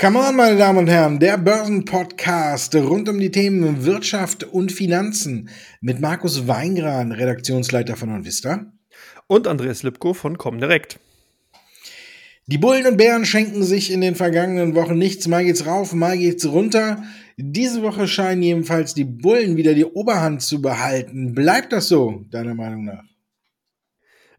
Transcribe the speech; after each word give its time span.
Come 0.00 0.18
on, 0.18 0.34
meine 0.34 0.56
Damen 0.56 0.78
und 0.78 0.86
Herren, 0.86 1.18
der 1.18 1.36
Börsenpodcast 1.36 2.74
rund 2.74 3.06
um 3.10 3.20
die 3.20 3.30
Themen 3.30 3.84
Wirtschaft 3.84 4.44
und 4.44 4.72
Finanzen 4.72 5.50
mit 5.82 6.00
Markus 6.00 6.48
Weingran, 6.48 7.12
Redaktionsleiter 7.12 7.96
von 7.96 8.08
Onvista. 8.08 8.72
Und 9.26 9.46
Andreas 9.46 9.82
Lipko 9.82 10.14
von 10.14 10.38
Comdirect. 10.38 10.98
Die 12.46 12.56
Bullen 12.56 12.86
und 12.86 12.96
Bären 12.96 13.26
schenken 13.26 13.62
sich 13.62 13.92
in 13.92 14.00
den 14.00 14.14
vergangenen 14.14 14.74
Wochen 14.74 14.96
nichts. 14.96 15.28
Mal 15.28 15.44
geht's 15.44 15.66
rauf, 15.66 15.92
mal 15.92 16.16
geht's 16.16 16.46
runter. 16.46 17.02
Diese 17.36 17.82
Woche 17.82 18.08
scheinen 18.08 18.42
jedenfalls 18.42 18.94
die 18.94 19.04
Bullen 19.04 19.58
wieder 19.58 19.74
die 19.74 19.84
Oberhand 19.84 20.40
zu 20.40 20.62
behalten. 20.62 21.34
Bleibt 21.34 21.74
das 21.74 21.88
so, 21.88 22.24
deiner 22.30 22.54
Meinung 22.54 22.86
nach? 22.86 23.09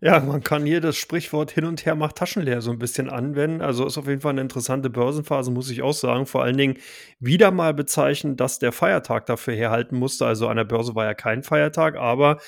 Ja, 0.04 0.20
man 0.20 0.42
kann 0.42 0.66
hier 0.66 0.82
das 0.82 0.98
Sprichwort 0.98 1.52
hin 1.52 1.64
und 1.66 1.86
her 1.86 1.94
macht 1.94 2.16
Taschen 2.16 2.42
leer 2.42 2.62
so 2.62 2.72
ein 2.72 2.80
bisschen 2.80 3.08
anwenden. 3.08 3.62
Also 3.62 3.86
ist 3.86 4.00
auf 4.00 4.08
jeden 4.08 4.22
Fall 4.22 4.32
eine 4.32 4.42
interessante 4.42 4.90
Börsenphase, 4.90 5.52
muss 5.52 5.70
ich 5.70 5.84
auch 5.84 5.94
sagen. 5.94 6.26
Vor 6.26 6.42
allen 6.42 6.58
Dingen 6.58 6.78
wieder 7.20 7.52
mal 7.52 7.76
bezeichnen, 7.76 8.36
dass 8.36 8.58
der 8.58 8.72
Feiertag 8.72 9.28
dafür 9.28 9.54
herhalten 9.54 9.96
musste. 9.98 10.26
Also 10.26 10.48
an 10.48 10.58
der 10.58 10.64
Börse 10.64 10.96
war 10.96 11.06
ja 11.06 11.14
kein 11.14 11.44
Feiertag, 11.44 11.98
aber 11.98 12.40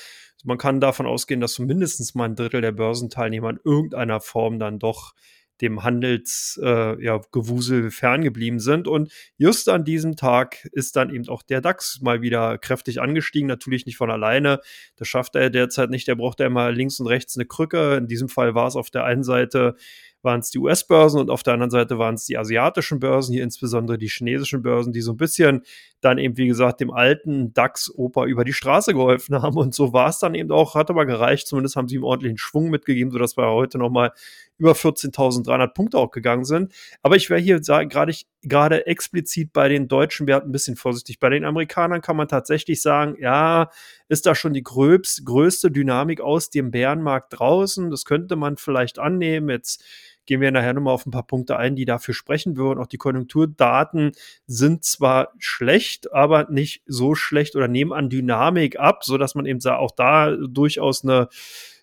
man 0.42 0.58
kann 0.58 0.80
davon 0.80 1.06
ausgehen, 1.06 1.40
dass 1.40 1.54
so 1.54 1.62
mindestens 1.62 2.16
mal 2.16 2.24
ein 2.24 2.34
Drittel 2.34 2.60
der 2.60 2.72
Börsenteilnehmer 2.72 3.50
in 3.50 3.60
irgendeiner 3.64 4.20
Form 4.20 4.58
dann 4.58 4.80
doch 4.80 5.14
dem 5.60 5.82
Handelsgewusel 5.82 7.80
äh, 7.80 7.84
ja, 7.84 7.90
ferngeblieben 7.90 8.58
sind. 8.58 8.88
Und 8.88 9.12
just 9.36 9.68
an 9.68 9.84
diesem 9.84 10.16
Tag 10.16 10.68
ist 10.72 10.96
dann 10.96 11.10
eben 11.10 11.28
auch 11.28 11.42
der 11.42 11.60
DAX 11.60 12.00
mal 12.00 12.22
wieder 12.22 12.58
kräftig 12.58 13.00
angestiegen. 13.00 13.46
Natürlich 13.48 13.86
nicht 13.86 13.96
von 13.96 14.10
alleine. 14.10 14.60
Das 14.96 15.08
schafft 15.08 15.36
er 15.36 15.50
derzeit 15.50 15.90
nicht. 15.90 16.08
Der 16.08 16.16
braucht 16.16 16.40
ja 16.40 16.46
immer 16.46 16.70
links 16.72 16.98
und 17.00 17.06
rechts 17.06 17.36
eine 17.36 17.46
Krücke. 17.46 17.96
In 17.96 18.08
diesem 18.08 18.28
Fall 18.28 18.54
war 18.54 18.66
es 18.66 18.76
auf 18.76 18.90
der 18.90 19.04
einen 19.04 19.24
Seite 19.24 19.76
waren 20.24 20.40
es 20.40 20.50
die 20.50 20.58
US-Börsen 20.58 21.20
und 21.20 21.30
auf 21.30 21.42
der 21.42 21.54
anderen 21.54 21.70
Seite 21.70 21.98
waren 21.98 22.14
es 22.14 22.24
die 22.24 22.38
asiatischen 22.38 22.98
Börsen, 22.98 23.32
hier 23.32 23.44
insbesondere 23.44 23.98
die 23.98 24.08
chinesischen 24.08 24.62
Börsen, 24.62 24.92
die 24.92 25.00
so 25.00 25.12
ein 25.12 25.16
bisschen 25.16 25.62
dann 26.00 26.18
eben, 26.18 26.36
wie 26.36 26.46
gesagt, 26.46 26.80
dem 26.80 26.90
alten 26.90 27.52
DAX-Oper 27.54 28.24
über 28.24 28.44
die 28.44 28.52
Straße 28.52 28.92
geholfen 28.92 29.40
haben. 29.40 29.56
Und 29.56 29.74
so 29.74 29.92
war 29.92 30.08
es 30.08 30.18
dann 30.18 30.34
eben 30.34 30.50
auch, 30.50 30.74
hat 30.74 30.90
aber 30.90 31.06
gereicht. 31.06 31.46
Zumindest 31.46 31.76
haben 31.76 31.88
sie 31.88 31.96
ihm 31.96 32.04
ordentlichen 32.04 32.38
Schwung 32.38 32.70
mitgegeben, 32.70 33.10
sodass 33.10 33.36
wir 33.36 33.50
heute 33.50 33.78
nochmal 33.78 34.12
über 34.58 34.72
14.300 34.72 35.68
Punkte 35.68 35.98
auch 35.98 36.10
gegangen 36.10 36.44
sind. 36.44 36.72
Aber 37.02 37.16
ich 37.16 37.30
wäre 37.30 37.40
hier 37.40 37.60
gerade 37.60 38.14
gerade 38.42 38.86
explizit 38.86 39.52
bei 39.52 39.68
den 39.68 39.88
deutschen 39.88 40.26
Werten 40.26 40.50
ein 40.50 40.52
bisschen 40.52 40.76
vorsichtig. 40.76 41.18
Bei 41.18 41.30
den 41.30 41.44
Amerikanern 41.44 42.02
kann 42.02 42.16
man 42.16 42.28
tatsächlich 42.28 42.82
sagen, 42.82 43.16
ja, 43.18 43.70
ist 44.08 44.26
da 44.26 44.34
schon 44.34 44.52
die 44.52 44.62
gröbst, 44.62 45.24
größte 45.24 45.70
Dynamik 45.70 46.20
aus 46.20 46.50
dem 46.50 46.70
Bärenmarkt 46.70 47.38
draußen. 47.38 47.90
Das 47.90 48.04
könnte 48.04 48.36
man 48.36 48.56
vielleicht 48.56 48.98
annehmen. 48.98 49.48
Jetzt 49.48 49.82
gehen 50.26 50.40
wir 50.40 50.50
nachher 50.50 50.72
nochmal 50.72 50.94
auf 50.94 51.06
ein 51.06 51.10
paar 51.10 51.26
Punkte 51.26 51.56
ein, 51.56 51.76
die 51.76 51.84
dafür 51.84 52.14
sprechen 52.14 52.56
würden. 52.56 52.80
Auch 52.80 52.86
die 52.86 52.98
Konjunkturdaten 52.98 54.12
sind 54.46 54.84
zwar 54.84 55.32
schlecht, 55.38 56.12
aber 56.12 56.50
nicht 56.50 56.82
so 56.86 57.14
schlecht 57.14 57.56
oder 57.56 57.68
nehmen 57.68 57.92
an 57.92 58.08
Dynamik 58.08 58.78
ab, 58.78 59.04
so 59.04 59.18
dass 59.18 59.34
man 59.34 59.46
eben 59.46 59.64
auch 59.66 59.92
da 59.92 60.30
durchaus 60.36 61.04
eine 61.04 61.28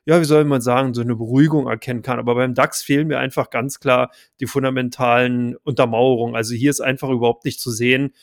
ja, 0.05 0.19
wie 0.19 0.25
soll 0.25 0.45
man 0.45 0.61
sagen, 0.61 0.93
so 0.93 1.01
eine 1.01 1.15
Beruhigung 1.15 1.67
erkennen 1.67 2.01
kann. 2.01 2.17
Aber 2.17 2.35
beim 2.35 2.55
DAX 2.55 2.81
fehlen 2.81 3.07
mir 3.07 3.19
einfach 3.19 3.51
ganz 3.51 3.79
klar 3.79 4.11
die 4.39 4.47
fundamentalen 4.47 5.55
Untermauerungen. 5.57 6.35
Also 6.35 6.55
hier 6.55 6.71
ist 6.71 6.81
einfach 6.81 7.09
überhaupt 7.09 7.45
nicht 7.45 7.59
zu 7.59 7.69
sehen, 7.69 8.13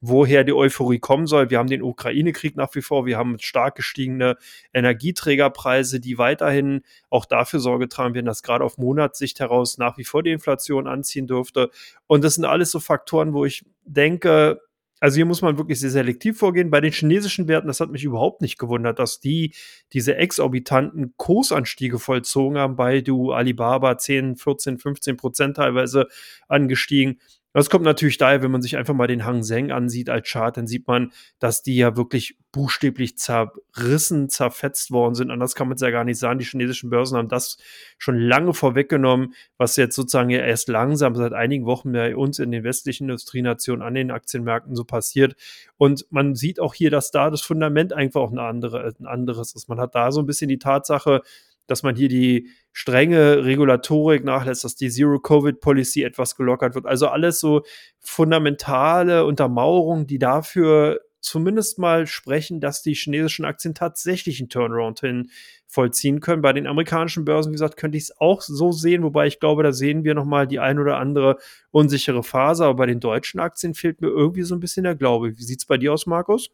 woher 0.00 0.44
die 0.44 0.52
Euphorie 0.52 0.98
kommen 0.98 1.26
soll. 1.26 1.50
Wir 1.50 1.58
haben 1.58 1.68
den 1.68 1.82
Ukraine-Krieg 1.82 2.56
nach 2.56 2.74
wie 2.74 2.82
vor, 2.82 3.06
wir 3.06 3.16
haben 3.16 3.38
stark 3.38 3.76
gestiegene 3.76 4.36
Energieträgerpreise, 4.72 6.00
die 6.00 6.18
weiterhin 6.18 6.82
auch 7.10 7.24
dafür 7.24 7.60
Sorge 7.60 7.88
tragen 7.88 8.14
werden, 8.14 8.26
dass 8.26 8.42
gerade 8.42 8.64
auf 8.64 8.78
Monatssicht 8.78 9.40
heraus 9.40 9.78
nach 9.78 9.98
wie 9.98 10.04
vor 10.04 10.22
die 10.22 10.32
Inflation 10.32 10.86
anziehen 10.86 11.26
dürfte. 11.26 11.70
Und 12.06 12.24
das 12.24 12.34
sind 12.34 12.44
alles 12.44 12.70
so 12.70 12.80
Faktoren, 12.80 13.32
wo 13.32 13.44
ich 13.44 13.64
denke, 13.84 14.60
also 15.00 15.16
hier 15.16 15.26
muss 15.26 15.42
man 15.42 15.58
wirklich 15.58 15.78
sehr 15.78 15.90
selektiv 15.90 16.38
vorgehen. 16.38 16.70
Bei 16.70 16.80
den 16.80 16.92
chinesischen 16.92 17.48
Werten, 17.48 17.66
das 17.66 17.80
hat 17.80 17.90
mich 17.90 18.04
überhaupt 18.04 18.40
nicht 18.40 18.58
gewundert, 18.58 18.98
dass 18.98 19.20
die 19.20 19.54
diese 19.92 20.16
exorbitanten 20.16 21.14
Kursanstiege 21.18 21.98
vollzogen 21.98 22.58
haben. 22.58 22.76
Bei 22.76 23.02
du 23.02 23.32
Alibaba 23.32 23.98
10, 23.98 24.36
14, 24.36 24.78
15 24.78 25.16
Prozent 25.18 25.56
teilweise 25.58 26.06
angestiegen. 26.48 27.20
Das 27.56 27.70
kommt 27.70 27.86
natürlich 27.86 28.18
daher, 28.18 28.42
wenn 28.42 28.50
man 28.50 28.60
sich 28.60 28.76
einfach 28.76 28.92
mal 28.92 29.06
den 29.06 29.24
Hang 29.24 29.42
Seng 29.42 29.72
ansieht 29.72 30.10
als 30.10 30.28
Chart, 30.28 30.54
dann 30.54 30.66
sieht 30.66 30.86
man, 30.86 31.12
dass 31.38 31.62
die 31.62 31.76
ja 31.76 31.96
wirklich 31.96 32.36
buchstäblich 32.52 33.16
zerrissen, 33.16 34.28
zerfetzt 34.28 34.90
worden 34.90 35.14
sind. 35.14 35.30
Anders 35.30 35.54
kann 35.54 35.66
man 35.66 35.76
es 35.76 35.80
ja 35.80 35.88
gar 35.88 36.04
nicht 36.04 36.18
sagen. 36.18 36.38
Die 36.38 36.44
chinesischen 36.44 36.90
Börsen 36.90 37.16
haben 37.16 37.30
das 37.30 37.56
schon 37.96 38.18
lange 38.18 38.52
vorweggenommen, 38.52 39.32
was 39.56 39.76
jetzt 39.76 39.96
sozusagen 39.96 40.28
ja 40.28 40.40
erst 40.40 40.68
langsam 40.68 41.14
seit 41.14 41.32
einigen 41.32 41.64
Wochen 41.64 41.92
bei 41.92 42.14
uns 42.14 42.38
in 42.40 42.50
den 42.50 42.62
westlichen 42.62 43.04
Industrienationen 43.04 43.80
an 43.80 43.94
den 43.94 44.10
Aktienmärkten 44.10 44.76
so 44.76 44.84
passiert. 44.84 45.34
Und 45.78 46.04
man 46.10 46.34
sieht 46.34 46.60
auch 46.60 46.74
hier, 46.74 46.90
dass 46.90 47.10
da 47.10 47.30
das 47.30 47.40
Fundament 47.40 47.94
einfach 47.94 48.20
auch 48.20 48.32
eine 48.32 48.42
andere, 48.42 48.94
ein 49.00 49.06
anderes 49.06 49.54
ist. 49.54 49.70
Man 49.70 49.80
hat 49.80 49.94
da 49.94 50.12
so 50.12 50.20
ein 50.20 50.26
bisschen 50.26 50.50
die 50.50 50.58
Tatsache, 50.58 51.22
dass 51.66 51.82
man 51.82 51.96
hier 51.96 52.08
die 52.08 52.48
strenge 52.72 53.44
Regulatorik 53.44 54.24
nachlässt, 54.24 54.64
dass 54.64 54.76
die 54.76 54.90
Zero-Covid-Policy 54.90 56.02
etwas 56.02 56.36
gelockert 56.36 56.74
wird. 56.74 56.86
Also 56.86 57.08
alles 57.08 57.40
so 57.40 57.62
fundamentale 58.00 59.24
Untermauerungen, 59.24 60.06
die 60.06 60.18
dafür 60.18 61.00
zumindest 61.26 61.78
mal 61.78 62.06
sprechen, 62.06 62.60
dass 62.60 62.82
die 62.82 62.94
chinesischen 62.94 63.44
Aktien 63.44 63.74
tatsächlich 63.74 64.38
einen 64.38 64.48
Turnaround 64.48 65.00
hin 65.00 65.30
vollziehen 65.66 66.20
können. 66.20 66.42
Bei 66.42 66.52
den 66.52 66.66
amerikanischen 66.66 67.24
Börsen, 67.24 67.50
wie 67.50 67.54
gesagt, 67.54 67.76
könnte 67.76 67.98
ich 67.98 68.04
es 68.04 68.20
auch 68.20 68.40
so 68.40 68.70
sehen, 68.70 69.02
wobei 69.02 69.26
ich 69.26 69.40
glaube, 69.40 69.62
da 69.62 69.72
sehen 69.72 70.04
wir 70.04 70.14
nochmal 70.14 70.46
die 70.46 70.60
ein 70.60 70.78
oder 70.78 70.98
andere 70.98 71.38
unsichere 71.72 72.22
Phase. 72.22 72.64
Aber 72.64 72.76
bei 72.76 72.86
den 72.86 73.00
deutschen 73.00 73.40
Aktien 73.40 73.74
fehlt 73.74 74.00
mir 74.00 74.08
irgendwie 74.08 74.42
so 74.42 74.54
ein 74.54 74.60
bisschen 74.60 74.84
der 74.84 74.94
Glaube. 74.94 75.36
Wie 75.36 75.42
sieht 75.42 75.58
es 75.58 75.66
bei 75.66 75.78
dir 75.78 75.92
aus, 75.92 76.06
Markus? 76.06 76.50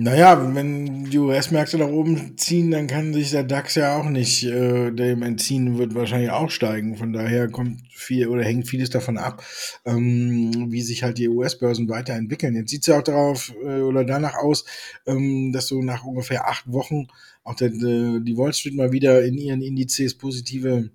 Naja, 0.00 0.54
wenn 0.54 1.10
die 1.10 1.18
US-Märkte 1.18 1.76
nach 1.76 1.88
oben 1.88 2.38
ziehen, 2.38 2.70
dann 2.70 2.86
kann 2.86 3.12
sich 3.12 3.32
der 3.32 3.42
DAX 3.42 3.74
ja 3.74 3.96
auch 3.98 4.08
nicht 4.08 4.44
äh, 4.44 4.92
dem 4.92 5.22
entziehen, 5.22 5.76
wird 5.76 5.96
wahrscheinlich 5.96 6.30
auch 6.30 6.52
steigen. 6.52 6.96
Von 6.96 7.12
daher 7.12 7.48
kommt 7.48 7.80
viel 7.90 8.28
oder 8.28 8.44
hängt 8.44 8.68
vieles 8.68 8.90
davon 8.90 9.18
ab, 9.18 9.42
ähm, 9.84 10.70
wie 10.70 10.82
sich 10.82 11.02
halt 11.02 11.18
die 11.18 11.28
US-Börsen 11.28 11.88
weiterentwickeln. 11.88 12.54
Jetzt 12.54 12.70
sieht 12.70 12.82
es 12.82 12.86
ja 12.86 12.98
auch 13.00 13.02
darauf 13.02 13.52
äh, 13.64 13.80
oder 13.80 14.04
danach 14.04 14.36
aus, 14.36 14.64
ähm, 15.04 15.50
dass 15.52 15.66
so 15.66 15.82
nach 15.82 16.04
ungefähr 16.04 16.46
acht 16.46 16.70
Wochen 16.70 17.08
auch 17.42 17.56
der, 17.56 17.70
die 17.70 18.36
Wall 18.36 18.52
Street 18.52 18.76
mal 18.76 18.92
wieder 18.92 19.24
in 19.24 19.36
ihren 19.36 19.62
Indizes 19.62 20.16
positive 20.16 20.90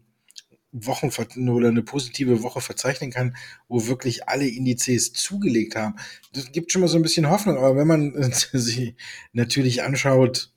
Wochen 0.73 1.09
oder 1.49 1.69
eine 1.69 1.83
positive 1.83 2.41
Woche 2.41 2.59
verzeichnen 2.59 3.11
kann, 3.11 3.35
wo 3.67 3.87
wirklich 3.87 4.27
alle 4.27 4.47
Indizes 4.47 5.13
zugelegt 5.13 5.75
haben. 5.75 5.95
Das 6.33 6.51
gibt 6.51 6.71
schon 6.71 6.81
mal 6.81 6.87
so 6.87 6.97
ein 6.97 7.03
bisschen 7.03 7.29
Hoffnung, 7.29 7.57
aber 7.57 7.75
wenn 7.75 7.87
man 7.87 8.31
sich 8.31 8.95
natürlich 9.31 9.83
anschaut, 9.83 10.51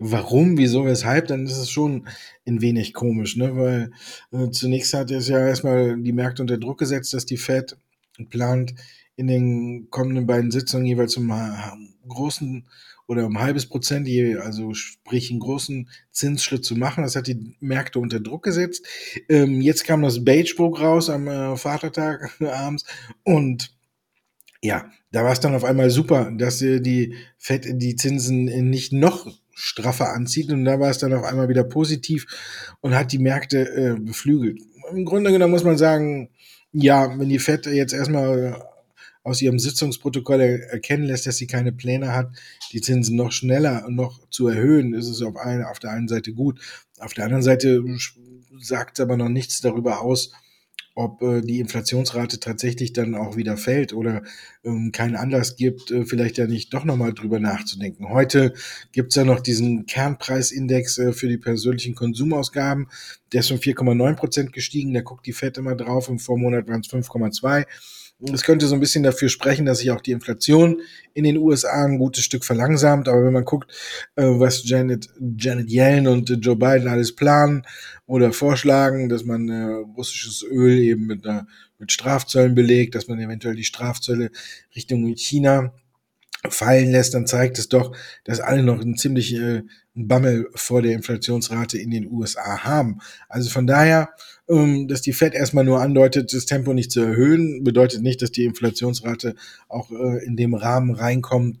warum, 0.00 0.58
wieso, 0.58 0.84
weshalb, 0.84 1.28
dann 1.28 1.46
ist 1.46 1.56
es 1.56 1.70
schon 1.70 2.08
ein 2.46 2.60
wenig 2.60 2.92
komisch, 2.92 3.36
ne? 3.36 3.56
Weil 3.56 3.92
äh, 4.32 4.50
zunächst 4.50 4.92
hat 4.94 5.12
es 5.12 5.28
ja 5.28 5.38
erstmal 5.38 5.96
die 5.96 6.12
Märkte 6.12 6.42
unter 6.42 6.58
Druck 6.58 6.78
gesetzt, 6.78 7.14
dass 7.14 7.24
die 7.24 7.36
Fed 7.36 7.76
plant, 8.30 8.74
in 9.14 9.26
den 9.26 9.90
kommenden 9.90 10.26
beiden 10.26 10.50
Sitzungen 10.50 10.86
jeweils 10.86 11.12
zum 11.12 11.32
großen 12.08 12.66
oder 13.12 13.26
um 13.26 13.36
ein 13.36 13.42
halbes 13.42 13.66
Prozent, 13.66 14.08
also 14.40 14.72
sprich 14.72 15.30
einen 15.30 15.40
großen 15.40 15.90
Zinsschritt 16.10 16.64
zu 16.64 16.76
machen. 16.76 17.04
Das 17.04 17.14
hat 17.14 17.26
die 17.26 17.54
Märkte 17.60 17.98
unter 17.98 18.20
Druck 18.20 18.42
gesetzt. 18.42 18.86
Ähm, 19.28 19.60
jetzt 19.60 19.84
kam 19.84 20.00
das 20.02 20.24
Beige-Book 20.24 20.80
raus 20.80 21.10
am 21.10 21.28
äh, 21.28 21.56
Vatertag 21.56 22.34
abends 22.40 22.84
und 23.22 23.74
ja, 24.62 24.90
da 25.10 25.24
war 25.24 25.32
es 25.32 25.40
dann 25.40 25.54
auf 25.54 25.64
einmal 25.64 25.90
super, 25.90 26.32
dass 26.36 26.62
äh, 26.62 26.80
die 26.80 27.14
Fed 27.36 27.66
die 27.70 27.96
Zinsen 27.96 28.44
nicht 28.70 28.92
noch 28.92 29.30
straffer 29.54 30.14
anzieht 30.14 30.50
und 30.50 30.64
da 30.64 30.80
war 30.80 30.88
es 30.88 30.98
dann 30.98 31.12
auf 31.12 31.24
einmal 31.24 31.50
wieder 31.50 31.64
positiv 31.64 32.26
und 32.80 32.94
hat 32.94 33.12
die 33.12 33.18
Märkte 33.18 33.58
äh, 33.58 34.00
beflügelt. 34.00 34.62
Im 34.90 35.04
Grunde 35.04 35.32
genommen 35.32 35.52
muss 35.52 35.64
man 35.64 35.76
sagen, 35.76 36.30
ja, 36.72 37.18
wenn 37.18 37.28
die 37.28 37.38
Fed 37.38 37.66
jetzt 37.66 37.92
erstmal 37.92 38.71
aus 39.24 39.40
ihrem 39.40 39.58
Sitzungsprotokoll 39.58 40.40
erkennen 40.40 41.04
lässt, 41.04 41.26
dass 41.26 41.36
sie 41.36 41.46
keine 41.46 41.72
Pläne 41.72 42.12
hat, 42.12 42.32
die 42.72 42.80
Zinsen 42.80 43.16
noch 43.16 43.32
schneller 43.32 43.88
noch 43.88 44.28
zu 44.30 44.48
erhöhen, 44.48 44.94
ist 44.94 45.08
es 45.08 45.22
auf, 45.22 45.36
eine, 45.36 45.68
auf 45.68 45.78
der 45.78 45.92
einen 45.92 46.08
Seite 46.08 46.32
gut. 46.32 46.60
Auf 46.98 47.14
der 47.14 47.24
anderen 47.24 47.42
Seite 47.42 47.82
sagt 48.60 48.98
es 48.98 49.02
aber 49.02 49.16
noch 49.16 49.28
nichts 49.28 49.60
darüber 49.60 50.00
aus, 50.00 50.32
ob 50.94 51.22
äh, 51.22 51.40
die 51.40 51.60
Inflationsrate 51.60 52.38
tatsächlich 52.38 52.92
dann 52.92 53.14
auch 53.14 53.36
wieder 53.36 53.56
fällt 53.56 53.92
oder 53.92 54.22
ähm, 54.64 54.92
keinen 54.92 55.16
Anlass 55.16 55.56
gibt, 55.56 55.90
äh, 55.90 56.04
vielleicht 56.04 56.38
ja 56.38 56.46
nicht 56.46 56.74
doch 56.74 56.84
nochmal 56.84 57.14
drüber 57.14 57.40
nachzudenken. 57.40 58.10
Heute 58.10 58.52
gibt's 58.92 59.14
ja 59.14 59.24
noch 59.24 59.40
diesen 59.40 59.86
Kernpreisindex 59.86 60.98
äh, 60.98 61.12
für 61.12 61.28
die 61.28 61.38
persönlichen 61.38 61.94
Konsumausgaben. 61.94 62.88
Der 63.32 63.40
ist 63.40 63.50
um 63.50 63.58
4,9 63.58 64.16
Prozent 64.16 64.52
gestiegen. 64.52 64.92
Da 64.92 65.00
guckt 65.00 65.26
die 65.26 65.32
FED 65.32 65.58
immer 65.58 65.74
drauf. 65.74 66.08
Im 66.08 66.18
Vormonat 66.18 66.68
waren 66.68 66.80
es 66.80 66.88
5,2. 66.88 67.64
Es 68.32 68.42
könnte 68.42 68.66
so 68.66 68.74
ein 68.74 68.80
bisschen 68.80 69.02
dafür 69.02 69.28
sprechen, 69.28 69.66
dass 69.66 69.78
sich 69.78 69.90
auch 69.90 70.00
die 70.00 70.12
Inflation 70.12 70.80
in 71.14 71.24
den 71.24 71.38
USA 71.38 71.84
ein 71.84 71.98
gutes 71.98 72.24
Stück 72.24 72.44
verlangsamt. 72.44 73.08
Aber 73.08 73.24
wenn 73.24 73.32
man 73.32 73.44
guckt, 73.44 73.72
äh, 74.16 74.24
was 74.24 74.68
Janet, 74.68 75.08
Janet 75.38 75.70
Yellen 75.70 76.06
und 76.06 76.30
Joe 76.44 76.56
Biden 76.56 76.88
alles 76.88 77.16
planen 77.16 77.66
oder 78.06 78.32
vorschlagen, 78.32 79.08
dass 79.08 79.24
man 79.24 79.48
äh, 79.48 79.84
russisches 79.96 80.44
Öl 80.44 80.78
eben 80.78 81.06
mit, 81.06 81.26
einer, 81.26 81.46
mit 81.78 81.90
Strafzöllen 81.90 82.54
belegt, 82.54 82.94
dass 82.94 83.08
man 83.08 83.18
eventuell 83.18 83.56
die 83.56 83.64
Strafzölle 83.64 84.30
Richtung 84.76 85.04
China 85.16 85.72
fallen 86.48 86.90
lässt, 86.90 87.14
dann 87.14 87.26
zeigt 87.26 87.58
es 87.58 87.68
doch, 87.68 87.96
dass 88.24 88.40
alle 88.40 88.62
noch 88.62 88.80
einen 88.80 88.96
ziemlich 88.96 89.34
äh, 89.34 89.62
Bammel 89.94 90.48
vor 90.54 90.82
der 90.82 90.92
Inflationsrate 90.92 91.78
in 91.78 91.90
den 91.90 92.10
USA 92.10 92.64
haben. 92.64 92.98
Also 93.28 93.50
von 93.50 93.66
daher, 93.66 94.10
ähm, 94.48 94.88
dass 94.88 95.02
die 95.02 95.12
Fed 95.12 95.34
erstmal 95.34 95.64
nur 95.64 95.80
andeutet, 95.80 96.32
das 96.32 96.46
Tempo 96.46 96.72
nicht 96.72 96.90
zu 96.90 97.00
erhöhen, 97.00 97.62
bedeutet 97.62 98.02
nicht, 98.02 98.22
dass 98.22 98.32
die 98.32 98.44
Inflationsrate 98.44 99.34
auch 99.68 99.90
äh, 99.90 100.24
in 100.24 100.36
dem 100.36 100.54
Rahmen 100.54 100.94
reinkommt, 100.94 101.58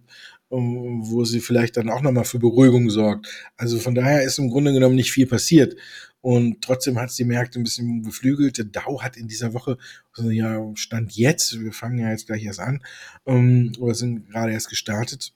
ähm, 0.50 1.00
wo 1.02 1.24
sie 1.24 1.40
vielleicht 1.40 1.76
dann 1.76 1.90
auch 1.90 2.00
nochmal 2.00 2.24
für 2.24 2.38
Beruhigung 2.38 2.88
sorgt. 2.90 3.26
Also 3.56 3.78
von 3.78 3.94
daher 3.94 4.22
ist 4.22 4.38
im 4.38 4.50
Grunde 4.50 4.72
genommen 4.72 4.96
nicht 4.96 5.12
viel 5.12 5.26
passiert. 5.26 5.76
Und 6.22 6.62
trotzdem 6.62 6.98
hat 7.00 7.10
es 7.10 7.16
die 7.16 7.24
Märkte 7.24 7.58
ein 7.58 7.64
bisschen 7.64 8.02
beflügelt. 8.02 8.56
Der 8.56 8.64
Dow 8.66 9.02
hat 9.02 9.16
in 9.16 9.26
dieser 9.26 9.54
Woche, 9.54 9.76
also 10.16 10.30
ja, 10.30 10.70
Stand 10.76 11.16
jetzt, 11.16 11.60
wir 11.60 11.72
fangen 11.72 11.98
ja 11.98 12.10
jetzt 12.10 12.28
gleich 12.28 12.44
erst 12.44 12.60
an, 12.60 12.80
ähm, 13.26 13.72
oder 13.80 13.94
sind 13.94 14.30
gerade 14.30 14.52
erst 14.52 14.70
gestartet, 14.70 15.34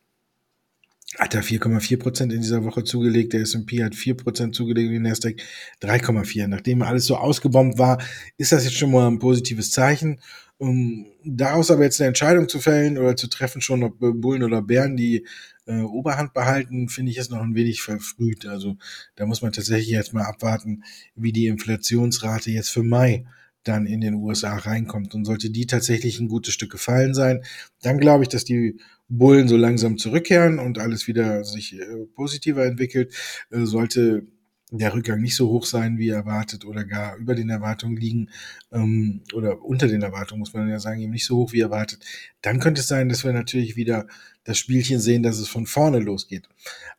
hat 1.18 1.34
er 1.34 1.42
4,4 1.42 1.98
Prozent 1.98 2.32
in 2.32 2.40
dieser 2.40 2.64
Woche 2.64 2.84
zugelegt. 2.84 3.32
Der 3.32 3.40
S&P 3.40 3.82
hat 3.82 3.94
4 3.94 4.16
Prozent 4.16 4.54
zugelegt 4.54 4.88
und 4.88 4.94
die 4.94 5.00
Nasdaq 5.00 5.36
3,4. 5.82 6.46
Nachdem 6.46 6.82
alles 6.82 7.06
so 7.06 7.16
ausgebombt 7.16 7.78
war, 7.78 8.02
ist 8.36 8.52
das 8.52 8.64
jetzt 8.64 8.76
schon 8.76 8.90
mal 8.90 9.06
ein 9.08 9.18
positives 9.18 9.70
Zeichen. 9.70 10.20
Um 10.58 11.06
daraus 11.24 11.70
aber 11.70 11.84
jetzt 11.84 12.00
eine 12.00 12.08
Entscheidung 12.08 12.48
zu 12.48 12.60
fällen 12.60 12.96
oder 12.96 13.14
zu 13.14 13.26
treffen, 13.28 13.60
schon 13.60 13.82
ob 13.82 13.98
Bullen 13.98 14.42
oder 14.42 14.62
Bären 14.62 14.96
die 14.96 15.26
äh, 15.66 15.80
Oberhand 15.80 16.32
behalten, 16.32 16.88
finde 16.88 17.12
ich 17.12 17.18
es 17.18 17.28
noch 17.28 17.42
ein 17.42 17.54
wenig 17.54 17.82
verfrüht. 17.82 18.46
Also 18.46 18.76
da 19.16 19.26
muss 19.26 19.42
man 19.42 19.52
tatsächlich 19.52 19.88
jetzt 19.88 20.14
mal 20.14 20.24
abwarten, 20.24 20.82
wie 21.14 21.32
die 21.32 21.46
Inflationsrate 21.46 22.50
jetzt 22.50 22.70
für 22.70 22.82
Mai 22.82 23.26
dann 23.64 23.86
in 23.86 24.00
den 24.00 24.14
USA 24.14 24.56
reinkommt. 24.56 25.14
Und 25.14 25.24
sollte 25.24 25.50
die 25.50 25.66
tatsächlich 25.66 26.20
ein 26.20 26.28
gutes 26.28 26.54
Stück 26.54 26.70
gefallen 26.70 27.14
sein, 27.14 27.42
dann 27.82 27.98
glaube 27.98 28.24
ich, 28.24 28.28
dass 28.28 28.44
die 28.44 28.78
Bullen 29.08 29.48
so 29.48 29.56
langsam 29.56 29.98
zurückkehren 29.98 30.58
und 30.58 30.78
alles 30.78 31.06
wieder 31.06 31.44
sich 31.44 31.78
äh, 31.78 32.06
positiver 32.14 32.64
entwickelt. 32.64 33.14
Äh, 33.50 33.64
sollte 33.64 34.26
der 34.72 34.94
Rückgang 34.94 35.20
nicht 35.20 35.36
so 35.36 35.48
hoch 35.48 35.64
sein 35.64 35.98
wie 35.98 36.08
erwartet 36.08 36.64
oder 36.64 36.84
gar 36.84 37.16
über 37.16 37.34
den 37.36 37.50
Erwartungen 37.50 37.96
liegen 37.96 38.30
ähm, 38.72 39.22
oder 39.32 39.62
unter 39.62 39.86
den 39.86 40.02
Erwartungen, 40.02 40.40
muss 40.40 40.54
man 40.54 40.68
ja 40.68 40.80
sagen, 40.80 41.00
eben 41.00 41.12
nicht 41.12 41.26
so 41.26 41.36
hoch 41.36 41.52
wie 41.52 41.60
erwartet, 41.60 42.04
dann 42.42 42.58
könnte 42.58 42.80
es 42.80 42.88
sein, 42.88 43.08
dass 43.08 43.24
wir 43.24 43.32
natürlich 43.32 43.76
wieder 43.76 44.08
das 44.42 44.58
Spielchen 44.58 44.98
sehen, 44.98 45.22
dass 45.22 45.38
es 45.38 45.48
von 45.48 45.66
vorne 45.66 46.00
losgeht. 46.00 46.48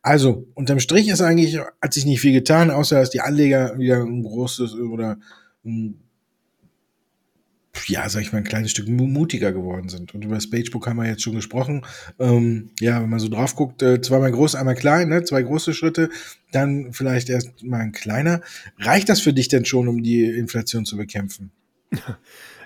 Also, 0.00 0.46
unterm 0.54 0.80
Strich 0.80 1.08
ist 1.08 1.20
eigentlich, 1.20 1.58
hat 1.58 1.92
sich 1.92 2.06
nicht 2.06 2.20
viel 2.20 2.32
getan, 2.32 2.70
außer 2.70 3.00
dass 3.00 3.10
die 3.10 3.20
Anleger 3.20 3.78
wieder 3.78 4.02
ein 4.02 4.22
großes 4.22 4.74
oder 4.74 5.18
ein 5.64 6.07
ja, 7.86 8.08
sag 8.08 8.22
ich 8.22 8.32
mal, 8.32 8.38
ein 8.38 8.44
kleines 8.44 8.70
Stück 8.70 8.88
mutiger 8.88 9.52
geworden 9.52 9.88
sind. 9.88 10.14
Und 10.14 10.24
über 10.24 10.34
das 10.34 10.50
Pagebook 10.50 10.86
haben 10.86 10.96
wir 10.96 11.06
jetzt 11.06 11.22
schon 11.22 11.34
gesprochen. 11.34 11.84
Ähm, 12.18 12.70
ja, 12.80 13.02
wenn 13.02 13.10
man 13.10 13.20
so 13.20 13.28
drauf 13.28 13.54
guckt, 13.54 13.82
äh, 13.82 14.00
zweimal 14.00 14.32
groß, 14.32 14.54
einmal 14.54 14.74
klein, 14.74 15.08
ne? 15.08 15.24
zwei 15.24 15.42
große 15.42 15.74
Schritte, 15.74 16.10
dann 16.52 16.92
vielleicht 16.92 17.28
erst 17.28 17.62
mal 17.62 17.80
ein 17.80 17.92
kleiner. 17.92 18.40
Reicht 18.78 19.08
das 19.08 19.20
für 19.20 19.32
dich 19.32 19.48
denn 19.48 19.64
schon, 19.64 19.88
um 19.88 20.02
die 20.02 20.24
Inflation 20.24 20.84
zu 20.84 20.96
bekämpfen? 20.96 21.50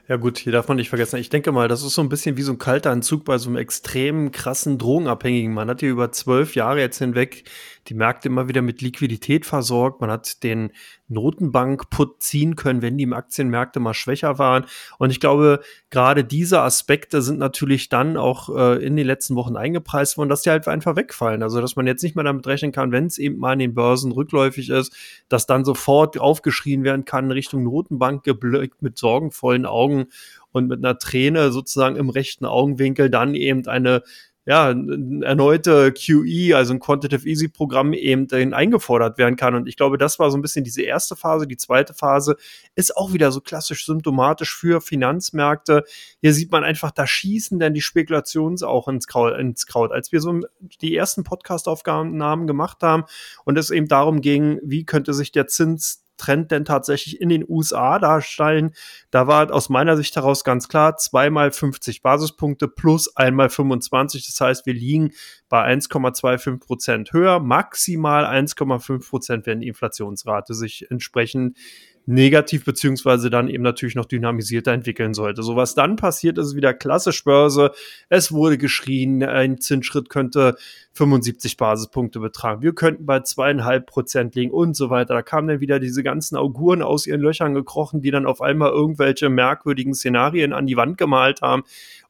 Ja 0.09 0.17
gut, 0.17 0.37
hier 0.37 0.53
darf 0.53 0.67
man 0.67 0.77
nicht 0.77 0.89
vergessen. 0.89 1.21
Ich 1.21 1.31
denke 1.31 1.53
mal, 1.53 1.69
das 1.69 1.85
ist 1.85 1.95
so 1.95 2.03
ein 2.03 2.09
bisschen 2.09 2.37
wie 2.37 2.43
so 2.43 2.53
ein 2.53 2.59
kalter 2.59 2.91
Entzug 2.91 3.25
bei 3.25 3.39
so 3.39 3.49
einem 3.49 3.57
extremen, 3.57 4.33
krassen 4.33 4.77
Drogenabhängigen. 4.77 5.55
Man 5.55 5.69
hat 5.71 5.81
hier 5.81 5.91
über 5.91 6.11
zwölf 6.11 6.57
Jahre 6.57 6.81
jetzt 6.81 6.99
hinweg 6.99 7.45
die 7.87 7.95
Märkte 7.95 8.29
immer 8.29 8.49
wieder 8.49 8.63
mit 8.63 8.83
Liquidität 8.83 9.47
versorgt. 9.47 10.01
Man 10.01 10.11
hat 10.11 10.43
den 10.43 10.73
Notenbank-Put 11.13 12.23
ziehen 12.23 12.57
können, 12.57 12.83
wenn 12.83 12.99
die 12.99 13.11
Aktienmärkte 13.13 13.81
mal 13.81 13.95
schwächer 13.95 14.39
waren. 14.39 14.65
Und 14.99 15.11
ich 15.11 15.21
glaube, 15.21 15.61
gerade 15.91 16.25
diese 16.25 16.61
Aspekte 16.61 17.23
sind 17.23 17.39
natürlich 17.39 17.89
dann 17.89 18.17
auch 18.17 18.49
äh, 18.55 18.85
in 18.85 18.97
den 18.97 19.07
letzten 19.07 19.35
Wochen 19.35 19.57
eingepreist 19.57 20.17
worden, 20.17 20.29
dass 20.29 20.43
die 20.43 20.51
halt 20.51 20.67
einfach 20.69 20.97
wegfallen. 20.97 21.43
Also, 21.43 21.61
dass 21.61 21.77
man 21.77 21.87
jetzt 21.87 22.03
nicht 22.03 22.17
mehr 22.17 22.25
damit 22.25 22.47
rechnen 22.47 22.73
kann, 22.73 22.93
wenn 22.93 23.07
es 23.07 23.19
eben 23.19 23.39
mal 23.39 23.53
an 23.53 23.59
den 23.59 23.75
Börsen 23.75 24.13
rückläufig 24.13 24.71
ist, 24.71 24.95
dass 25.29 25.47
dann 25.47 25.65
sofort 25.65 26.19
aufgeschrien 26.19 26.85
werden 26.85 27.05
kann 27.05 27.31
Richtung 27.31 27.63
Notenbank 27.65 28.25
geblickt 28.25 28.83
mit 28.83 28.99
sorgenvollen 28.99 29.67
Augen 29.67 30.07
und 30.53 30.69
mit 30.69 30.85
einer 30.85 30.99
Träne 30.99 31.51
sozusagen 31.51 31.97
im 31.97 32.11
rechten 32.11 32.45
Augenwinkel 32.45 33.11
dann 33.11 33.35
eben 33.35 33.67
eine 33.67 34.03
ja, 34.45 34.71
ein 34.71 35.23
erneute 35.23 35.93
QE, 35.93 36.57
also 36.57 36.75
ein 36.75 36.81
Quantitative 36.81 37.29
Easy 37.29 37.47
Programm 37.47 37.93
eben 37.93 38.27
dahin 38.27 38.55
eingefordert 38.55 39.17
werden 39.17 39.37
kann. 39.37 39.55
Und 39.55 39.69
ich 39.69 39.77
glaube, 39.77 39.99
das 39.99 40.19
war 40.19 40.33
so 40.33 40.39
ein 40.39 40.43
bisschen 40.43 40.65
diese 40.65 40.83
erste 40.83 41.15
Phase. 41.15 41.47
Die 41.47 41.57
zweite 41.57 41.95
Phase 41.95 42.37
ist 42.75 42.97
auch 42.97 43.13
wieder 43.13 43.31
so 43.31 43.41
klassisch 43.41 43.87
symptomatisch 43.87 44.55
für 44.55 44.81
Finanzmärkte. 44.81 45.85
Hier 46.21 46.35
sieht 46.35 46.51
man 46.51 46.65
einfach, 46.65 46.91
da 46.91 47.07
schießen 47.07 47.61
dann 47.61 47.75
die 47.75 47.83
Spekulations 47.83 48.65
auch 48.65 48.89
ins 48.89 49.07
Kraut, 49.07 49.39
ins 49.39 49.67
Kraut. 49.67 49.93
Als 49.93 50.11
wir 50.11 50.21
so 50.21 50.41
die 50.81 50.97
ersten 50.97 51.23
Podcast-Aufnahmen 51.23 52.49
gemacht 52.49 52.79
haben 52.83 53.05
und 53.45 53.57
es 53.57 53.71
eben 53.71 53.87
darum 53.87 54.23
ging, 54.23 54.59
wie 54.65 54.85
könnte 54.85 55.15
sich 55.15 55.31
der 55.31 55.47
Zins 55.47 56.03
Trend 56.23 56.53
denn 56.53 56.65
tatsächlich 56.65 57.21
in 57.21 57.29
den 57.29 57.45
USA 57.49 57.99
darstellen. 57.99 58.73
Da 59.11 59.27
war 59.27 59.53
aus 59.53 59.69
meiner 59.69 59.97
Sicht 59.97 60.15
heraus 60.15 60.45
ganz 60.45 60.69
klar, 60.69 60.97
zweimal 60.97 61.51
50 61.51 62.03
Basispunkte 62.03 62.69
plus 62.69 63.17
einmal 63.17 63.51
25. 63.51 64.27
Das 64.27 64.41
heißt, 64.41 64.67
wir 64.67 64.75
liegen 64.75 65.13
bei 65.49 65.67
1,25 65.67 66.61
Prozent 66.61 67.13
höher, 67.13 67.41
maximal 67.41 68.25
1,5 68.25 69.09
Prozent, 69.09 69.47
wenn 69.47 69.61
die 69.61 69.69
Inflationsrate 69.69 70.55
sich 70.55 70.91
entsprechend 70.91 71.59
negativ 72.07 72.65
beziehungsweise 72.65 73.31
dann 73.31 73.49
eben 73.49 73.63
natürlich 73.63 73.95
noch 73.95 74.07
dynamisierter 74.07 74.73
entwickeln 74.73 75.15
sollte. 75.15 75.43
So 75.43 75.57
was 75.57 75.75
dann 75.75 75.97
passiert, 75.97 76.39
ist 76.39 76.57
wieder 76.57 76.75
klassisch 76.75 77.25
Börse. 77.25 77.73
Es 78.09 78.33
wurde 78.33 78.59
geschrien, 78.59 79.23
ein 79.23 79.61
Zinsschritt 79.61 80.09
könnte 80.09 80.57
75 80.95 81.57
Basispunkte 81.57 82.21
betragen. 82.21 82.63
Wir 82.63 82.75
könnten 82.75 83.07
bei 83.07 83.21
zweieinhalb 83.21 83.87
Prozent 83.87 84.35
liegen 84.35 84.51
und 84.51 84.77
so 84.77 84.91
weiter. 84.91 85.15
Da 85.15 85.23
kamen 85.23 85.49
dann 85.49 85.61
wieder 85.61 85.79
diese 85.79 86.03
ganzen 86.03 86.37
Auguren 86.37 86.83
aus 86.83 87.07
ihren 87.07 87.21
Löchern 87.21 87.55
gekrochen, 87.55 88.03
die 88.03 88.11
dann 88.11 88.27
auf 88.27 88.43
einmal 88.43 88.71
irgendwelche 88.71 89.29
merkwürdigen 89.29 89.95
Szenarien 89.95 90.53
an 90.53 90.67
die 90.67 90.77
Wand 90.77 90.99
gemalt 90.99 91.41
haben. 91.41 91.63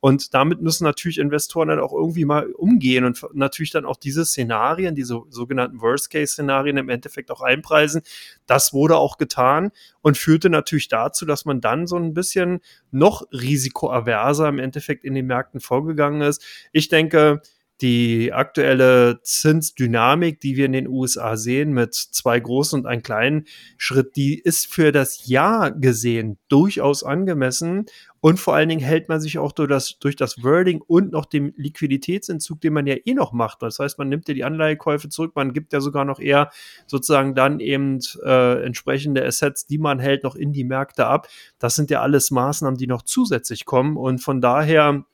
Und 0.04 0.34
damit 0.34 0.60
müssen 0.60 0.82
natürlich 0.82 1.19
Investoren 1.19 1.69
dann 1.69 1.78
auch 1.78 1.93
irgendwie 1.93 2.25
mal 2.25 2.50
umgehen 2.50 3.04
und 3.04 3.25
natürlich 3.34 3.70
dann 3.70 3.84
auch 3.84 3.96
diese 3.96 4.25
Szenarien, 4.25 4.96
diese 4.96 5.22
sogenannten 5.28 5.81
Worst-Case-Szenarien 5.81 6.76
im 6.76 6.88
Endeffekt 6.88 7.30
auch 7.30 7.40
einpreisen. 7.40 8.02
Das 8.47 8.73
wurde 8.73 8.97
auch 8.97 9.16
getan 9.16 9.71
und 10.00 10.18
führte 10.18 10.50
natürlich 10.50 10.88
dazu, 10.88 11.25
dass 11.25 11.44
man 11.44 11.61
dann 11.61 11.87
so 11.87 11.94
ein 11.94 12.14
bisschen 12.14 12.62
noch 12.90 13.28
risikoaverser 13.30 14.49
im 14.49 14.59
Endeffekt 14.59 15.04
in 15.04 15.14
den 15.14 15.28
Märkten 15.28 15.61
vorgegangen 15.61 16.21
ist. 16.23 16.42
Ich 16.73 16.88
denke, 16.88 17.40
die 17.82 18.32
aktuelle 18.32 19.20
Zinsdynamik, 19.22 20.40
die 20.40 20.56
wir 20.56 20.66
in 20.66 20.72
den 20.72 20.88
USA 20.88 21.36
sehen, 21.36 21.72
mit 21.72 21.94
zwei 21.94 22.38
großen 22.38 22.80
und 22.80 22.86
einem 22.86 23.02
kleinen 23.02 23.44
Schritt, 23.76 24.14
die 24.14 24.38
ist 24.38 24.72
für 24.72 24.92
das 24.92 25.26
Jahr 25.26 25.72
gesehen 25.72 26.38
durchaus 26.48 27.02
angemessen. 27.02 27.86
Und 28.20 28.38
vor 28.38 28.54
allen 28.54 28.68
Dingen 28.68 28.80
hält 28.80 29.08
man 29.08 29.20
sich 29.20 29.38
auch 29.38 29.50
durch 29.50 29.68
das, 29.68 29.98
durch 29.98 30.14
das 30.14 30.44
Wording 30.44 30.80
und 30.80 31.10
noch 31.10 31.26
dem 31.26 31.52
Liquiditätsentzug, 31.56 32.60
den 32.60 32.72
man 32.72 32.86
ja 32.86 32.94
eh 33.04 33.14
noch 33.14 33.32
macht. 33.32 33.62
Das 33.62 33.80
heißt, 33.80 33.98
man 33.98 34.08
nimmt 34.08 34.28
ja 34.28 34.34
die 34.34 34.44
Anleihekäufe 34.44 35.08
zurück, 35.08 35.32
man 35.34 35.52
gibt 35.52 35.72
ja 35.72 35.80
sogar 35.80 36.04
noch 36.04 36.20
eher 36.20 36.50
sozusagen 36.86 37.34
dann 37.34 37.58
eben 37.58 37.98
äh, 38.24 38.62
entsprechende 38.64 39.26
Assets, 39.26 39.66
die 39.66 39.78
man 39.78 39.98
hält, 39.98 40.22
noch 40.22 40.36
in 40.36 40.52
die 40.52 40.62
Märkte 40.62 41.08
ab. 41.08 41.26
Das 41.58 41.74
sind 41.74 41.90
ja 41.90 42.00
alles 42.00 42.30
Maßnahmen, 42.30 42.78
die 42.78 42.86
noch 42.86 43.02
zusätzlich 43.02 43.64
kommen. 43.64 43.96
Und 43.96 44.20
von 44.20 44.40
daher 44.40 45.04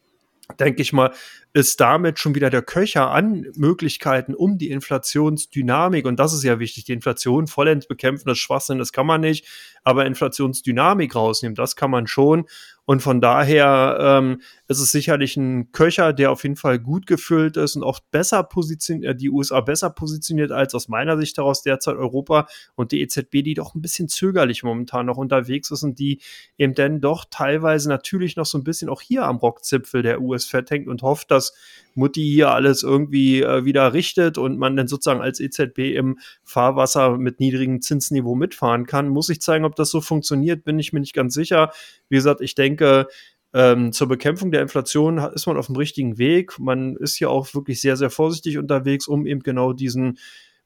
denke 0.59 0.83
ich 0.83 0.93
mal, 0.93 1.12
ist 1.52 1.81
damit 1.81 2.19
schon 2.19 2.35
wieder 2.35 2.50
der 2.50 2.62
Köcher 2.62 3.11
an 3.11 3.47
Möglichkeiten, 3.55 4.35
um 4.35 4.59
die 4.59 4.71
Inflationsdynamik, 4.71 6.07
und 6.07 6.19
das 6.19 6.33
ist 6.33 6.45
ja 6.45 6.59
wichtig, 6.59 6.85
die 6.85 6.93
Inflation 6.93 7.47
vollends 7.47 7.87
bekämpfen, 7.87 8.28
das 8.28 8.38
Schwachsinn, 8.38 8.78
das 8.78 8.93
kann 8.93 9.07
man 9.07 9.21
nicht, 9.21 9.47
aber 9.83 10.07
Inflationsdynamik 10.07 11.14
rausnehmen, 11.14 11.55
das 11.55 11.76
kann 11.76 11.90
man 11.90 12.07
schon. 12.07 12.47
Und 12.85 13.02
von 13.02 13.21
daher 13.21 13.99
ähm, 14.00 14.40
ist 14.68 14.80
es 14.80 14.92
sicherlich 14.92 15.37
ein 15.38 15.72
Köcher, 15.72 16.12
der 16.12 16.30
auf 16.30 16.42
jeden 16.42 16.56
Fall 16.56 16.78
gut 16.78 17.06
gefüllt 17.06 17.56
ist 17.56 17.75
und 17.75 17.82
auch 17.82 18.00
besser 18.10 18.42
positioniert, 18.42 19.12
äh, 19.12 19.16
die 19.16 19.30
USA 19.30 19.62
besser 19.62 19.88
positioniert 19.88 20.52
als 20.52 20.75
aus 20.75 20.88
meiner 20.88 21.16
Sicht 21.16 21.38
heraus 21.38 21.62
derzeit 21.62 21.96
Europa 21.96 22.46
und 22.76 22.92
die 22.92 23.00
EZB, 23.00 23.42
die 23.42 23.54
doch 23.54 23.75
ein 23.75 23.80
bisschen 23.80 24.08
zögerlich 24.08 24.62
momentan 24.62 25.06
noch 25.06 25.16
unterwegs 25.16 25.70
ist 25.70 25.82
und 25.82 25.98
die 25.98 26.20
eben 26.58 26.75
dann 26.75 27.00
doch 27.00 27.25
teilweise 27.30 27.88
natürlich 27.88 28.37
noch 28.37 28.44
so 28.44 28.58
ein 28.58 28.64
bisschen 28.64 28.90
auch 28.90 29.00
hier 29.00 29.25
am 29.25 29.38
Rockzipfel 29.38 30.02
der 30.02 30.20
US-Fed 30.20 30.70
hängt 30.70 30.87
und 30.88 31.00
hofft, 31.00 31.30
dass 31.30 31.54
Mutti 31.94 32.22
hier 32.22 32.50
alles 32.50 32.82
irgendwie 32.82 33.40
äh, 33.40 33.64
wieder 33.64 33.94
richtet 33.94 34.37
und 34.37 34.58
man 34.58 34.76
dann 34.76 34.87
sozusagen 34.87 35.22
als 35.22 35.40
EZB 35.40 35.94
im 35.96 36.18
Fahrwasser 36.44 37.16
mit 37.16 37.40
niedrigem 37.40 37.80
Zinsniveau 37.80 38.34
mitfahren 38.34 38.84
kann. 38.87 39.08
Muss 39.08 39.30
ich 39.30 39.40
zeigen, 39.40 39.64
ob 39.64 39.76
das 39.76 39.90
so 39.90 40.02
funktioniert, 40.02 40.62
bin 40.62 40.78
ich 40.78 40.92
mir 40.92 41.00
nicht 41.00 41.14
ganz 41.14 41.32
sicher. 41.32 41.72
Wie 42.10 42.16
gesagt, 42.16 42.42
ich 42.42 42.54
denke, 42.54 43.08
ähm, 43.55 43.93
zur 43.93 44.09
Bekämpfung 44.09 44.50
der 44.50 44.62
Inflation 44.62 45.19
ist 45.19 45.47
man 45.47 45.57
auf 45.57 45.67
dem 45.67 45.76
richtigen 45.76 46.19
Weg. 46.19 46.59
Man 46.59 46.97
ist 46.97 47.17
hier 47.17 47.31
auch 47.31 47.55
wirklich 47.55 47.81
sehr, 47.81 47.97
sehr 47.97 48.11
vorsichtig 48.11 48.59
unterwegs, 48.59 49.09
um 49.09 49.26
eben 49.26 49.40
genau 49.40 49.73
diesen 49.73 50.19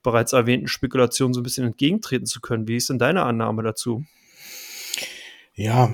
bereits 0.03 0.33
erwähnten 0.33 0.67
Spekulationen 0.67 1.33
so 1.33 1.41
ein 1.41 1.45
bisschen 1.45 1.67
entgegentreten 1.67 2.27
zu 2.27 2.41
können. 2.41 2.67
Wie 2.67 2.77
ist 2.77 2.89
denn 2.89 2.99
deine 2.99 3.23
Annahme 3.23 3.63
dazu? 3.63 4.05
Ja, 5.55 5.93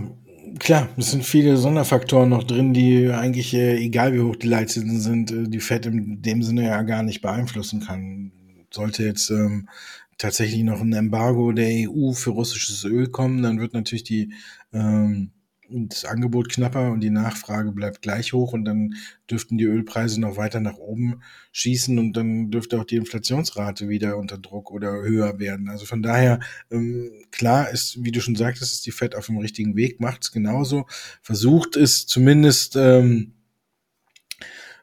klar, 0.58 0.88
es 0.96 1.10
sind 1.10 1.24
viele 1.24 1.56
Sonderfaktoren 1.58 2.30
noch 2.30 2.44
drin, 2.44 2.72
die 2.72 3.08
eigentlich, 3.10 3.52
äh, 3.52 3.76
egal 3.76 4.14
wie 4.14 4.20
hoch 4.20 4.36
die 4.36 4.48
Leitzinsen 4.48 5.00
sind, 5.00 5.30
äh, 5.30 5.48
die 5.48 5.60
Fed 5.60 5.84
in 5.84 6.22
dem 6.22 6.42
Sinne 6.42 6.66
ja 6.66 6.82
gar 6.82 7.02
nicht 7.02 7.20
beeinflussen 7.20 7.80
kann. 7.80 8.32
Sollte 8.70 9.04
jetzt 9.04 9.30
ähm, 9.30 9.68
tatsächlich 10.16 10.62
noch 10.62 10.80
ein 10.80 10.92
Embargo 10.92 11.52
der 11.52 11.90
EU 11.90 12.12
für 12.12 12.30
russisches 12.30 12.84
Öl 12.84 13.08
kommen, 13.08 13.42
dann 13.42 13.60
wird 13.60 13.74
natürlich 13.74 14.04
die 14.04 14.32
ähm, 14.72 15.32
das 15.70 16.04
Angebot 16.04 16.48
knapper 16.48 16.90
und 16.90 17.00
die 17.00 17.10
Nachfrage 17.10 17.72
bleibt 17.72 18.02
gleich 18.02 18.32
hoch 18.32 18.52
und 18.52 18.64
dann 18.64 18.94
dürften 19.30 19.58
die 19.58 19.64
Ölpreise 19.64 20.20
noch 20.20 20.36
weiter 20.36 20.60
nach 20.60 20.76
oben 20.76 21.20
schießen 21.52 21.98
und 21.98 22.14
dann 22.14 22.50
dürfte 22.50 22.80
auch 22.80 22.84
die 22.84 22.96
Inflationsrate 22.96 23.88
wieder 23.88 24.16
unter 24.16 24.38
Druck 24.38 24.70
oder 24.70 24.92
höher 24.92 25.38
werden. 25.38 25.68
Also 25.68 25.86
von 25.86 26.02
daher, 26.02 26.40
ähm, 26.70 27.10
klar 27.30 27.70
ist, 27.70 28.02
wie 28.02 28.12
du 28.12 28.20
schon 28.20 28.36
sagtest, 28.36 28.72
ist 28.72 28.86
die 28.86 28.92
FED 28.92 29.14
auf 29.14 29.26
dem 29.26 29.38
richtigen 29.38 29.76
Weg, 29.76 30.00
macht 30.00 30.24
es 30.24 30.32
genauso, 30.32 30.86
versucht 31.22 31.76
es 31.76 32.06
zumindest 32.06 32.76
ähm, 32.76 33.34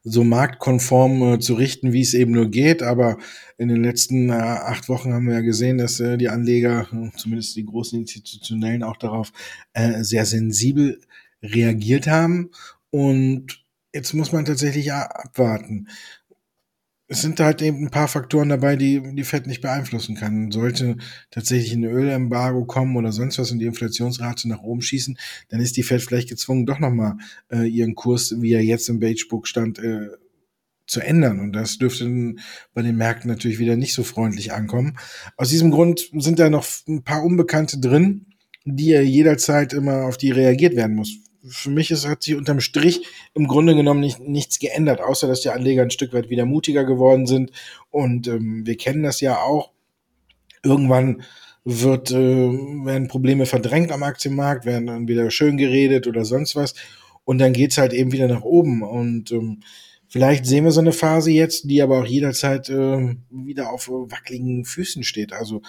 so 0.06 0.24
marktkonform 0.24 1.34
äh, 1.34 1.40
zu 1.40 1.56
richten, 1.56 1.92
wie 1.92 2.02
es 2.02 2.14
eben 2.14 2.32
nur 2.32 2.50
geht. 2.50 2.84
Aber 2.84 3.18
in 3.58 3.68
den 3.68 3.84
letzten 3.84 4.30
äh, 4.30 4.34
acht 4.34 4.88
Wochen 4.88 5.12
haben 5.12 5.28
wir 5.28 5.34
ja 5.34 5.42
gesehen, 5.42 5.78
dass 5.80 6.00
äh, 6.00 6.18
die 6.18 6.30
Anleger, 6.30 6.88
äh, 6.94 7.10
zumindest 7.18 7.56
die 7.56 7.66
großen 7.66 8.00
Institutionellen, 8.00 8.84
auch 8.84 8.98
darauf 8.98 9.34
äh, 9.74 10.04
sehr 10.04 10.26
sensibel 10.26 11.02
reagiert 11.42 12.08
haben. 12.08 12.52
Und 12.92 13.66
jetzt 13.94 14.14
muss 14.14 14.32
man 14.32 14.46
tatsächlich 14.46 14.94
abwarten 14.94 15.88
es 17.08 17.22
sind 17.22 17.40
halt 17.40 17.62
eben 17.62 17.84
ein 17.84 17.92
paar 17.92 18.08
Faktoren 18.08 18.50
dabei, 18.50 18.76
die 18.76 19.02
die 19.16 19.24
Fed 19.24 19.46
nicht 19.46 19.62
beeinflussen 19.62 20.16
kann. 20.16 20.52
Sollte 20.52 20.98
tatsächlich 21.30 21.74
ein 21.74 21.84
Ölembargo 21.84 22.66
kommen 22.66 22.96
oder 22.96 23.12
sonst 23.12 23.38
was 23.38 23.52
und 23.52 23.60
die 23.60 23.66
Inflationsrate 23.66 24.50
nach 24.50 24.62
oben 24.62 24.82
schießen, 24.82 25.18
dann 25.50 25.60
ist 25.60 25.78
die 25.78 25.84
Fed 25.84 26.02
vielleicht 26.02 26.30
gezwungen, 26.30 26.66
doch 26.66 26.80
nochmal 26.80 27.18
äh, 27.52 27.68
ihren 27.68 27.94
Kurs, 27.96 28.36
wie 28.42 28.54
er 28.54 28.64
jetzt 28.64 28.90
im 28.90 29.00
Beigebook 29.00 29.48
stand, 29.48 29.78
äh, 29.80 30.10
zu 30.88 31.00
ändern. 31.00 31.40
Und 31.40 31.54
das 31.54 31.78
dürfte 31.78 32.36
bei 32.74 32.82
den 32.82 32.96
Märkten 32.96 33.30
natürlich 33.30 33.60
wieder 33.60 33.76
nicht 33.76 33.94
so 33.94 34.04
freundlich 34.04 34.54
ankommen. 34.54 34.98
Aus 35.38 35.50
diesem 35.50 35.72
Grund 35.72 36.10
sind 36.14 36.40
da 36.40 36.50
noch 36.50 36.66
ein 36.88 37.04
paar 37.04 37.24
Unbekannte 37.24 37.80
drin, 37.80 38.28
die 38.66 38.90
ja 38.90 39.02
jederzeit 39.02 39.74
immer 39.74 40.06
auf 40.06 40.18
die 40.18 40.32
reagiert 40.32 40.76
werden 40.76 40.96
muss 40.96 41.25
für 41.48 41.70
mich 41.70 41.92
ist, 41.92 42.08
hat 42.08 42.24
sich 42.24 42.36
unterm 42.36 42.60
Strich 42.60 43.06
im 43.34 43.48
Grunde 43.48 43.76
genommen 43.76 44.00
nicht, 44.00 44.20
nichts 44.20 44.60
geändert, 44.60 45.02
außer 45.02 45.28
dass 45.28 45.42
die 45.42 45.50
Anleger 45.50 45.84
ein 45.84 45.92
Stück 45.92 46.14
weit 46.14 46.30
wieder 46.30 46.46
mutiger 46.46 46.84
geworden 46.84 47.26
sind. 47.26 47.52
Und 47.90 48.28
ähm, 48.28 48.66
wir 48.66 48.78
kennen 48.78 49.04
das 49.04 49.22
ja 49.22 49.42
auch. 49.42 49.72
Irgendwann 50.64 51.24
wird, 51.64 52.12
äh, 52.12 52.16
werden 52.16 53.08
Probleme 53.08 53.46
verdrängt 53.46 53.92
am 53.92 54.04
Aktienmarkt, 54.04 54.66
werden 54.66 54.88
dann 54.88 55.08
wieder 55.08 55.30
schön 55.32 55.58
geredet 55.58 56.08
oder 56.08 56.26
sonst 56.26 56.56
was. 56.56 56.76
Und 57.24 57.40
dann 57.40 57.54
geht's 57.54 57.78
halt 57.78 57.94
eben 57.94 58.12
wieder 58.12 58.28
nach 58.28 58.44
oben. 58.44 58.84
Und 58.84 59.32
ähm, 59.32 59.62
vielleicht 60.08 60.46
sehen 60.46 60.64
wir 60.64 60.72
so 60.72 60.82
eine 60.82 60.94
Phase 60.94 61.32
jetzt, 61.32 61.70
die 61.70 61.82
aber 61.82 62.00
auch 62.00 62.06
jederzeit 62.06 62.70
äh, 62.70 63.16
wieder 63.30 63.72
auf 63.72 63.90
wackeligen 63.90 64.64
Füßen 64.64 65.04
steht. 65.04 65.34
Also 65.34 65.62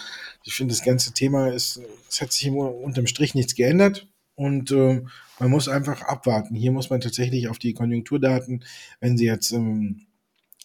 ich 0.43 0.53
finde, 0.53 0.73
das 0.73 0.85
ganze 0.85 1.13
Thema 1.13 1.49
ist, 1.49 1.81
es 2.09 2.21
hat 2.21 2.31
sich 2.31 2.49
unterm 2.49 3.07
Strich 3.07 3.33
nichts 3.33 3.55
geändert. 3.55 4.07
Und 4.35 4.71
äh, 4.71 5.01
man 5.39 5.49
muss 5.49 5.67
einfach 5.67 6.01
abwarten. 6.03 6.55
Hier 6.55 6.71
muss 6.71 6.89
man 6.89 7.01
tatsächlich 7.01 7.47
auf 7.47 7.59
die 7.59 7.73
Konjunkturdaten, 7.73 8.63
wenn 8.99 9.17
Sie 9.17 9.25
jetzt 9.25 9.51
ähm, 9.51 10.07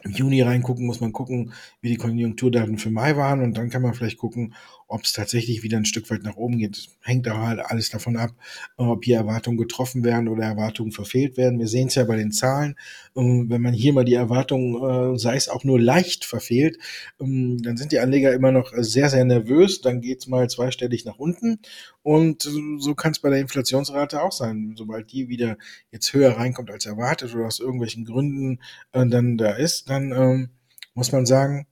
im 0.05 0.13
Juni 0.13 0.43
reingucken, 0.43 0.87
muss 0.87 1.01
man 1.01 1.13
gucken, 1.13 1.53
wie 1.81 1.91
die 1.91 1.97
Konjunkturdaten 1.97 2.79
für 2.79 2.91
Mai 2.91 3.17
waren 3.17 3.43
und 3.43 3.57
dann 3.57 3.71
kann 3.71 3.83
man 3.83 3.95
vielleicht 3.95 4.19
gucken, 4.19 4.55
ob 4.93 5.05
es 5.05 5.13
tatsächlich 5.13 5.63
wieder 5.63 5.79
ein 5.79 5.87
Stück 5.87 6.11
weit 6.11 6.23
nach 6.23 6.37
oben 6.37 6.59
geht. 6.59 6.89
Hängt 7.01 7.27
auch 7.29 7.39
halt 7.39 7.61
alles 7.61 7.89
davon 7.89 8.17
ab, 8.19 8.31
ob 8.77 9.05
hier 9.05 9.17
Erwartungen 9.17 9.57
getroffen 9.57 10.05
werden 10.05 10.29
oder 10.29 10.45
Erwartungen 10.45 10.93
verfehlt 10.93 11.39
werden. 11.39 11.59
Wir 11.59 11.67
sehen 11.67 11.89
es 11.89 11.95
ja 11.95 12.05
bei 12.05 12.17
den 12.17 12.31
Zahlen. 12.31 12.77
Ähm, 13.17 13.47
wenn 13.49 13.63
man 13.63 13.73
hier 13.73 13.95
mal 13.95 14.05
die 14.05 14.15
Erwartungen, 14.15 15.15
äh, 15.15 15.19
sei 15.19 15.35
es 15.35 15.49
auch 15.49 15.65
nur 15.65 15.81
leicht 15.81 16.27
verfehlt, 16.27 16.77
ähm, 17.19 17.63
dann 17.63 17.79
sind 17.79 17.93
die 17.93 18.01
Anleger 18.01 18.35
immer 18.35 18.53
noch 18.53 18.73
sehr, 18.77 19.09
sehr 19.09 19.25
nervös. 19.25 19.81
Dann 19.81 20.03
geht 20.03 20.21
es 20.21 20.27
mal 20.27 20.51
zweistellig 20.51 21.07
nach 21.07 21.19
unten. 21.19 21.61
Und 22.03 22.43
so 22.43 22.95
kann 22.95 23.13
es 23.13 23.21
bei 23.21 23.31
der 23.31 23.41
Inflationsrate 23.41 24.21
auch 24.21 24.33
sein. 24.33 24.75
Sobald 24.77 25.11
die 25.11 25.29
wieder 25.29 25.57
jetzt 25.91 26.13
höher 26.13 26.37
reinkommt 26.37 26.71
als 26.71 26.85
erwartet 26.85 27.35
oder 27.35 27.47
aus 27.47 27.61
irgendwelchen 27.61 28.05
Gründen 28.05 28.61
äh, 28.93 29.07
dann 29.07 29.39
da 29.39 29.53
ist, 29.53 29.89
dann 29.89 30.13
ähm, 30.13 30.51
muss 30.95 31.13
man 31.13 31.25
sagen, 31.25 31.67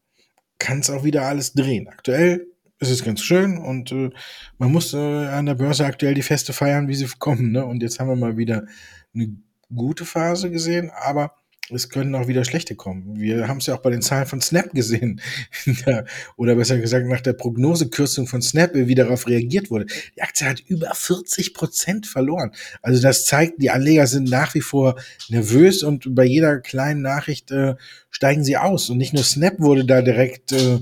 kann 0.58 0.80
es 0.80 0.88
auch 0.88 1.04
wieder 1.04 1.26
alles 1.26 1.52
drehen. 1.52 1.88
Aktuell 1.88 2.46
es 2.80 2.90
ist 2.90 3.04
ganz 3.04 3.20
schön 3.20 3.58
und 3.58 3.92
äh, 3.92 4.10
man 4.58 4.72
muss 4.72 4.94
äh, 4.94 4.96
an 4.96 5.46
der 5.46 5.54
Börse 5.54 5.84
aktuell 5.84 6.14
die 6.14 6.22
Feste 6.22 6.52
feiern, 6.52 6.88
wie 6.88 6.94
sie 6.94 7.06
kommen. 7.18 7.52
Ne? 7.52 7.64
Und 7.64 7.82
jetzt 7.82 8.00
haben 8.00 8.08
wir 8.08 8.16
mal 8.16 8.38
wieder 8.38 8.66
eine 9.14 9.36
gute 9.72 10.06
Phase 10.06 10.50
gesehen, 10.50 10.90
aber 10.90 11.34
es 11.72 11.88
können 11.88 12.14
auch 12.14 12.26
wieder 12.26 12.44
schlechte 12.44 12.74
kommen. 12.74 13.20
Wir 13.20 13.46
haben 13.46 13.58
es 13.58 13.66
ja 13.66 13.76
auch 13.76 13.82
bei 13.82 13.90
den 13.90 14.02
Zahlen 14.02 14.26
von 14.26 14.40
Snap 14.40 14.72
gesehen. 14.72 15.20
Oder 16.36 16.56
besser 16.56 16.78
gesagt, 16.78 17.06
nach 17.06 17.20
der 17.20 17.34
Prognosekürzung 17.34 18.26
von 18.26 18.42
Snap, 18.42 18.72
wie 18.74 18.94
darauf 18.96 19.28
reagiert 19.28 19.70
wurde. 19.70 19.86
Die 20.16 20.22
Aktie 20.22 20.48
hat 20.48 20.60
über 20.60 20.92
40 20.92 21.54
Prozent 21.54 22.06
verloren. 22.08 22.50
Also 22.82 23.00
das 23.00 23.24
zeigt, 23.24 23.62
die 23.62 23.70
Anleger 23.70 24.08
sind 24.08 24.28
nach 24.28 24.54
wie 24.54 24.62
vor 24.62 24.96
nervös 25.28 25.84
und 25.84 26.12
bei 26.12 26.24
jeder 26.24 26.58
kleinen 26.58 27.02
Nachricht 27.02 27.52
äh, 27.52 27.76
steigen 28.10 28.42
sie 28.42 28.56
aus. 28.56 28.90
Und 28.90 28.98
nicht 28.98 29.12
nur 29.12 29.22
Snap 29.22 29.60
wurde 29.60 29.84
da 29.84 30.02
direkt 30.02 30.50
äh, 30.50 30.80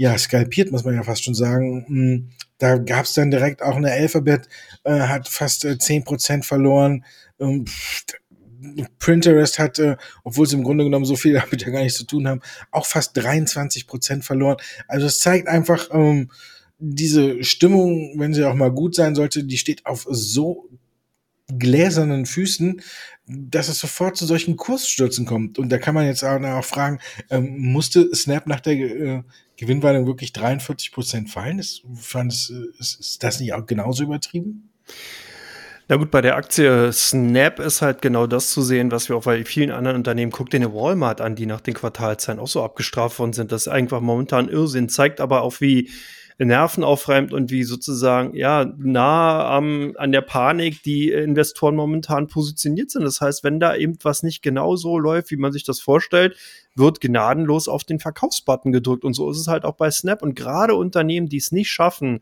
ja, 0.00 0.16
skalpiert, 0.16 0.72
muss 0.72 0.84
man 0.84 0.94
ja 0.94 1.02
fast 1.02 1.24
schon 1.24 1.34
sagen. 1.34 1.84
Hm, 1.86 2.30
da 2.56 2.78
gab 2.78 3.04
es 3.04 3.12
dann 3.12 3.30
direkt 3.30 3.60
auch 3.60 3.76
eine 3.76 3.92
Alphabet, 3.92 4.48
äh, 4.84 4.98
hat 4.98 5.28
fast 5.28 5.66
äh, 5.66 5.72
10% 5.72 6.42
verloren. 6.42 7.04
Ähm, 7.38 7.66
Pinterest 8.98 9.58
hatte, 9.58 9.98
obwohl 10.24 10.46
sie 10.46 10.56
im 10.56 10.62
Grunde 10.62 10.84
genommen 10.84 11.04
so 11.04 11.16
viel 11.16 11.34
damit 11.38 11.60
ja 11.60 11.68
gar 11.68 11.82
nichts 11.82 11.98
zu 11.98 12.06
tun 12.06 12.26
haben, 12.26 12.40
auch 12.70 12.86
fast 12.86 13.14
23% 13.18 14.22
verloren. 14.22 14.56
Also 14.88 15.04
es 15.04 15.18
zeigt 15.18 15.48
einfach, 15.48 15.90
ähm, 15.92 16.30
diese 16.78 17.44
Stimmung, 17.44 18.14
wenn 18.18 18.32
sie 18.32 18.44
auch 18.44 18.54
mal 18.54 18.72
gut 18.72 18.94
sein 18.94 19.14
sollte, 19.14 19.44
die 19.44 19.58
steht 19.58 19.84
auf 19.84 20.06
so 20.08 20.66
gläsernen 21.58 22.24
Füßen, 22.24 22.80
dass 23.30 23.68
es 23.68 23.78
sofort 23.78 24.16
zu 24.16 24.26
solchen 24.26 24.56
Kursstürzen 24.56 25.26
kommt. 25.26 25.58
Und 25.58 25.70
da 25.70 25.78
kann 25.78 25.94
man 25.94 26.06
jetzt 26.06 26.24
auch, 26.24 26.64
fragen, 26.64 26.98
ähm, 27.30 27.58
musste 27.58 28.14
Snap 28.14 28.46
nach 28.46 28.60
der 28.60 28.74
äh, 28.74 29.22
Gewinnwarnung 29.56 30.06
wirklich 30.06 30.32
43 30.32 30.92
Prozent 30.92 31.30
fallen? 31.30 31.58
Ist, 31.58 31.82
fand 31.94 32.32
es, 32.32 32.50
ist, 32.78 33.00
ist 33.00 33.22
das 33.22 33.40
nicht 33.40 33.52
auch 33.54 33.66
genauso 33.66 34.02
übertrieben? 34.02 34.70
Na 35.88 35.96
gut, 35.96 36.12
bei 36.12 36.20
der 36.20 36.36
Aktie 36.36 36.92
Snap 36.92 37.58
ist 37.58 37.82
halt 37.82 38.00
genau 38.00 38.28
das 38.28 38.50
zu 38.50 38.62
sehen, 38.62 38.92
was 38.92 39.08
wir 39.08 39.16
auch 39.16 39.24
bei 39.24 39.44
vielen 39.44 39.72
anderen 39.72 39.96
Unternehmen, 39.96 40.30
guckt 40.30 40.52
den 40.52 40.72
Walmart 40.72 41.20
an, 41.20 41.34
die 41.34 41.46
nach 41.46 41.60
den 41.60 41.74
Quartalzahlen 41.74 42.38
auch 42.40 42.46
so 42.46 42.62
abgestraft 42.62 43.18
worden 43.18 43.32
sind. 43.32 43.50
Das 43.50 43.62
ist 43.62 43.68
einfach 43.72 44.00
momentan 44.00 44.48
Irrsinn, 44.48 44.88
zeigt 44.88 45.20
aber 45.20 45.42
auch, 45.42 45.60
wie 45.60 45.90
Nerven 46.46 46.84
aufreimt 46.84 47.32
und 47.32 47.50
wie 47.50 47.64
sozusagen 47.64 48.34
ja 48.34 48.72
nah 48.78 49.46
am, 49.48 49.94
an 49.96 50.10
der 50.10 50.22
Panik 50.22 50.82
die 50.82 51.10
Investoren 51.10 51.76
momentan 51.76 52.28
positioniert 52.28 52.90
sind. 52.90 53.02
Das 53.02 53.20
heißt, 53.20 53.44
wenn 53.44 53.60
da 53.60 53.76
eben 53.76 53.98
was 54.02 54.22
nicht 54.22 54.42
genau 54.42 54.76
so 54.76 54.98
läuft, 54.98 55.30
wie 55.30 55.36
man 55.36 55.52
sich 55.52 55.64
das 55.64 55.80
vorstellt, 55.80 56.36
wird 56.74 57.00
gnadenlos 57.00 57.68
auf 57.68 57.84
den 57.84 57.98
Verkaufsbutton 57.98 58.72
gedrückt. 58.72 59.04
Und 59.04 59.14
so 59.14 59.30
ist 59.30 59.38
es 59.38 59.48
halt 59.48 59.64
auch 59.64 59.76
bei 59.76 59.90
Snap. 59.90 60.22
Und 60.22 60.34
gerade 60.34 60.74
Unternehmen, 60.74 61.28
die 61.28 61.36
es 61.36 61.52
nicht 61.52 61.70
schaffen, 61.70 62.20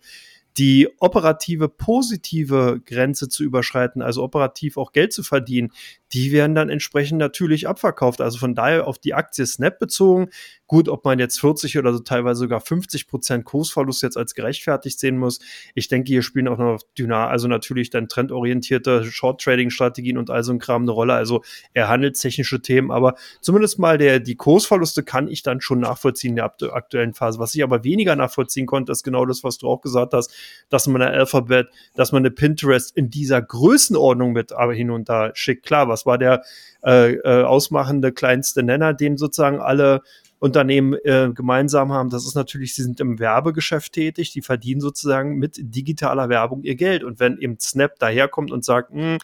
die 0.57 0.89
operative 0.99 1.69
positive 1.69 2.81
Grenze 2.85 3.29
zu 3.29 3.45
überschreiten, 3.45 4.03
also 4.03 4.23
operativ 4.23 4.77
auch 4.77 4.93
Geld 4.93 5.13
zu 5.13 5.23
verdienen, 5.23 5.73
die 6.13 6.33
werden 6.33 6.55
dann 6.55 6.71
entsprechend 6.71 7.19
natürlich 7.19 7.69
abverkauft. 7.69 8.21
Also 8.21 8.39
von 8.39 8.55
daher 8.55 8.87
auf 8.87 8.99
die 8.99 9.15
Aktie 9.15 9.47
Snap 9.47 9.79
bezogen. 9.79 10.31
Gut, 10.67 10.89
ob 10.89 11.05
man 11.05 11.19
jetzt 11.19 11.41
40 11.41 11.79
oder 11.79 11.93
so 11.93 12.01
teilweise 12.01 12.41
sogar 12.41 12.61
50 12.61 13.09
Prozent 13.09 13.45
Kursverlust 13.45 14.03
jetzt 14.03 14.17
als 14.17 14.35
gerechtfertigt 14.35 14.99
sehen 14.99 15.19
muss. 15.19 15.39
Ich 15.75 15.89
denke, 15.89 16.09
hier 16.09 16.23
spielen 16.23 16.49
auch 16.49 16.59
noch 16.59 16.81
Dynar, 16.99 17.29
also 17.29 17.49
natürlich 17.49 17.91
dann 17.91 18.09
trendorientierte 18.09 19.05
Short-Trading-Strategien 19.05 20.19
und 20.19 20.31
all 20.31 20.45
so 20.45 20.53
ein 20.53 20.59
Kram 20.59 20.83
eine 20.83 20.93
Rolle. 20.93 21.15
Also 21.15 21.43
eher 21.75 21.89
handelstechnische 21.89 22.61
Themen, 22.61 22.91
aber 22.91 23.15
zumindest 23.41 23.79
mal 23.79 23.99
der, 23.99 24.21
die 24.21 24.37
Kursverluste 24.37 25.03
kann 25.03 25.29
ich 25.29 25.43
dann 25.43 25.61
schon 25.61 25.81
nachvollziehen 25.81 26.31
in 26.31 26.37
der 26.37 26.53
aktuellen 26.73 27.15
Phase. 27.15 27.39
Was 27.39 27.55
ich 27.55 27.63
aber 27.63 27.85
weniger 27.85 28.17
nachvollziehen 28.17 28.67
konnte, 28.67 28.93
ist 28.93 29.03
genau 29.03 29.25
das, 29.27 29.45
was 29.45 29.59
du 29.59 29.69
auch 29.69 29.81
gesagt 29.81 30.15
hast, 30.15 30.35
dass 30.69 30.87
man 30.87 31.03
eine 31.03 31.13
Alphabet, 31.13 31.69
dass 31.95 32.13
man 32.13 32.23
eine 32.23 32.31
Pinterest 32.31 32.97
in 32.97 33.11
dieser 33.11 33.41
Größenordnung 33.41 34.33
mit 34.33 34.53
aber 34.53 34.75
hinunter 34.75 35.31
schickt. 35.35 35.65
Klar, 35.65 35.89
was 35.89 36.07
war 36.07 36.19
der 36.19 36.43
äh, 36.85 37.15
äh, 37.15 37.43
ausmachende 37.43 38.13
kleinste 38.13 38.63
Nenner, 38.63 38.95
den 38.95 39.17
sozusagen 39.17 39.61
alle 39.61 40.03
Unternehmen 40.41 40.95
äh, 41.05 41.31
gemeinsam 41.35 41.93
haben, 41.93 42.11
das 42.11 42.25
ist 42.25 42.37
natürlich, 42.37 42.75
sie 42.75 42.83
sind 42.83 43.01
im 43.01 43.19
Werbegeschäft 43.19 43.93
tätig, 43.93 44.33
die 44.33 44.43
verdienen 44.43 44.81
sozusagen 44.81 45.37
mit 45.37 45.57
digitaler 45.59 46.29
Werbung 46.29 46.63
ihr 46.63 46.77
Geld. 46.77 47.03
Und 47.03 47.19
wenn 47.19 47.39
eben 47.39 47.59
Snap 47.59 47.99
daherkommt 47.99 48.53
und 48.53 48.65
sagt, 48.65 48.93
hm, 48.93 49.19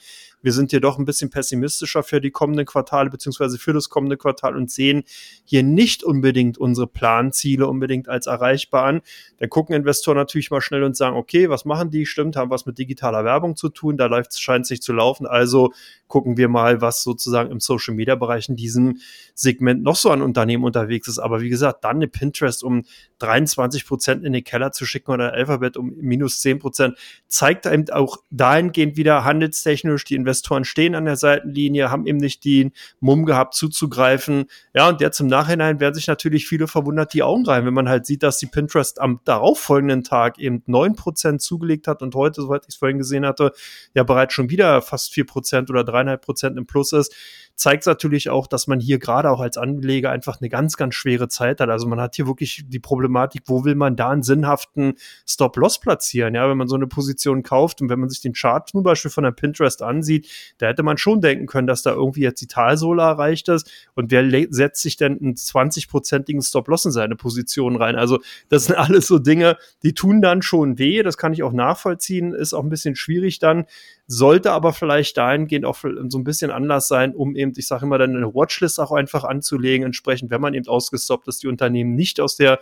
wir 0.44 0.52
sind 0.52 0.70
hier 0.70 0.80
doch 0.80 0.98
ein 0.98 1.06
bisschen 1.06 1.30
pessimistischer 1.30 2.02
für 2.02 2.20
die 2.20 2.30
kommenden 2.30 2.66
Quartale 2.66 3.08
beziehungsweise 3.08 3.58
für 3.58 3.72
das 3.72 3.88
kommende 3.88 4.18
Quartal 4.18 4.56
und 4.56 4.70
sehen 4.70 5.04
hier 5.44 5.62
nicht 5.62 6.04
unbedingt 6.04 6.58
unsere 6.58 6.86
Planziele 6.86 7.66
unbedingt 7.66 8.10
als 8.10 8.26
erreichbar 8.26 8.84
an. 8.84 9.00
Dann 9.38 9.48
gucken 9.48 9.74
Investoren 9.74 10.18
natürlich 10.18 10.50
mal 10.50 10.60
schnell 10.60 10.82
und 10.82 10.96
sagen, 10.96 11.16
okay, 11.16 11.48
was 11.48 11.64
machen 11.64 11.90
die? 11.90 12.04
Stimmt, 12.04 12.36
haben 12.36 12.50
was 12.50 12.66
mit 12.66 12.78
digitaler 12.78 13.24
Werbung 13.24 13.56
zu 13.56 13.70
tun, 13.70 13.96
da 13.96 14.04
läuft, 14.06 14.38
scheint 14.38 14.66
sich 14.66 14.82
zu 14.82 14.92
laufen. 14.92 15.26
Also 15.26 15.72
gucken 16.08 16.36
wir 16.36 16.48
mal, 16.48 16.82
was 16.82 17.02
sozusagen 17.02 17.50
im 17.50 17.60
Social 17.60 17.94
Media 17.94 18.14
Bereich 18.14 18.48
in 18.50 18.56
diesem 18.56 18.98
Segment 19.34 19.82
noch 19.82 19.96
so 19.96 20.10
an 20.10 20.20
Unternehmen 20.20 20.64
unterwegs 20.64 21.08
ist. 21.08 21.18
Aber 21.18 21.40
wie 21.40 21.48
gesagt, 21.48 21.84
dann 21.84 21.96
eine 21.96 22.06
Pinterest 22.06 22.62
um 22.62 22.84
23 23.18 23.86
Prozent 23.86 24.24
in 24.24 24.34
den 24.34 24.44
Keller 24.44 24.72
zu 24.72 24.84
schicken 24.84 25.10
oder 25.10 25.32
Alphabet 25.32 25.78
um 25.78 25.94
minus 25.96 26.40
10 26.40 26.58
Prozent, 26.58 26.98
zeigt 27.28 27.64
eben 27.64 27.88
auch 27.90 28.18
dahingehend 28.30 28.96
wieder 28.96 29.24
handelstechnisch, 29.24 30.04
die 30.04 30.14
Investoren 30.14 30.33
stehen 30.64 30.94
an 30.94 31.04
der 31.04 31.16
Seitenlinie, 31.16 31.90
haben 31.90 32.06
eben 32.06 32.18
nicht 32.18 32.44
den 32.44 32.72
Mumm 33.00 33.26
gehabt 33.26 33.54
zuzugreifen. 33.54 34.46
Ja, 34.74 34.88
und 34.88 35.00
jetzt 35.00 35.20
im 35.20 35.26
Nachhinein 35.26 35.80
werden 35.80 35.94
sich 35.94 36.06
natürlich 36.06 36.46
viele 36.46 36.66
verwundert 36.66 37.14
die 37.14 37.22
Augen 37.22 37.46
rein, 37.46 37.66
wenn 37.66 37.74
man 37.74 37.88
halt 37.88 38.06
sieht, 38.06 38.22
dass 38.22 38.38
die 38.38 38.46
Pinterest 38.46 39.00
am 39.00 39.20
darauffolgenden 39.24 40.02
Tag 40.02 40.38
eben 40.38 40.62
9 40.66 40.96
Prozent 40.96 41.42
zugelegt 41.42 41.86
hat 41.86 42.02
und 42.02 42.14
heute, 42.14 42.42
soweit 42.42 42.62
ich 42.62 42.70
es 42.70 42.76
vorhin 42.76 42.98
gesehen 42.98 43.26
hatte, 43.26 43.52
ja 43.94 44.02
bereits 44.02 44.34
schon 44.34 44.50
wieder 44.50 44.82
fast 44.82 45.12
4 45.12 45.26
Prozent 45.26 45.70
oder 45.70 45.82
3,5 45.82 46.16
Prozent 46.16 46.58
im 46.58 46.66
Plus 46.66 46.92
ist 46.92 47.14
zeigt 47.56 47.86
natürlich 47.86 48.30
auch, 48.30 48.46
dass 48.46 48.66
man 48.66 48.80
hier 48.80 48.98
gerade 48.98 49.30
auch 49.30 49.40
als 49.40 49.56
Anleger 49.56 50.10
einfach 50.10 50.40
eine 50.40 50.48
ganz, 50.48 50.76
ganz 50.76 50.94
schwere 50.94 51.28
Zeit 51.28 51.60
hat. 51.60 51.68
Also 51.68 51.86
man 51.86 52.00
hat 52.00 52.16
hier 52.16 52.26
wirklich 52.26 52.64
die 52.66 52.80
Problematik, 52.80 53.42
wo 53.46 53.64
will 53.64 53.76
man 53.76 53.96
da 53.96 54.10
einen 54.10 54.22
sinnhaften 54.22 54.94
Stop-Loss 55.26 55.78
platzieren? 55.80 56.34
Ja, 56.34 56.48
wenn 56.48 56.56
man 56.56 56.66
so 56.66 56.74
eine 56.74 56.86
Position 56.86 57.42
kauft 57.42 57.80
und 57.80 57.88
wenn 57.88 58.00
man 58.00 58.08
sich 58.08 58.20
den 58.20 58.32
Chart 58.32 58.68
zum 58.68 58.82
Beispiel 58.82 59.10
von 59.10 59.24
der 59.24 59.30
Pinterest 59.30 59.82
ansieht, 59.82 60.28
da 60.58 60.66
hätte 60.66 60.82
man 60.82 60.98
schon 60.98 61.20
denken 61.20 61.46
können, 61.46 61.66
dass 61.66 61.82
da 61.82 61.92
irgendwie 61.92 62.22
jetzt 62.22 62.40
die 62.40 62.48
Talsohle 62.48 63.02
erreicht 63.02 63.48
ist 63.48 63.70
und 63.94 64.10
wer 64.10 64.24
setzt 64.50 64.82
sich 64.82 64.96
denn 64.96 65.20
einen 65.20 65.34
20-prozentigen 65.34 66.42
Stop-Loss 66.42 66.86
in 66.86 66.92
seine 66.92 67.14
Position 67.14 67.76
rein? 67.76 67.96
Also 67.96 68.18
das 68.48 68.64
sind 68.64 68.76
alles 68.76 69.06
so 69.06 69.18
Dinge, 69.18 69.56
die 69.82 69.94
tun 69.94 70.20
dann 70.20 70.42
schon 70.42 70.78
weh. 70.78 71.02
Das 71.02 71.16
kann 71.16 71.32
ich 71.32 71.42
auch 71.42 71.52
nachvollziehen, 71.52 72.34
ist 72.34 72.52
auch 72.52 72.62
ein 72.62 72.68
bisschen 72.68 72.96
schwierig 72.96 73.38
dann, 73.38 73.66
sollte 74.06 74.52
aber 74.52 74.72
vielleicht 74.72 75.16
dahingehend 75.16 75.64
auch 75.64 75.76
so 75.76 76.18
ein 76.18 76.24
bisschen 76.24 76.50
Anlass 76.50 76.88
sein, 76.88 77.14
um 77.14 77.36
eben, 77.36 77.52
ich 77.56 77.66
sage 77.66 77.86
immer, 77.86 77.98
dann 77.98 78.16
eine 78.16 78.34
Watchlist 78.34 78.78
auch 78.78 78.92
einfach 78.92 79.24
anzulegen, 79.24 79.86
entsprechend, 79.86 80.30
wenn 80.30 80.40
man 80.40 80.54
eben 80.54 80.68
ausgestoppt 80.68 81.28
ist, 81.28 81.42
die 81.42 81.48
Unternehmen 81.48 81.94
nicht 81.94 82.20
aus 82.20 82.36
der 82.36 82.60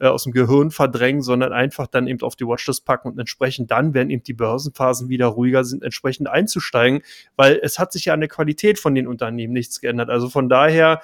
äh, 0.00 0.06
aus 0.06 0.24
dem 0.24 0.32
Gehirn 0.32 0.70
verdrängen, 0.70 1.22
sondern 1.22 1.52
einfach 1.52 1.88
dann 1.88 2.06
eben 2.06 2.20
auf 2.22 2.36
die 2.36 2.46
Watchlist 2.46 2.84
packen 2.84 3.08
und 3.08 3.18
entsprechend 3.18 3.70
dann, 3.70 3.94
wenn 3.94 4.10
eben 4.10 4.22
die 4.22 4.32
Börsenphasen 4.32 5.08
wieder 5.08 5.26
ruhiger 5.26 5.64
sind, 5.64 5.82
entsprechend 5.82 6.28
einzusteigen, 6.28 7.02
weil 7.36 7.58
es 7.62 7.78
hat 7.78 7.92
sich 7.92 8.06
ja 8.06 8.14
an 8.14 8.20
der 8.20 8.28
Qualität 8.28 8.78
von 8.78 8.94
den 8.94 9.08
Unternehmen 9.08 9.52
nichts 9.52 9.80
geändert. 9.80 10.08
Also 10.08 10.28
von 10.28 10.48
daher 10.48 11.02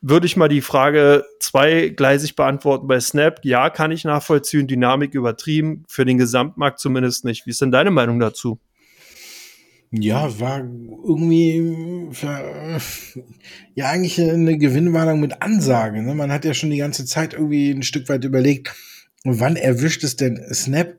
würde 0.00 0.26
ich 0.26 0.36
mal 0.36 0.48
die 0.48 0.60
Frage 0.60 1.24
zweigleisig 1.40 2.36
beantworten 2.36 2.86
bei 2.86 3.00
Snap. 3.00 3.44
Ja, 3.44 3.70
kann 3.70 3.92
ich 3.92 4.04
nachvollziehen, 4.04 4.66
Dynamik 4.66 5.14
übertrieben, 5.14 5.84
für 5.88 6.04
den 6.04 6.18
Gesamtmarkt 6.18 6.80
zumindest 6.80 7.24
nicht. 7.24 7.46
Wie 7.46 7.50
ist 7.50 7.62
denn 7.62 7.72
deine 7.72 7.90
Meinung 7.90 8.18
dazu? 8.18 8.58
Ja, 9.90 10.38
war 10.40 10.58
irgendwie 10.58 12.08
für, 12.12 12.78
ja 13.74 13.88
eigentlich 13.88 14.20
eine 14.20 14.58
Gewinnwarnung 14.58 15.20
mit 15.20 15.42
Ansage. 15.42 16.02
Ne? 16.02 16.14
Man 16.14 16.32
hat 16.32 16.44
ja 16.44 16.54
schon 16.54 16.70
die 16.70 16.78
ganze 16.78 17.04
Zeit 17.04 17.34
irgendwie 17.34 17.70
ein 17.70 17.82
Stück 17.82 18.08
weit 18.08 18.24
überlegt, 18.24 18.74
wann 19.24 19.56
erwischt 19.56 20.04
es 20.04 20.16
denn 20.16 20.42
Snap? 20.52 20.98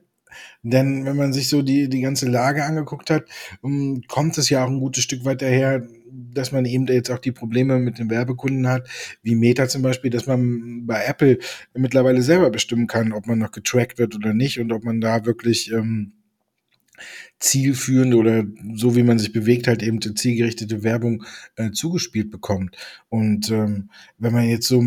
Denn 0.62 1.04
wenn 1.04 1.16
man 1.16 1.32
sich 1.32 1.48
so 1.48 1.62
die, 1.62 1.88
die 1.88 2.00
ganze 2.00 2.28
Lage 2.28 2.64
angeguckt 2.64 3.10
hat, 3.10 3.24
um, 3.62 4.02
kommt 4.08 4.36
es 4.38 4.50
ja 4.50 4.64
auch 4.64 4.68
ein 4.68 4.80
gutes 4.80 5.04
Stück 5.04 5.24
weit 5.24 5.40
daher, 5.40 5.86
dass 6.10 6.52
man 6.52 6.64
eben 6.64 6.86
jetzt 6.86 7.10
auch 7.10 7.18
die 7.18 7.32
Probleme 7.32 7.78
mit 7.78 7.98
den 7.98 8.10
Werbekunden 8.10 8.68
hat, 8.68 8.88
wie 9.22 9.34
Meta 9.34 9.68
zum 9.68 9.82
Beispiel, 9.82 10.10
dass 10.10 10.26
man 10.26 10.86
bei 10.86 11.04
Apple 11.04 11.38
mittlerweile 11.74 12.22
selber 12.22 12.50
bestimmen 12.50 12.86
kann, 12.86 13.12
ob 13.12 13.26
man 13.26 13.38
noch 13.38 13.52
getrackt 13.52 13.98
wird 13.98 14.16
oder 14.16 14.34
nicht 14.34 14.58
und 14.58 14.72
ob 14.72 14.84
man 14.84 15.00
da 15.00 15.24
wirklich 15.26 15.70
ähm, 15.72 16.17
zielführende 17.38 18.16
oder 18.16 18.44
so 18.74 18.96
wie 18.96 19.02
man 19.02 19.18
sich 19.18 19.32
bewegt, 19.32 19.68
halt 19.68 19.82
eben 19.82 20.00
zielgerichtete 20.00 20.82
Werbung 20.82 21.24
äh, 21.56 21.70
zugespielt 21.70 22.30
bekommt. 22.30 22.76
Und 23.08 23.50
ähm, 23.50 23.90
wenn 24.18 24.32
man 24.32 24.48
jetzt 24.48 24.66
so 24.66 24.82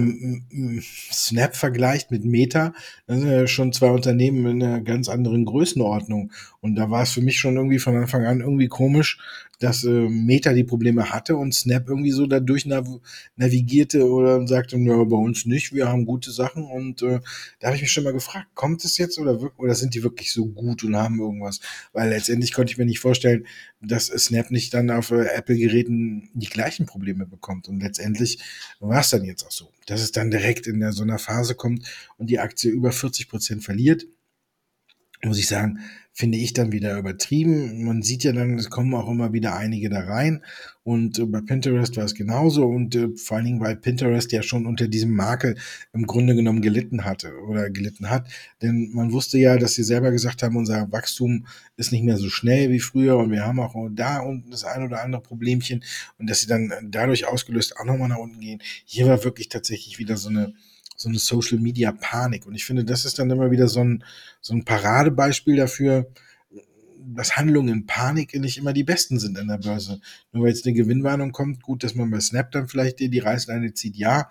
Snap 1.12 1.56
vergleicht 1.56 2.12
mit 2.12 2.26
Meta, 2.26 2.74
dann 3.08 3.20
sind 3.20 3.30
ja 3.30 3.48
schon 3.48 3.74
zwei 3.74 3.92
Unternehmen 3.92 4.46
in 4.46 4.64
einer 4.64 4.82
ganz 4.82 5.08
anderen 5.08 5.46
Größenordnung. 5.46 6.32
Und 6.60 6.76
da 6.76 6.90
war 6.90 7.04
es 7.04 7.12
für 7.12 7.22
mich 7.22 7.40
schon 7.40 7.56
irgendwie 7.56 7.80
von 7.80 7.96
Anfang 7.96 8.26
an 8.26 8.42
irgendwie 8.42 8.68
komisch, 8.68 9.18
dass 9.62 9.84
äh, 9.84 9.90
Meta 9.90 10.54
die 10.54 10.64
Probleme 10.64 11.12
hatte 11.12 11.36
und 11.36 11.54
Snap 11.54 11.88
irgendwie 11.88 12.12
so 12.12 12.26
dadurch 12.26 12.66
nav 12.66 12.88
navigierte 13.36 14.10
oder 14.10 14.46
sagte, 14.48 14.76
ja, 14.78 15.04
bei 15.04 15.16
uns 15.16 15.46
nicht, 15.46 15.72
wir 15.72 15.88
haben 15.88 16.06
gute 16.06 16.32
Sachen. 16.32 16.64
Und 16.64 17.04
äh, 17.04 17.20
da 17.60 17.68
habe 17.68 17.76
ich 17.76 17.84
mich 17.84 17.92
schon 17.92 18.04
mal 18.04 18.12
gefragt, 18.12 18.48
kommt 18.56 18.84
es 18.84 18.98
jetzt 18.98 19.20
oder, 19.20 19.40
oder 19.60 19.76
sind 19.76 19.94
die 19.94 20.02
wirklich 20.02 20.34
so 20.34 20.48
gut 20.48 20.84
und 20.84 20.96
haben 20.96 21.20
irgendwas? 21.20 21.60
Weil 21.94 22.10
letztendlich 22.10 22.54
konnte 22.54 22.72
ich 22.72 22.80
mir 22.80 22.86
nicht 22.86 23.00
vorstellen, 23.00 23.46
dass 23.82 24.08
Snap 24.08 24.50
nicht 24.50 24.74
dann 24.74 24.90
auf 24.90 25.12
äh, 25.12 25.26
Apple-Geräten 25.26 26.32
die 26.34 26.50
gleichen 26.50 26.88
Probleme 26.88 27.28
bekommt. 27.28 27.68
Und 27.68 27.82
letztendlich 27.82 28.40
war 28.80 29.02
es 29.02 29.12
dann 29.12 29.24
jetzt 29.24 29.46
auch 29.46 29.52
so, 29.52 29.72
dass 29.86 30.02
es 30.02 30.12
dann 30.12 30.32
direkt 30.32 30.66
in 30.66 30.80
der, 30.80 30.92
so 30.92 31.04
einer 31.04 31.20
Phase 31.20 31.54
kommt 31.54 31.86
und 32.18 32.32
die 32.32 32.40
Aktie 32.40 32.72
über 32.72 32.92
40 32.92 33.30
Prozent 33.30 33.64
verliert 33.64 34.08
muss 35.24 35.40
ich 35.40 35.48
sagen, 35.48 35.80
finde 36.14 36.38
ich 36.38 36.54
dann 36.54 36.72
wieder 36.72 36.98
übertrieben. 36.98 37.84
Man 37.86 38.02
sieht 38.02 38.24
ja 38.24 38.34
dann, 38.34 38.58
es 38.58 38.70
kommen 38.70 38.94
auch 38.94 39.10
immer 39.10 39.32
wieder 39.34 39.56
einige 39.56 39.90
da 39.90 40.02
rein. 40.02 40.44
Und 40.84 41.20
äh, 41.20 41.26
bei 41.26 41.42
Pinterest 41.42 41.96
war 41.96 42.04
es 42.04 42.16
genauso. 42.16 42.66
Und 42.66 42.96
äh, 42.96 43.10
vor 43.16 43.38
allen 43.38 43.46
Dingen, 43.46 43.60
weil 43.62 43.78
Pinterest 43.78 44.32
ja 44.32 44.44
schon 44.44 44.66
unter 44.66 44.88
diesem 44.88 45.12
Makel 45.12 45.56
im 45.94 46.06
Grunde 46.06 46.36
genommen 46.36 46.62
gelitten 46.62 47.06
hatte 47.06 47.32
oder 47.48 47.70
gelitten 47.70 48.10
hat. 48.10 48.28
Denn 48.62 48.92
man 48.94 49.14
wusste 49.14 49.38
ja, 49.38 49.58
dass 49.58 49.74
sie 49.74 49.84
selber 49.84 50.12
gesagt 50.12 50.44
haben, 50.44 50.58
unser 50.58 50.92
Wachstum 50.92 51.48
ist 51.78 51.92
nicht 51.92 52.04
mehr 52.04 52.18
so 52.18 52.30
schnell 52.30 52.72
wie 52.72 52.80
früher 52.80 53.18
und 53.18 53.32
wir 53.32 53.46
haben 53.46 53.60
auch 53.60 53.76
da 53.92 54.20
unten 54.20 54.52
das 54.52 54.66
ein 54.66 54.84
oder 54.84 55.02
andere 55.02 55.22
Problemchen. 55.22 55.84
Und 56.18 56.30
dass 56.30 56.42
sie 56.42 56.48
dann 56.48 56.74
dadurch 56.90 57.26
ausgelöst 57.26 57.78
auch 57.78 57.86
nochmal 57.86 58.10
nach 58.10 58.18
unten 58.18 58.40
gehen. 58.42 58.62
Hier 58.86 59.08
war 59.08 59.24
wirklich 59.24 59.50
tatsächlich 59.50 59.98
wieder 59.98 60.18
so 60.18 60.30
eine 60.30 60.54
so 61.02 61.10
eine 61.10 61.20
Social 61.20 61.60
Media 61.60 61.92
Panik. 61.92 62.46
Und 62.46 62.56
ich 62.56 62.66
finde, 62.66 62.86
das 62.86 63.06
ist 63.06 63.20
dann 63.20 63.30
immer 63.30 63.52
wieder 63.52 63.68
so 63.68 63.84
ein, 63.84 64.04
so 64.40 64.54
ein 64.54 64.66
Paradebeispiel 64.66 65.56
dafür, 65.56 66.12
dass 67.04 67.36
Handlungen 67.36 67.74
in 67.74 67.86
Panik 67.88 68.34
nicht 68.36 68.58
immer 68.58 68.74
die 68.74 68.84
besten 68.84 69.20
sind 69.20 69.38
an 69.38 69.48
der 69.48 69.58
Börse. 69.58 70.00
Nur 70.32 70.44
weil 70.44 70.52
jetzt 70.52 70.66
eine 70.66 70.76
Gewinnwarnung 70.76 71.32
kommt, 71.32 71.64
gut, 71.64 71.84
dass 71.84 71.96
man 71.96 72.12
bei 72.12 72.20
Snap 72.20 72.52
dann 72.52 72.68
vielleicht 72.68 73.00
die, 73.00 73.10
die 73.10 73.20
Reißleine 73.20 73.74
zieht, 73.74 73.96
ja, 73.96 74.30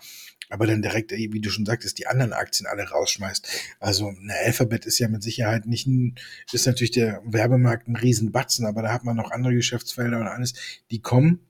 aber 0.48 0.66
dann 0.66 0.82
direkt, 0.82 1.12
wie 1.12 1.40
du 1.40 1.50
schon 1.50 1.66
sagtest, 1.66 1.98
die 1.98 2.08
anderen 2.08 2.32
Aktien 2.32 2.66
alle 2.66 2.88
rausschmeißt. 2.88 3.46
Also 3.78 4.08
eine 4.08 4.34
Alphabet 4.44 4.84
ist 4.84 4.98
ja 4.98 5.08
mit 5.08 5.22
Sicherheit 5.22 5.66
nicht 5.66 5.86
ein, 5.86 6.16
ist 6.52 6.66
natürlich 6.66 6.90
der 6.90 7.22
Werbemarkt 7.24 7.88
ein 7.88 7.96
Riesenbatzen, 7.96 8.66
aber 8.66 8.82
da 8.82 8.92
hat 8.92 9.04
man 9.04 9.16
noch 9.16 9.30
andere 9.30 9.54
Geschäftsfelder 9.54 10.18
und 10.18 10.26
alles, 10.26 10.54
die 10.90 11.00
kommen 11.00 11.40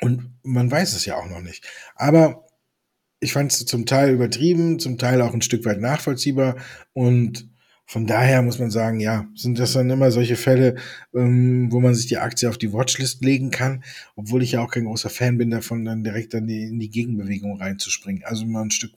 und 0.00 0.34
man 0.42 0.70
weiß 0.70 0.94
es 0.94 1.06
ja 1.06 1.16
auch 1.16 1.28
noch 1.28 1.40
nicht. 1.40 1.66
Aber 1.96 2.43
ich 3.24 3.32
fand 3.32 3.50
es 3.52 3.64
zum 3.64 3.86
Teil 3.86 4.12
übertrieben, 4.12 4.78
zum 4.78 4.98
Teil 4.98 5.22
auch 5.22 5.32
ein 5.32 5.42
Stück 5.42 5.64
weit 5.64 5.80
nachvollziehbar 5.80 6.56
und 6.92 7.48
von 7.86 8.06
daher 8.06 8.40
muss 8.42 8.58
man 8.58 8.70
sagen, 8.70 9.00
ja, 9.00 9.26
sind 9.34 9.58
das 9.58 9.72
dann 9.72 9.90
immer 9.90 10.10
solche 10.10 10.36
Fälle, 10.36 10.76
ähm, 11.14 11.70
wo 11.70 11.80
man 11.80 11.94
sich 11.94 12.06
die 12.06 12.16
Aktie 12.16 12.48
auf 12.48 12.56
die 12.56 12.72
Watchlist 12.72 13.22
legen 13.22 13.50
kann, 13.50 13.84
obwohl 14.16 14.42
ich 14.42 14.52
ja 14.52 14.62
auch 14.62 14.70
kein 14.70 14.84
großer 14.84 15.10
Fan 15.10 15.36
bin 15.36 15.50
davon, 15.50 15.84
dann 15.84 16.02
direkt 16.02 16.32
dann 16.32 16.48
in 16.48 16.78
die 16.78 16.90
Gegenbewegung 16.90 17.58
reinzuspringen. 17.58 18.24
Also 18.24 18.46
mal 18.46 18.62
ein 18.62 18.70
Stück 18.70 18.92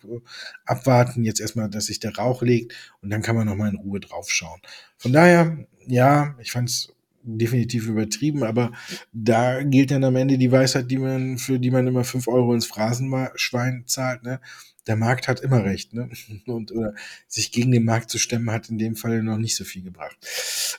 abwarten, 0.66 1.26
jetzt 1.26 1.42
erstmal, 1.42 1.70
dass 1.70 1.88
sich 1.88 2.00
der 2.00 2.16
Rauch 2.16 2.42
legt 2.42 2.74
und 3.02 3.10
dann 3.10 3.22
kann 3.22 3.36
man 3.36 3.48
nochmal 3.48 3.72
in 3.72 3.78
Ruhe 3.78 4.00
draufschauen. 4.00 4.62
Von 4.98 5.12
daher, 5.12 5.58
ja, 5.86 6.36
ich 6.42 6.52
fand 6.52 6.70
es 6.70 6.94
definitiv 7.28 7.88
übertrieben, 7.88 8.44
aber 8.44 8.72
da 9.12 9.64
gilt 9.64 9.92
dann 9.92 10.04
am 10.04 10.16
Ende 10.16 10.38
die 10.38 10.52
Weisheit, 10.52 10.90
die 10.90 10.98
man, 10.98 11.38
für 11.38 11.60
die 11.60 11.72
man 11.72 11.88
immer 11.88 12.04
fünf 12.04 12.28
Euro 12.28 12.54
ins 12.54 12.66
Phrasenschwein 12.66 13.84
zahlt, 13.86 14.24
ne? 14.24 14.40
Der 14.88 14.96
Markt 14.96 15.28
hat 15.28 15.42
immer 15.42 15.66
recht, 15.66 15.94
ne? 15.94 16.10
Und 16.46 16.72
oder 16.72 16.94
sich 17.28 17.52
gegen 17.52 17.72
den 17.72 17.84
Markt 17.84 18.10
zu 18.10 18.18
stemmen, 18.18 18.50
hat 18.52 18.70
in 18.70 18.78
dem 18.78 18.96
Fall 18.96 19.22
noch 19.22 19.38
nicht 19.38 19.56
so 19.58 19.66
viel 19.66 19.84
gebracht. 19.84 20.18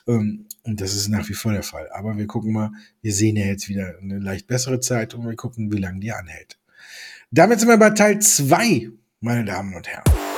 Ähm, 0.07 0.47
und 0.63 0.81
das 0.81 0.95
ist 0.95 1.09
nach 1.09 1.29
wie 1.29 1.33
vor 1.33 1.53
der 1.53 1.63
Fall. 1.63 1.89
Aber 1.93 2.17
wir 2.17 2.25
gucken 2.25 2.51
mal, 2.51 2.71
wir 3.01 3.13
sehen 3.13 3.35
ja 3.35 3.45
jetzt 3.45 3.69
wieder 3.69 3.95
eine 4.01 4.17
leicht 4.17 4.47
bessere 4.47 4.79
Zeit 4.79 5.13
und 5.13 5.27
wir 5.27 5.35
gucken, 5.35 5.71
wie 5.71 5.77
lange 5.77 5.99
die 5.99 6.11
anhält. 6.11 6.57
Damit 7.31 7.59
sind 7.59 7.69
wir 7.69 7.77
bei 7.77 7.91
Teil 7.91 8.19
zwei, 8.19 8.89
meine 9.19 9.45
Damen 9.45 9.75
und 9.75 9.87
Herren. 9.87 10.28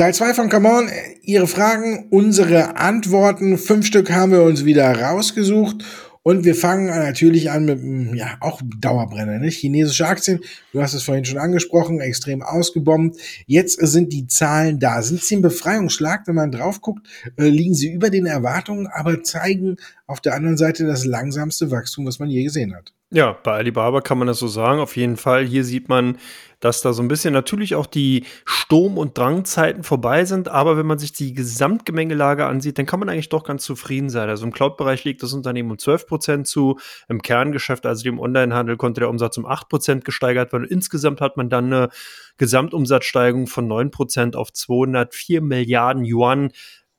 Teil 0.00 0.14
2 0.14 0.32
von 0.32 0.48
Come 0.48 0.66
On, 0.66 0.90
Ihre 1.20 1.46
Fragen, 1.46 2.06
unsere 2.08 2.78
Antworten. 2.78 3.58
Fünf 3.58 3.84
Stück 3.84 4.10
haben 4.10 4.32
wir 4.32 4.44
uns 4.44 4.64
wieder 4.64 4.98
rausgesucht. 4.98 5.84
Und 6.22 6.46
wir 6.46 6.54
fangen 6.54 6.86
natürlich 6.86 7.50
an 7.50 7.66
mit, 7.66 8.16
ja, 8.16 8.38
auch 8.40 8.62
Dauerbrenner, 8.78 9.38
ne? 9.38 9.50
Chinesische 9.50 10.06
Aktien, 10.06 10.40
du 10.72 10.80
hast 10.80 10.94
es 10.94 11.02
vorhin 11.02 11.26
schon 11.26 11.36
angesprochen, 11.36 12.00
extrem 12.00 12.40
ausgebombt. 12.40 13.20
Jetzt 13.44 13.78
sind 13.78 14.14
die 14.14 14.26
Zahlen 14.26 14.78
da. 14.78 15.02
Sind 15.02 15.22
sie 15.22 15.36
ein 15.36 15.42
Befreiungsschlag, 15.42 16.26
wenn 16.26 16.34
man 16.34 16.50
drauf 16.50 16.80
guckt, 16.80 17.06
äh, 17.36 17.50
liegen 17.50 17.74
sie 17.74 17.92
über 17.92 18.08
den 18.08 18.24
Erwartungen, 18.24 18.86
aber 18.86 19.22
zeigen 19.22 19.76
auf 20.06 20.22
der 20.22 20.32
anderen 20.32 20.56
Seite 20.56 20.86
das 20.86 21.04
langsamste 21.04 21.70
Wachstum, 21.70 22.06
was 22.06 22.18
man 22.18 22.30
je 22.30 22.42
gesehen 22.42 22.74
hat. 22.74 22.94
Ja, 23.12 23.36
bei 23.42 23.54
Alibaba 23.54 24.02
kann 24.02 24.18
man 24.18 24.28
das 24.28 24.38
so 24.38 24.46
sagen. 24.46 24.78
Auf 24.78 24.96
jeden 24.96 25.16
Fall. 25.16 25.44
Hier 25.44 25.64
sieht 25.64 25.88
man, 25.88 26.16
dass 26.60 26.80
da 26.80 26.92
so 26.92 27.02
ein 27.02 27.08
bisschen 27.08 27.34
natürlich 27.34 27.74
auch 27.74 27.86
die 27.86 28.24
Sturm- 28.44 28.98
und 28.98 29.18
Drangzeiten 29.18 29.82
vorbei 29.82 30.24
sind. 30.24 30.46
Aber 30.46 30.76
wenn 30.76 30.86
man 30.86 31.00
sich 31.00 31.12
die 31.12 31.34
Gesamtgemengelage 31.34 32.46
ansieht, 32.46 32.78
dann 32.78 32.86
kann 32.86 33.00
man 33.00 33.08
eigentlich 33.08 33.28
doch 33.28 33.42
ganz 33.42 33.64
zufrieden 33.64 34.10
sein. 34.10 34.28
Also 34.28 34.46
im 34.46 34.52
Cloud-Bereich 34.52 35.02
liegt 35.02 35.24
das 35.24 35.32
Unternehmen 35.32 35.72
um 35.72 35.78
12 35.78 36.06
Prozent 36.06 36.46
zu. 36.46 36.78
Im 37.08 37.20
Kerngeschäft, 37.20 37.84
also 37.84 38.04
dem 38.04 38.20
Onlinehandel, 38.20 38.76
konnte 38.76 39.00
der 39.00 39.10
Umsatz 39.10 39.36
um 39.38 39.46
8 39.46 39.68
Prozent 39.68 40.04
gesteigert 40.04 40.52
werden. 40.52 40.68
Insgesamt 40.68 41.20
hat 41.20 41.36
man 41.36 41.48
dann 41.48 41.64
eine 41.64 41.88
Gesamtumsatzsteigerung 42.36 43.48
von 43.48 43.66
9 43.66 43.90
Prozent 43.90 44.36
auf 44.36 44.52
204 44.52 45.40
Milliarden 45.40 46.04
Yuan 46.04 46.52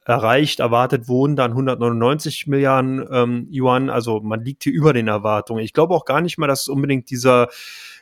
erreicht. 0.06 0.60
Erwartet 0.60 1.08
wurden 1.08 1.36
dann 1.36 1.52
199 1.52 2.48
Milliarden 2.48 3.06
ähm, 3.12 3.48
Yuan. 3.52 3.90
Also 3.90 4.20
man 4.22 4.44
liegt 4.44 4.64
hier 4.64 4.74
über 4.74 4.94
den 4.94 5.08
Erwartungen. 5.08 5.64
Ich 5.64 5.74
glaube 5.74 5.94
auch 5.94 6.06
gar 6.06 6.22
nicht 6.22 6.38
mal, 6.38 6.48
dass 6.48 6.62
es 6.62 6.68
unbedingt 6.68 7.10
dieser 7.10 7.50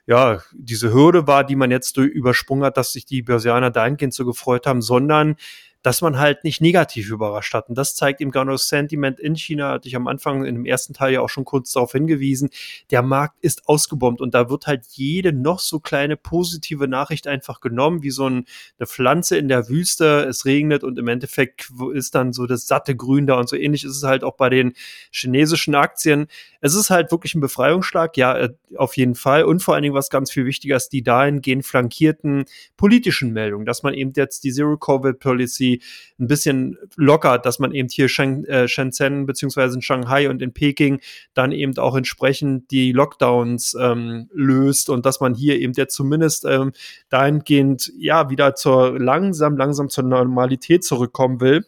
ja, 0.07 0.41
diese 0.53 0.91
Hürde 0.91 1.27
war, 1.27 1.43
die 1.43 1.55
man 1.55 1.69
jetzt 1.69 1.95
übersprungen 1.95 2.63
hat, 2.63 2.77
dass 2.77 2.93
sich 2.93 3.05
die 3.05 3.21
Börsianer 3.21 3.69
dahingehend 3.69 4.12
so 4.12 4.25
gefreut 4.25 4.65
haben, 4.65 4.81
sondern 4.81 5.35
dass 5.82 6.02
man 6.02 6.18
halt 6.18 6.44
nicht 6.44 6.62
negativ 6.62 7.10
überrascht 7.10 7.54
hat. 7.54 7.70
Und 7.70 7.78
das 7.78 7.96
zeigt 7.96 8.20
eben 8.22 8.32
genau 8.32 8.52
das 8.52 8.68
Sentiment 8.68 9.20
in 9.20 9.36
China, 9.36 9.72
hatte 9.72 9.88
ich 9.88 9.96
am 9.96 10.08
Anfang 10.08 10.44
in 10.46 10.56
dem 10.56 10.65
ersten 10.65 10.94
Teil 10.94 11.13
ja 11.13 11.22
auch 11.22 11.30
schon 11.30 11.46
kurz 11.46 11.72
darauf 11.72 11.94
hingewiesen. 11.94 12.50
Der 12.92 13.02
Markt 13.02 13.38
ist 13.42 13.68
ausgebombt 13.68 14.20
und 14.20 14.34
da 14.34 14.50
wird 14.50 14.68
halt 14.68 14.86
jede 14.89 15.32
noch 15.32 15.60
so 15.60 15.80
kleine 15.80 16.18
positive 16.18 16.88
Nachricht 16.88 17.28
einfach 17.28 17.62
genommen, 17.62 18.04
wie 18.04 18.12
so 18.12 18.30
ein, 18.30 18.46
eine 18.78 18.88
Pflanze 18.88 19.38
in 19.38 19.48
der 19.48 19.70
Wüste. 19.70 20.26
Es 20.30 20.46
regnet 20.46 20.84
und 20.84 21.00
im 21.00 21.08
Endeffekt 21.08 21.70
ist 21.94 22.15
dann 22.15 22.34
so 22.34 22.46
das 22.46 22.68
satte 22.68 22.96
Grün 22.96 23.28
da 23.28 23.36
und 23.36 23.48
so 23.48 23.56
ähnlich 23.56 23.84
ist 23.86 23.96
es 23.96 24.04
halt 24.04 24.24
auch 24.24 24.36
bei 24.36 24.50
den 24.50 24.74
chinesischen 25.12 25.76
Aktien. 25.76 26.28
Es 26.62 26.76
ist 26.76 26.89
halt 26.89 27.12
wirklich 27.12 27.36
ein 27.36 27.41
Befreiungsschlag, 27.41 28.17
ja, 28.17 28.38
äh, 28.38 28.50
auf 28.76 28.98
jeden 28.98 29.15
Fall. 29.15 29.43
Und 29.43 29.63
vor 29.63 29.74
allen 29.74 29.84
Dingen, 29.84 29.95
was 29.95 30.10
ganz 30.10 30.32
viel 30.32 30.45
wichtiger 30.45 30.76
ist, 30.76 30.89
die 30.89 31.04
dahingehend 31.04 31.65
flankierten 31.65 32.45
politischen 32.78 33.32
Meldungen, 33.32 33.65
dass 33.65 33.84
man 33.84 33.93
eben 33.93 34.12
jetzt 34.15 34.43
die 34.43 34.52
Zero-Covid-Policy 34.52 35.82
ein 36.19 36.28
bisschen 36.28 36.78
lockert, 36.95 37.45
dass 37.45 37.60
man 37.60 37.74
eben 37.74 37.89
hier 37.89 38.06
äh, 38.06 38.67
Shenzhen 38.67 39.26
beziehungsweise 39.26 39.76
in 39.76 39.82
Shanghai 39.82 40.30
und 40.30 40.41
in 40.41 40.54
Peking 40.54 41.00
dann 41.34 41.52
eben 41.52 41.78
auch 41.78 41.95
entsprechend 41.95 42.72
die 42.72 42.91
Lockdowns 42.91 43.76
ähm, 43.80 44.30
löst 44.34 44.89
und 44.89 45.06
dass 45.06 45.19
man 45.19 45.34
hier 45.34 45.60
eben 45.60 45.74
jetzt 45.74 45.95
zumindest 45.95 46.45
ähm, 46.45 46.74
dahingehend 47.10 47.91
ja 47.98 48.30
wieder 48.30 48.56
zur 48.56 49.00
langsam, 49.00 49.58
langsam 49.58 49.89
zur 49.89 50.04
Normalität 50.04 50.84
zurückkommen 50.84 51.39
will. 51.41 51.65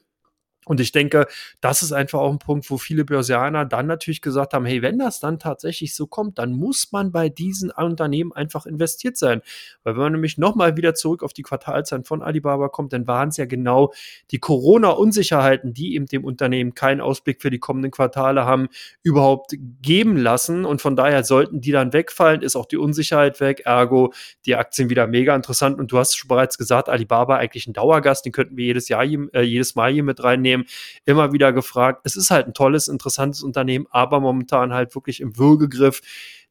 Und 0.71 0.79
ich 0.79 0.93
denke, 0.93 1.27
das 1.59 1.81
ist 1.81 1.91
einfach 1.91 2.19
auch 2.19 2.31
ein 2.31 2.39
Punkt, 2.39 2.69
wo 2.69 2.77
viele 2.77 3.03
Börsianer 3.03 3.65
dann 3.65 3.87
natürlich 3.87 4.21
gesagt 4.21 4.53
haben, 4.53 4.63
hey, 4.63 4.81
wenn 4.81 4.97
das 4.99 5.19
dann 5.19 5.37
tatsächlich 5.37 5.93
so 5.93 6.07
kommt, 6.07 6.39
dann 6.39 6.53
muss 6.53 6.93
man 6.93 7.11
bei 7.11 7.27
diesen 7.27 7.71
Unternehmen 7.71 8.31
einfach 8.31 8.65
investiert 8.65 9.17
sein. 9.17 9.41
Weil 9.83 9.95
wenn 9.95 10.03
man 10.03 10.11
nämlich 10.13 10.37
nochmal 10.37 10.77
wieder 10.77 10.93
zurück 10.93 11.23
auf 11.23 11.33
die 11.33 11.41
Quartalzahlen 11.41 12.05
von 12.05 12.21
Alibaba 12.21 12.69
kommt, 12.69 12.93
dann 12.93 13.05
waren 13.05 13.27
es 13.27 13.35
ja 13.35 13.43
genau 13.43 13.91
die 14.31 14.39
Corona-Unsicherheiten, 14.39 15.73
die 15.73 15.93
eben 15.93 16.05
dem 16.05 16.23
Unternehmen 16.23 16.73
keinen 16.73 17.01
Ausblick 17.01 17.41
für 17.41 17.49
die 17.49 17.59
kommenden 17.59 17.91
Quartale 17.91 18.45
haben, 18.45 18.69
überhaupt 19.03 19.53
geben 19.81 20.15
lassen. 20.15 20.63
Und 20.63 20.81
von 20.81 20.95
daher 20.95 21.25
sollten 21.25 21.59
die 21.59 21.73
dann 21.73 21.91
wegfallen, 21.91 22.41
ist 22.41 22.55
auch 22.55 22.65
die 22.65 22.77
Unsicherheit 22.77 23.41
weg, 23.41 23.63
ergo 23.65 24.13
die 24.45 24.55
Aktien 24.55 24.89
wieder 24.89 25.05
mega 25.05 25.35
interessant. 25.35 25.79
Und 25.79 25.91
du 25.91 25.97
hast 25.97 26.15
schon 26.15 26.29
bereits 26.29 26.57
gesagt, 26.57 26.87
Alibaba 26.87 27.35
eigentlich 27.35 27.67
ein 27.67 27.73
Dauergast, 27.73 28.23
den 28.23 28.31
könnten 28.31 28.55
wir 28.55 28.63
jedes 28.63 28.87
Jahr, 28.87 29.03
äh, 29.03 29.41
jedes 29.41 29.75
Mal 29.75 29.91
hier 29.91 30.03
mit 30.03 30.23
reinnehmen 30.23 30.60
Unternehmen 30.61 30.67
immer 31.05 31.33
wieder 31.33 31.53
gefragt. 31.53 32.01
Es 32.03 32.15
ist 32.15 32.31
halt 32.31 32.47
ein 32.47 32.53
tolles, 32.53 32.87
interessantes 32.87 33.43
Unternehmen, 33.43 33.87
aber 33.91 34.19
momentan 34.19 34.73
halt 34.73 34.93
wirklich 34.95 35.21
im 35.21 35.37
Würgegriff 35.37 36.01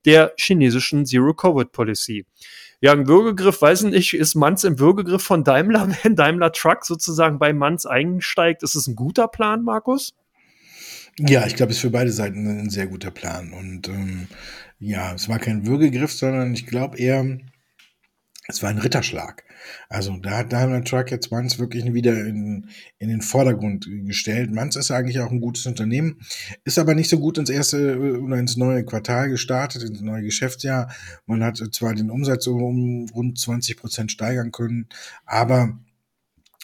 der 0.05 0.33
chinesischen 0.39 1.05
Zero-Covid-Policy. 1.07 2.27
Ja, 2.81 2.93
ein 2.93 3.07
Würgegriff, 3.07 3.61
weiß 3.61 3.83
ich 3.85 3.91
nicht, 3.91 4.15
ist 4.15 4.35
Manz 4.35 4.65
im 4.65 4.79
Würgegriff 4.79 5.23
von 5.23 5.45
Daimler, 5.45 5.89
wenn 6.03 6.17
Daimler 6.17 6.53
Truck 6.53 6.85
sozusagen 6.85 7.39
bei 7.39 7.53
Manz 7.53 7.85
einsteigt? 7.87 8.63
Ist 8.63 8.75
es 8.75 8.87
ein 8.87 8.97
guter 8.97 9.29
Plan, 9.29 9.63
Markus? 9.63 10.15
Ja, 11.19 11.47
ich 11.47 11.57
glaube, 11.57 11.71
es 11.71 11.77
ist 11.77 11.83
für 11.83 11.91
beide 11.91 12.13
Seiten 12.13 12.47
ein 12.47 12.71
sehr 12.71 12.87
guter 12.87 13.11
Plan. 13.11 13.53
Und 13.53 13.89
ähm, 13.89 14.29
ja, 14.79 15.13
es 15.13 15.29
war 15.29 15.39
kein 15.39 15.67
Würgegriff, 15.67 16.13
sondern 16.13 16.55
ich 16.55 16.67
glaube 16.67 16.97
eher, 16.97 17.39
es 18.51 18.63
war 18.63 18.71
ein 18.71 18.79
Ritterschlag. 18.79 19.45
Also 19.89 20.17
da 20.19 20.39
hat 20.39 20.53
Daimler 20.53 20.85
Truck 20.85 21.11
jetzt 21.11 21.31
Manz 21.31 21.59
wirklich 21.59 21.93
wieder 21.93 22.13
in, 22.27 22.69
in 22.99 23.09
den 23.09 23.23
Vordergrund 23.23 23.89
gestellt. 24.07 24.53
Manz 24.53 24.77
ist 24.77 24.91
eigentlich 24.91 25.21
auch 25.21 25.31
ein 25.31 25.41
gutes 25.41 25.67
Unternehmen, 25.67 26.21
ist 26.65 26.79
aber 26.79 26.95
nicht 26.95 27.11
so 27.11 27.19
gut 27.19 27.39
ins 27.39 27.51
erste 27.51 27.99
oder 28.21 28.37
ins 28.37 28.57
neue 28.57 28.85
Quartal 28.85 29.31
gestartet, 29.31 29.83
ins 29.83 30.01
neue 30.01 30.23
Geschäftsjahr. 30.23 30.91
Man 31.27 31.43
hat 31.43 31.63
zwar 31.73 31.95
den 31.95 32.11
Umsatz 32.11 32.47
um 32.47 33.09
rund 33.15 33.39
20 33.39 33.77
Prozent 33.77 34.13
steigern 34.13 34.53
können, 34.53 34.89
aber 35.25 35.79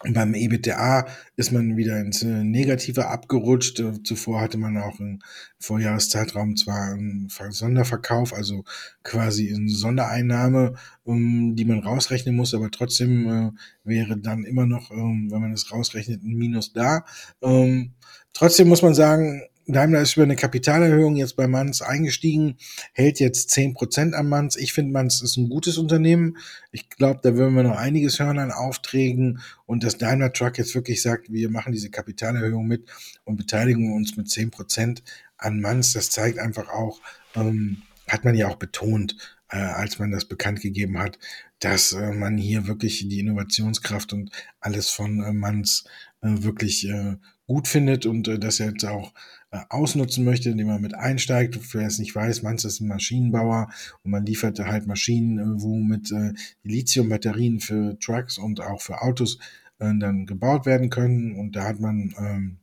beim 0.04 0.34
EBITDA 0.34 1.06
ist 1.36 1.52
man 1.52 1.76
wieder 1.76 1.98
ins 1.98 2.22
äh, 2.22 2.44
Negative 2.44 3.08
abgerutscht. 3.08 3.80
Äh, 3.80 4.02
zuvor 4.02 4.42
hatte 4.42 4.58
man 4.58 4.76
auch 4.76 5.00
im 5.00 5.20
Vorjahreszeitraum 5.58 6.56
zwar 6.56 6.92
einen 6.92 7.28
Sonderverkauf, 7.30 8.34
also 8.34 8.64
quasi 9.02 9.54
eine 9.54 9.70
Sondereinnahme, 9.70 10.74
ähm, 11.06 11.56
die 11.56 11.64
man 11.64 11.78
rausrechnen 11.78 12.36
muss, 12.36 12.52
aber 12.52 12.70
trotzdem 12.70 13.26
äh, 13.26 13.50
wäre 13.84 14.18
dann 14.18 14.44
immer 14.44 14.66
noch, 14.66 14.90
ähm, 14.90 15.30
wenn 15.30 15.40
man 15.40 15.52
es 15.52 15.72
rausrechnet, 15.72 16.22
ein 16.22 16.34
Minus 16.34 16.74
da. 16.74 17.06
Ähm, 17.40 17.94
trotzdem 18.34 18.68
muss 18.68 18.82
man 18.82 18.94
sagen, 18.94 19.42
Daimler 19.68 20.00
ist 20.00 20.16
über 20.16 20.22
eine 20.22 20.36
Kapitalerhöhung 20.36 21.16
jetzt 21.16 21.36
bei 21.36 21.48
Manz 21.48 21.82
eingestiegen, 21.82 22.56
hält 22.92 23.18
jetzt 23.18 23.50
zehn 23.50 23.74
Prozent 23.74 24.14
am 24.14 24.28
Manz. 24.28 24.56
Ich 24.56 24.72
finde, 24.72 24.92
Manz 24.92 25.22
ist 25.22 25.36
ein 25.36 25.48
gutes 25.48 25.76
Unternehmen. 25.76 26.36
Ich 26.70 26.88
glaube, 26.88 27.20
da 27.22 27.34
würden 27.34 27.54
wir 27.54 27.64
noch 27.64 27.76
einiges 27.76 28.20
hören 28.20 28.38
an 28.38 28.52
Aufträgen 28.52 29.40
und 29.66 29.82
dass 29.82 29.98
Daimler 29.98 30.32
Truck 30.32 30.58
jetzt 30.58 30.74
wirklich 30.74 31.02
sagt, 31.02 31.32
wir 31.32 31.50
machen 31.50 31.72
diese 31.72 31.90
Kapitalerhöhung 31.90 32.66
mit 32.66 32.88
und 33.24 33.36
beteiligen 33.36 33.92
uns 33.92 34.16
mit 34.16 34.30
zehn 34.30 34.50
Prozent 34.50 35.02
an 35.36 35.60
Manz, 35.60 35.92
das 35.92 36.10
zeigt 36.10 36.38
einfach 36.38 36.68
auch, 36.68 37.00
ähm, 37.34 37.82
hat 38.08 38.24
man 38.24 38.34
ja 38.34 38.48
auch 38.48 38.56
betont, 38.56 39.16
äh, 39.50 39.56
als 39.56 39.98
man 39.98 40.10
das 40.10 40.24
bekannt 40.24 40.60
gegeben 40.60 40.98
hat, 40.98 41.18
dass 41.58 41.92
äh, 41.92 42.12
man 42.12 42.38
hier 42.38 42.66
wirklich 42.66 43.08
die 43.08 43.20
Innovationskraft 43.20 44.12
und 44.12 44.30
alles 44.60 44.90
von 44.90 45.22
äh, 45.22 45.32
Manz 45.32 45.84
äh, 46.20 46.28
wirklich 46.42 46.88
äh, 46.88 47.16
gut 47.46 47.68
findet 47.68 48.06
und 48.06 48.28
äh, 48.28 48.38
dass 48.38 48.60
er 48.60 48.70
jetzt 48.70 48.84
auch 48.84 49.12
ausnutzen 49.50 50.24
möchte, 50.24 50.50
indem 50.50 50.68
er 50.68 50.78
mit 50.78 50.94
einsteigt. 50.94 51.58
Wer 51.72 51.86
es 51.86 51.98
nicht 51.98 52.14
weiß, 52.14 52.42
Manz 52.42 52.64
ist 52.64 52.80
ein 52.80 52.88
Maschinenbauer 52.88 53.70
und 54.02 54.10
man 54.10 54.26
liefert 54.26 54.58
halt 54.58 54.86
Maschinen, 54.86 55.38
äh, 55.38 55.62
womit 55.62 56.12
äh, 56.12 56.32
Lithium-Batterien 56.62 57.60
für 57.60 57.98
Trucks 57.98 58.38
und 58.38 58.60
auch 58.60 58.80
für 58.80 59.02
Autos 59.02 59.38
äh, 59.78 59.92
dann 59.98 60.26
gebaut 60.26 60.66
werden 60.66 60.90
können. 60.90 61.36
Und 61.36 61.56
da 61.56 61.64
hat 61.64 61.80
man 61.80 62.14
ähm, 62.18 62.58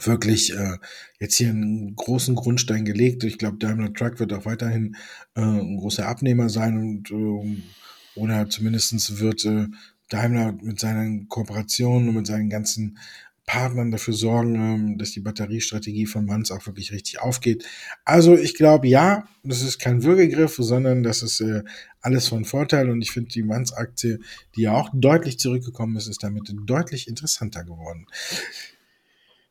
wirklich 0.00 0.52
äh, 0.54 0.78
jetzt 1.20 1.36
hier 1.36 1.50
einen 1.50 1.94
großen 1.94 2.34
Grundstein 2.34 2.84
gelegt. 2.84 3.24
Ich 3.24 3.38
glaube, 3.38 3.58
Daimler 3.58 3.92
Truck 3.92 4.18
wird 4.18 4.32
auch 4.32 4.44
weiterhin 4.44 4.96
äh, 5.36 5.40
ein 5.40 5.76
großer 5.76 6.06
Abnehmer 6.06 6.48
sein 6.48 6.76
und 6.76 7.10
äh, 7.10 7.62
oder 8.16 8.48
zumindestens 8.48 9.18
wird 9.18 9.44
äh, 9.44 9.66
Daimler 10.08 10.52
mit 10.52 10.80
seinen 10.80 11.28
Kooperationen 11.28 12.08
und 12.08 12.16
mit 12.16 12.26
seinen 12.26 12.50
ganzen 12.50 12.98
Partnern 13.46 13.90
dafür 13.90 14.14
sorgen, 14.14 14.54
ähm, 14.54 14.98
dass 14.98 15.12
die 15.12 15.20
Batteriestrategie 15.20 16.06
von 16.06 16.24
Manz 16.24 16.50
auch 16.50 16.66
wirklich 16.66 16.92
richtig 16.92 17.20
aufgeht. 17.20 17.64
Also 18.04 18.36
ich 18.36 18.54
glaube, 18.54 18.88
ja, 18.88 19.28
das 19.42 19.62
ist 19.62 19.78
kein 19.78 20.02
Würgegriff, 20.02 20.56
sondern 20.58 21.02
das 21.02 21.22
ist 21.22 21.40
äh, 21.40 21.62
alles 22.00 22.28
von 22.28 22.44
Vorteil 22.44 22.90
und 22.90 23.02
ich 23.02 23.10
finde 23.10 23.30
die 23.30 23.42
Manz-Aktie, 23.42 24.20
die 24.56 24.62
ja 24.62 24.72
auch 24.72 24.90
deutlich 24.94 25.38
zurückgekommen 25.38 25.96
ist, 25.96 26.06
ist 26.06 26.22
damit 26.22 26.52
deutlich 26.66 27.06
interessanter 27.08 27.64
geworden. 27.64 28.06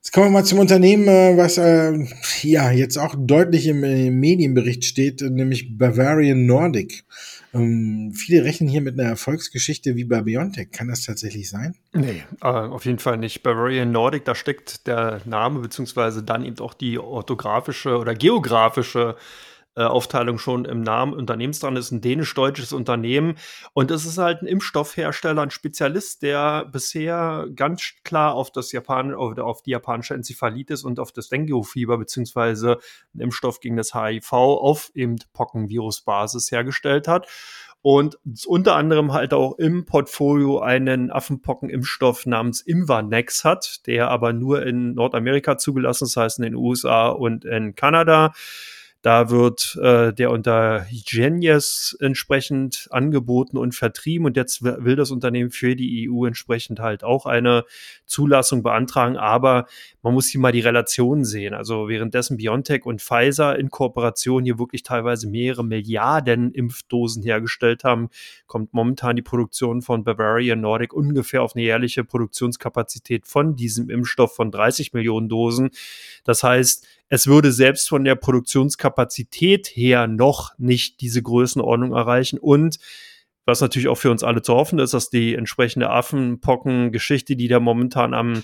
Jetzt 0.04 0.12
kommen 0.12 0.26
wir 0.28 0.32
mal 0.32 0.44
zum 0.44 0.60
Unternehmen, 0.60 1.08
äh, 1.08 1.38
was 1.38 1.58
äh, 1.58 1.94
ja 2.42 2.72
jetzt 2.72 2.98
auch 2.98 3.16
deutlich 3.18 3.68
im, 3.68 3.86
im 3.86 4.20
Medienbericht 4.20 4.84
steht, 4.84 5.22
nämlich 5.22 5.78
Bavarian 5.78 6.46
Nordic. 6.46 7.06
Ähm, 7.54 8.12
viele 8.14 8.44
rechnen 8.44 8.68
hier 8.68 8.82
mit 8.82 9.00
einer 9.00 9.08
Erfolgsgeschichte 9.08 9.96
wie 9.96 10.04
bei 10.04 10.22
Biontech. 10.22 10.72
Kann 10.72 10.90
das 10.90 11.06
tatsächlich 11.06 11.50
sein? 11.50 11.76
Nee, 11.94 12.22
äh, 12.42 12.48
auf 12.48 12.84
jeden 12.84 13.00
Fall 13.00 13.18
nicht. 13.18 13.44
Bavarian 13.44 13.94
Nordic, 13.94 14.26
da 14.26 14.36
steckt 14.36 14.88
der 14.88 15.22
Name 15.24 15.60
beziehungsweise 15.60 16.22
dann 16.22 16.44
eben 16.44 16.60
auch 16.60 16.74
die 16.74 17.00
orthografische 17.00 17.98
oder 17.98 18.14
geografische 18.14 19.16
äh, 19.76 19.84
Aufteilung 19.84 20.38
schon 20.38 20.66
im 20.66 20.82
Namen 20.82 21.14
Unternehmens 21.14 21.60
dran 21.60 21.76
ist, 21.76 21.92
ein 21.92 22.02
dänisch-deutsches 22.02 22.74
Unternehmen. 22.74 23.36
Und 23.74 23.92
es 23.92 24.06
ist 24.06 24.18
halt 24.18 24.42
ein 24.42 24.48
Impfstoffhersteller, 24.48 25.42
ein 25.42 25.52
Spezialist, 25.52 26.22
der 26.22 26.66
bisher 26.66 27.48
ganz 27.56 27.94
klar 28.04 28.36
auf 28.36 28.52
das 28.52 28.72
Japan, 28.72 29.14
auf, 29.14 29.62
die 29.62 29.72
japanische 29.72 30.14
Enzephalitis 30.14 30.84
und 30.84 31.00
auf 31.00 31.12
das 31.12 31.30
Dengue-Fieber 31.30 31.98
beziehungsweise 31.98 32.78
einen 33.14 33.22
Impfstoff 33.22 33.60
gegen 33.60 33.78
das 33.78 33.94
HIV 33.94 34.32
auf 34.34 34.92
eben 34.94 35.18
Pockenvirus-Basis 35.34 36.52
hergestellt 36.52 37.08
hat 37.08 37.28
und 37.84 38.18
unter 38.48 38.78
anderem 38.78 39.12
halt 39.12 39.34
auch 39.34 39.58
im 39.60 39.84
Portfolio 39.84 40.60
einen 40.60 41.12
Affenpockenimpfstoff 41.12 42.26
namens 42.26 42.62
Imvanex 42.62 43.44
hat, 43.44 43.86
der 43.88 44.10
aber 44.10 44.32
nur 44.32 44.66
in 44.66 44.94
Nordamerika 44.94 45.58
zugelassen 45.58 46.06
ist, 46.06 46.16
das 46.16 46.24
heißt 46.24 46.40
in 46.40 46.44
den 46.44 46.56
USA 46.56 47.10
und 47.10 47.44
in 47.44 47.76
Kanada. 47.76 48.32
Da 49.04 49.30
wird 49.30 49.78
äh, 49.82 50.14
der 50.14 50.32
unter 50.32 50.88
Genius 51.06 51.94
entsprechend 52.00 52.88
angeboten 52.90 53.58
und 53.58 53.76
vertrieben 53.76 54.26
und 54.26 54.38
jetzt 54.38 54.64
will 54.64 54.96
das 54.96 55.12
Unternehmen 55.12 55.52
für 55.52 55.76
die 55.76 56.10
EU 56.10 56.26
entsprechend 56.26 56.80
halt 56.80 57.04
auch 57.04 57.26
eine 57.26 57.66
Zulassung 58.06 58.64
beantragen, 58.64 59.18
aber 59.18 59.68
man 60.04 60.14
muss 60.14 60.30
hier 60.30 60.40
mal 60.40 60.54
die 60.54 60.62
Relationen 60.62 61.26
sehen. 61.26 61.54
Also 61.54 61.90
währenddessen 61.90 62.38
BioNTech 62.38 62.86
und 62.86 63.02
Pfizer 63.02 63.60
in 63.60 63.70
Kooperation 63.70 64.46
hier 64.46 64.58
wirklich 64.58 64.84
teilweise 64.84 65.28
mehrere 65.28 65.66
Milliarden 65.66 66.54
Impfdosen 66.54 67.24
hergestellt 67.24 67.84
haben, 67.84 68.08
kommt 68.48 68.74
momentan 68.74 69.18
die 69.18 69.22
Produktion 69.22 69.82
von 69.82 70.06
Bavarian 70.06 70.62
Nordic 70.62 70.94
ungefähr 70.94 71.44
auf 71.44 71.58
eine 71.58 71.66
jährliche 71.66 72.06
Produktionskapazität 72.06 73.28
von 73.28 73.58
diesem 73.58 73.90
Impfstoff 73.90 74.34
von 74.34 74.50
30 74.50 74.94
Millionen 74.94 75.28
Dosen. 75.28 75.72
Das 76.24 76.42
heißt, 76.42 76.88
es 77.10 77.28
würde 77.28 77.52
selbst 77.52 77.90
von 77.90 78.04
der 78.04 78.16
Produktionskapazität 78.16 79.68
her 79.68 80.08
noch 80.08 80.58
nicht 80.58 81.02
diese 81.02 81.22
Größenordnung 81.22 81.94
erreichen 81.94 82.40
und 82.40 82.80
was 83.46 83.62
natürlich 83.62 83.90
auch 83.90 83.98
für 83.98 84.12
uns 84.12 84.24
alle 84.24 84.42
zu 84.42 84.54
hoffen 84.54 84.80
ist, 84.80 84.94
dass 84.94 85.10
die 85.10 85.36
entsprechende 85.36 85.90
Affenpocken-Geschichte, 85.90 87.36
die 87.36 87.50
da 87.50 87.60
momentan 87.60 88.14
am 88.14 88.44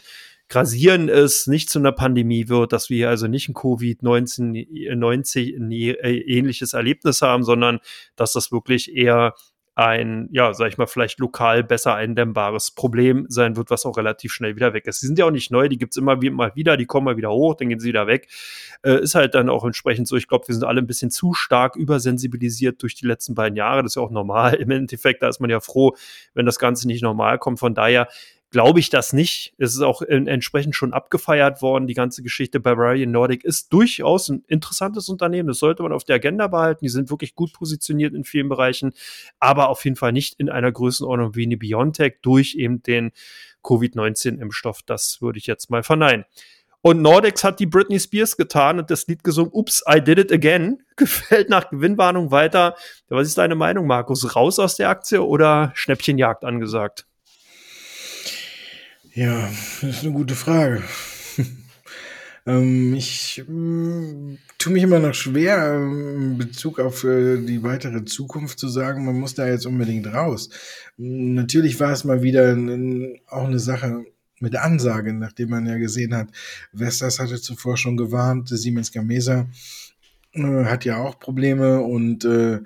grasieren 0.49 1.09
ist, 1.09 1.47
nicht 1.47 1.69
zu 1.69 1.79
einer 1.79 1.91
Pandemie 1.91 2.49
wird, 2.49 2.73
dass 2.73 2.89
wir 2.89 3.09
also 3.09 3.27
nicht 3.27 3.47
ein 3.49 3.53
Covid-19 3.53 4.95
90 4.95 5.55
ähnliches 5.55 6.73
Erlebnis 6.73 7.21
haben, 7.21 7.43
sondern 7.43 7.79
dass 8.15 8.33
das 8.33 8.51
wirklich 8.51 8.93
eher 8.95 9.35
ein, 9.79 10.27
ja, 10.33 10.53
sag 10.53 10.67
ich 10.67 10.77
mal, 10.77 10.87
vielleicht 10.87 11.19
lokal 11.19 11.63
besser 11.63 11.95
eindämmbares 11.95 12.71
Problem 12.71 13.25
sein 13.29 13.55
wird, 13.55 13.69
was 13.69 13.85
auch 13.85 13.95
relativ 13.95 14.33
schnell 14.33 14.57
wieder 14.57 14.73
weg 14.73 14.85
ist. 14.87 15.01
Die 15.01 15.07
sind 15.07 15.17
ja 15.17 15.23
auch 15.23 15.31
nicht 15.31 15.51
neu, 15.51 15.69
die 15.69 15.77
gibt's 15.77 15.95
immer 15.95 16.21
wie, 16.21 16.29
mal 16.29 16.51
wieder, 16.53 16.75
die 16.75 16.85
kommen 16.85 17.05
mal 17.05 17.15
wieder 17.15 17.31
hoch, 17.31 17.55
dann 17.55 17.69
gehen 17.69 17.79
sie 17.79 17.87
wieder 17.87 18.05
weg. 18.05 18.27
Äh, 18.83 19.01
ist 19.01 19.15
halt 19.15 19.35
dann 19.35 19.47
auch 19.47 19.63
entsprechend 19.63 20.05
so, 20.09 20.17
ich 20.17 20.27
glaube, 20.27 20.49
wir 20.49 20.53
sind 20.53 20.65
alle 20.65 20.81
ein 20.81 20.87
bisschen 20.87 21.11
zu 21.11 21.33
stark 21.33 21.77
übersensibilisiert 21.77 22.81
durch 22.81 22.93
die 22.93 23.05
letzten 23.05 23.35
beiden 23.35 23.55
Jahre. 23.55 23.81
Das 23.81 23.93
ist 23.93 23.95
ja 23.95 24.01
auch 24.01 24.11
normal. 24.11 24.53
Im 24.59 24.69
Endeffekt, 24.69 25.23
da 25.23 25.29
ist 25.29 25.39
man 25.39 25.49
ja 25.49 25.61
froh, 25.61 25.95
wenn 26.33 26.45
das 26.45 26.59
Ganze 26.59 26.85
nicht 26.85 27.01
normal 27.01 27.39
kommt. 27.39 27.59
Von 27.59 27.73
daher 27.73 28.09
glaube 28.51 28.79
ich 28.79 28.89
das 28.89 29.13
nicht. 29.13 29.53
Es 29.57 29.75
ist 29.75 29.81
auch 29.81 30.01
entsprechend 30.01 30.75
schon 30.75 30.93
abgefeiert 30.93 31.61
worden. 31.61 31.87
Die 31.87 31.93
ganze 31.93 32.23
Geschichte 32.23 32.59
Bavarian 32.59 33.11
Nordic 33.11 33.43
ist 33.43 33.71
durchaus 33.71 34.29
ein 34.29 34.43
interessantes 34.47 35.07
Unternehmen. 35.09 35.47
Das 35.47 35.59
sollte 35.59 35.83
man 35.83 35.91
auf 35.91 36.03
der 36.03 36.15
Agenda 36.15 36.47
behalten. 36.47 36.83
Die 36.83 36.89
sind 36.89 37.09
wirklich 37.09 37.35
gut 37.35 37.53
positioniert 37.53 38.13
in 38.15 38.23
vielen 38.23 38.49
Bereichen, 38.49 38.93
aber 39.39 39.69
auf 39.69 39.83
jeden 39.85 39.95
Fall 39.95 40.11
nicht 40.11 40.39
in 40.39 40.49
einer 40.49 40.71
Größenordnung 40.71 41.35
wie 41.35 41.45
eine 41.45 41.57
Biontech 41.57 42.17
durch 42.21 42.55
eben 42.55 42.81
den 42.81 43.11
Covid-19-Impfstoff. 43.63 44.81
Das 44.83 45.21
würde 45.21 45.37
ich 45.37 45.45
jetzt 45.45 45.69
mal 45.69 45.83
verneinen. 45.83 46.25
Und 46.81 47.01
Nordex 47.01 47.43
hat 47.43 47.59
die 47.59 47.65
Britney 47.65 47.99
Spears 47.99 48.37
getan 48.37 48.79
und 48.79 48.89
das 48.89 49.05
Lied 49.07 49.23
gesungen, 49.23 49.51
Ups, 49.53 49.83
I 49.87 49.99
did 49.99 50.17
it 50.17 50.31
again. 50.31 50.81
Gefällt 50.95 51.49
nach 51.49 51.69
Gewinnwarnung 51.69 52.31
weiter. 52.31 52.75
Was 53.09 53.27
ist 53.27 53.37
deine 53.37 53.55
Meinung, 53.55 53.85
Markus? 53.85 54.35
Raus 54.35 54.59
aus 54.59 54.75
der 54.75 54.89
Aktie 54.89 55.21
oder 55.21 55.71
Schnäppchenjagd 55.75 56.45
angesagt? 56.45 57.08
Ja, 59.13 59.49
das 59.81 59.95
ist 59.95 60.03
eine 60.03 60.13
gute 60.13 60.35
Frage. 60.35 60.83
ähm, 62.45 62.93
ich 62.93 63.39
äh, 63.39 64.37
tue 64.57 64.73
mich 64.73 64.83
immer 64.83 64.99
noch 64.99 65.15
schwer, 65.15 65.73
ähm, 65.73 66.31
in 66.31 66.37
Bezug 66.37 66.79
auf 66.79 67.03
äh, 67.03 67.37
die 67.37 67.63
weitere 67.63 68.05
Zukunft 68.05 68.59
zu 68.59 68.67
sagen, 68.67 69.05
man 69.05 69.19
muss 69.19 69.33
da 69.33 69.47
jetzt 69.47 69.65
unbedingt 69.65 70.07
raus. 70.13 70.49
Natürlich 70.97 71.79
war 71.79 71.91
es 71.91 72.03
mal 72.03 72.21
wieder 72.21 72.53
ein, 72.53 73.19
auch 73.27 73.45
eine 73.45 73.59
Sache 73.59 74.05
mit 74.39 74.55
Ansage, 74.55 75.11
nachdem 75.13 75.49
man 75.49 75.65
ja 75.65 75.77
gesehen 75.77 76.15
hat, 76.15 76.29
Vestas 76.71 77.19
hatte 77.19 77.41
zuvor 77.41 77.77
schon 77.77 77.97
gewarnt, 77.97 78.49
Siemens 78.49 78.91
Gamesa 78.91 79.47
äh, 80.33 80.65
hat 80.65 80.85
ja 80.85 80.97
auch 80.97 81.19
Probleme 81.19 81.81
und 81.81 82.25
äh, 82.25 82.59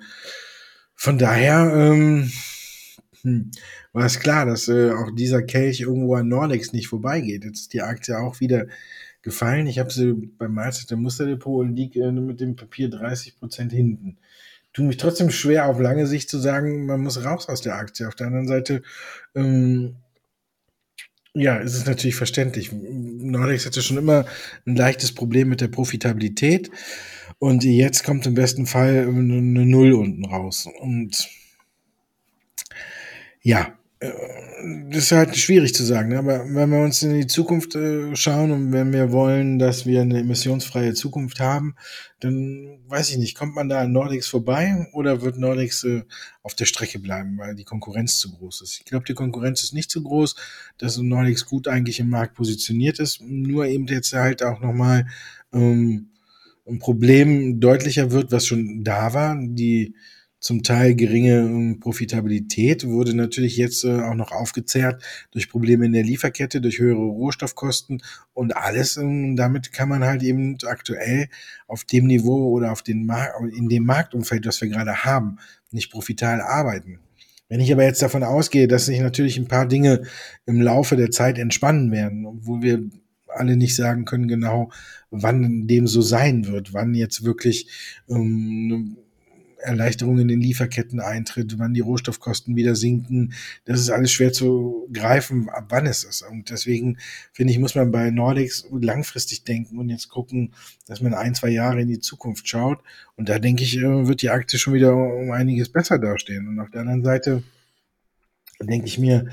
von 0.94 1.18
daher 1.18 1.72
ähm, 1.74 2.30
hm, 3.22 3.50
war 3.94 4.04
es 4.04 4.18
klar, 4.18 4.44
dass 4.44 4.68
äh, 4.68 4.90
auch 4.90 5.10
dieser 5.14 5.42
Kelch 5.42 5.80
irgendwo 5.80 6.16
an 6.16 6.28
Nordex 6.28 6.72
nicht 6.72 6.88
vorbeigeht. 6.88 7.44
Jetzt 7.44 7.60
ist 7.60 7.72
die 7.72 7.80
Aktie 7.80 8.18
auch 8.18 8.40
wieder 8.40 8.66
gefallen. 9.22 9.68
Ich 9.68 9.78
habe 9.78 9.90
sie 9.90 10.12
beim 10.12 10.52
Mahlzeit 10.52 10.98
Musterdepot 10.98 11.64
und 11.64 11.76
liege 11.76 12.00
äh, 12.00 12.10
mit 12.10 12.40
dem 12.40 12.56
Papier 12.56 12.90
30 12.90 13.38
Prozent 13.38 13.72
hinten. 13.72 14.18
Tut 14.72 14.86
mich 14.86 14.96
trotzdem 14.96 15.30
schwer, 15.30 15.66
auf 15.66 15.78
lange 15.78 16.08
Sicht 16.08 16.28
zu 16.28 16.38
sagen, 16.40 16.86
man 16.86 17.02
muss 17.02 17.24
raus 17.24 17.48
aus 17.48 17.60
der 17.60 17.76
Aktie. 17.76 18.08
Auf 18.08 18.16
der 18.16 18.26
anderen 18.26 18.48
Seite, 18.48 18.82
ähm, 19.36 19.94
ja, 21.32 21.56
ist 21.58 21.76
es 21.76 21.86
natürlich 21.86 22.16
verständlich. 22.16 22.72
Nordex 22.72 23.64
hatte 23.64 23.80
schon 23.80 23.98
immer 23.98 24.26
ein 24.66 24.74
leichtes 24.74 25.12
Problem 25.12 25.48
mit 25.48 25.60
der 25.60 25.68
Profitabilität. 25.68 26.72
Und 27.38 27.62
jetzt 27.62 28.02
kommt 28.02 28.26
im 28.26 28.34
besten 28.34 28.66
Fall 28.66 29.06
eine 29.06 29.66
Null 29.66 29.92
unten 29.92 30.24
raus. 30.24 30.68
Und 30.80 31.28
ja, 33.40 33.68
äh, 33.68 33.83
das 34.00 35.04
ist 35.04 35.12
halt 35.12 35.36
schwierig 35.36 35.74
zu 35.74 35.84
sagen, 35.84 36.10
ne? 36.10 36.18
aber 36.18 36.44
wenn 36.52 36.70
wir 36.70 36.82
uns 36.82 37.02
in 37.02 37.14
die 37.14 37.26
Zukunft 37.26 37.74
äh, 37.74 38.14
schauen 38.16 38.50
und 38.50 38.72
wenn 38.72 38.92
wir 38.92 39.12
wollen, 39.12 39.58
dass 39.58 39.86
wir 39.86 40.02
eine 40.02 40.20
emissionsfreie 40.20 40.94
Zukunft 40.94 41.40
haben, 41.40 41.74
dann 42.20 42.80
weiß 42.88 43.10
ich 43.10 43.18
nicht, 43.18 43.36
kommt 43.36 43.54
man 43.54 43.68
da 43.68 43.82
an 43.82 43.92
Nordex 43.92 44.28
vorbei 44.28 44.86
oder 44.92 45.22
wird 45.22 45.38
Nordex 45.38 45.84
äh, 45.84 46.02
auf 46.42 46.54
der 46.54 46.66
Strecke 46.66 46.98
bleiben, 46.98 47.38
weil 47.38 47.54
die 47.54 47.64
Konkurrenz 47.64 48.18
zu 48.18 48.32
groß 48.32 48.62
ist? 48.62 48.78
Ich 48.78 48.84
glaube, 48.84 49.04
die 49.06 49.14
Konkurrenz 49.14 49.62
ist 49.62 49.74
nicht 49.74 49.90
zu 49.90 50.02
groß, 50.02 50.34
dass 50.78 50.98
Nordex 50.98 51.46
gut 51.46 51.68
eigentlich 51.68 52.00
im 52.00 52.10
Markt 52.10 52.34
positioniert 52.34 52.98
ist, 52.98 53.20
nur 53.22 53.66
eben 53.66 53.86
jetzt 53.86 54.12
halt 54.12 54.42
auch 54.42 54.60
nochmal 54.60 55.06
ähm, 55.52 56.10
ein 56.66 56.78
Problem 56.78 57.60
deutlicher 57.60 58.10
wird, 58.10 58.32
was 58.32 58.46
schon 58.46 58.82
da 58.84 59.14
war, 59.14 59.36
die 59.38 59.94
zum 60.44 60.62
Teil 60.62 60.94
geringe 60.94 61.38
ähm, 61.38 61.80
Profitabilität 61.80 62.86
wurde 62.86 63.14
natürlich 63.14 63.56
jetzt 63.56 63.82
äh, 63.82 64.02
auch 64.02 64.14
noch 64.14 64.30
aufgezehrt 64.30 65.02
durch 65.30 65.48
Probleme 65.48 65.86
in 65.86 65.94
der 65.94 66.02
Lieferkette, 66.02 66.60
durch 66.60 66.80
höhere 66.80 67.00
Rohstoffkosten 67.00 68.02
und 68.34 68.54
alles. 68.54 68.98
Ähm, 68.98 69.36
damit 69.36 69.72
kann 69.72 69.88
man 69.88 70.04
halt 70.04 70.22
eben 70.22 70.58
aktuell 70.66 71.28
auf 71.66 71.84
dem 71.84 72.06
Niveau 72.06 72.50
oder 72.50 72.72
auf 72.72 72.82
den 72.82 73.06
Markt, 73.06 73.40
in 73.56 73.70
dem 73.70 73.86
Marktumfeld, 73.86 74.44
das 74.44 74.60
wir 74.60 74.68
gerade 74.68 75.06
haben, 75.06 75.38
nicht 75.70 75.90
profitabel 75.90 76.42
arbeiten. 76.42 76.98
Wenn 77.48 77.60
ich 77.60 77.72
aber 77.72 77.84
jetzt 77.84 78.02
davon 78.02 78.22
ausgehe, 78.22 78.68
dass 78.68 78.84
sich 78.84 79.00
natürlich 79.00 79.38
ein 79.38 79.48
paar 79.48 79.66
Dinge 79.66 80.02
im 80.44 80.60
Laufe 80.60 80.96
der 80.96 81.10
Zeit 81.10 81.38
entspannen 81.38 81.90
werden, 81.90 82.26
wo 82.42 82.60
wir 82.60 82.82
alle 83.28 83.56
nicht 83.56 83.76
sagen 83.76 84.04
können 84.04 84.28
genau, 84.28 84.70
wann 85.10 85.66
dem 85.66 85.86
so 85.86 86.02
sein 86.02 86.46
wird, 86.46 86.74
wann 86.74 86.92
jetzt 86.92 87.24
wirklich 87.24 87.70
ähm, 88.10 88.98
Erleichterung 89.64 90.18
in 90.18 90.28
den 90.28 90.40
Lieferketten 90.40 91.00
eintritt, 91.00 91.58
wann 91.58 91.74
die 91.74 91.80
Rohstoffkosten 91.80 92.54
wieder 92.56 92.76
sinken. 92.76 93.32
Das 93.64 93.80
ist 93.80 93.90
alles 93.90 94.12
schwer 94.12 94.32
zu 94.32 94.88
greifen, 94.92 95.48
ab 95.48 95.66
wann 95.70 95.86
es 95.86 96.04
ist. 96.04 96.22
Und 96.22 96.50
deswegen 96.50 96.98
finde 97.32 97.52
ich, 97.52 97.58
muss 97.58 97.74
man 97.74 97.90
bei 97.90 98.10
Nordics 98.10 98.66
langfristig 98.70 99.44
denken 99.44 99.78
und 99.78 99.88
jetzt 99.88 100.08
gucken, 100.08 100.52
dass 100.86 101.00
man 101.00 101.14
ein, 101.14 101.34
zwei 101.34 101.48
Jahre 101.48 101.80
in 101.80 101.88
die 101.88 102.00
Zukunft 102.00 102.48
schaut. 102.48 102.80
Und 103.16 103.28
da 103.28 103.38
denke 103.38 103.62
ich, 103.62 103.76
äh, 103.78 104.06
wird 104.06 104.22
die 104.22 104.30
Aktie 104.30 104.58
schon 104.58 104.74
wieder 104.74 104.94
um 104.94 105.30
einiges 105.30 105.70
besser 105.70 105.98
dastehen. 105.98 106.48
Und 106.48 106.60
auf 106.60 106.70
der 106.70 106.82
anderen 106.82 107.04
Seite 107.04 107.42
denke 108.60 108.86
ich 108.86 108.98
mir, 108.98 109.28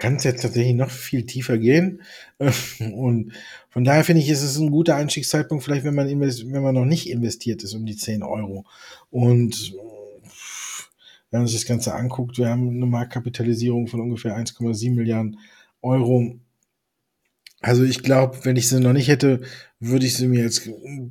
kann 0.00 0.16
es 0.16 0.24
jetzt 0.24 0.42
tatsächlich 0.42 0.74
noch 0.74 0.90
viel 0.90 1.26
tiefer 1.26 1.58
gehen. 1.58 2.02
Und 2.80 3.32
von 3.68 3.84
daher 3.84 4.02
finde 4.02 4.22
ich, 4.22 4.30
ist 4.30 4.42
es 4.42 4.58
ein 4.58 4.70
guter 4.70 4.96
Einstiegszeitpunkt, 4.96 5.62
vielleicht 5.62 5.84
wenn 5.84 5.94
man, 5.94 6.08
wenn 6.08 6.62
man 6.62 6.74
noch 6.74 6.86
nicht 6.86 7.08
investiert 7.08 7.62
ist 7.62 7.74
um 7.74 7.86
die 7.86 7.96
10 7.96 8.22
Euro. 8.22 8.64
Und 9.10 9.74
wenn 11.30 11.40
man 11.40 11.46
sich 11.46 11.60
das 11.60 11.68
Ganze 11.68 11.94
anguckt, 11.94 12.38
wir 12.38 12.48
haben 12.48 12.70
eine 12.70 12.86
Marktkapitalisierung 12.86 13.86
von 13.86 14.00
ungefähr 14.00 14.36
1,7 14.36 14.94
Milliarden 14.94 15.38
Euro. 15.82 16.34
Also 17.60 17.84
ich 17.84 18.02
glaube, 18.02 18.38
wenn 18.42 18.56
ich 18.56 18.68
sie 18.68 18.80
noch 18.80 18.94
nicht 18.94 19.08
hätte, 19.08 19.42
würde 19.80 20.06
ich 20.06 20.16
sie 20.16 20.28
mir 20.28 20.42
jetzt 20.42 20.68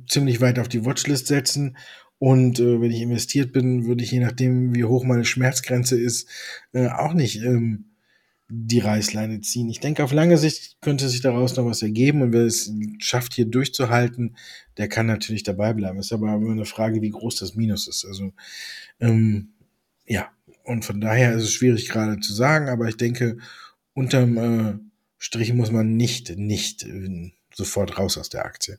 ziemlich 0.08 0.40
weit 0.40 0.58
auf 0.58 0.68
die 0.68 0.84
Watchlist 0.84 1.28
setzen. 1.28 1.76
Und 2.18 2.58
äh, 2.58 2.82
wenn 2.82 2.90
ich 2.90 3.00
investiert 3.00 3.52
bin, 3.52 3.86
würde 3.86 4.02
ich 4.02 4.10
je 4.10 4.20
nachdem, 4.20 4.74
wie 4.74 4.84
hoch 4.84 5.04
meine 5.04 5.24
Schmerzgrenze 5.24 5.98
ist, 5.98 6.28
äh, 6.72 6.88
auch 6.88 7.14
nicht 7.14 7.36
ähm, 7.36 7.89
die 8.50 8.80
Reißleine 8.80 9.40
ziehen. 9.40 9.70
Ich 9.70 9.80
denke, 9.80 10.02
auf 10.02 10.12
lange 10.12 10.36
Sicht 10.36 10.80
könnte 10.80 11.08
sich 11.08 11.20
daraus 11.20 11.56
noch 11.56 11.66
was 11.66 11.82
ergeben 11.82 12.22
und 12.22 12.32
wer 12.32 12.44
es 12.44 12.72
schafft, 12.98 13.34
hier 13.34 13.46
durchzuhalten, 13.46 14.36
der 14.76 14.88
kann 14.88 15.06
natürlich 15.06 15.44
dabei 15.44 15.72
bleiben. 15.72 15.98
Ist 15.98 16.12
aber 16.12 16.34
immer 16.34 16.50
eine 16.50 16.64
Frage, 16.64 17.00
wie 17.00 17.10
groß 17.10 17.36
das 17.36 17.54
Minus 17.54 17.86
ist. 17.86 18.04
Also, 18.04 18.32
ähm, 18.98 19.50
ja, 20.06 20.30
und 20.64 20.84
von 20.84 21.00
daher 21.00 21.34
ist 21.34 21.44
es 21.44 21.52
schwierig 21.52 21.88
gerade 21.88 22.18
zu 22.20 22.32
sagen, 22.32 22.68
aber 22.68 22.88
ich 22.88 22.96
denke, 22.96 23.38
unterm 23.94 24.36
äh, 24.36 24.78
Strich 25.18 25.52
muss 25.52 25.70
man 25.70 25.96
nicht, 25.96 26.36
nicht 26.36 26.82
äh, 26.84 27.32
sofort 27.54 27.98
raus 27.98 28.18
aus 28.18 28.30
der 28.30 28.44
Aktie. 28.44 28.78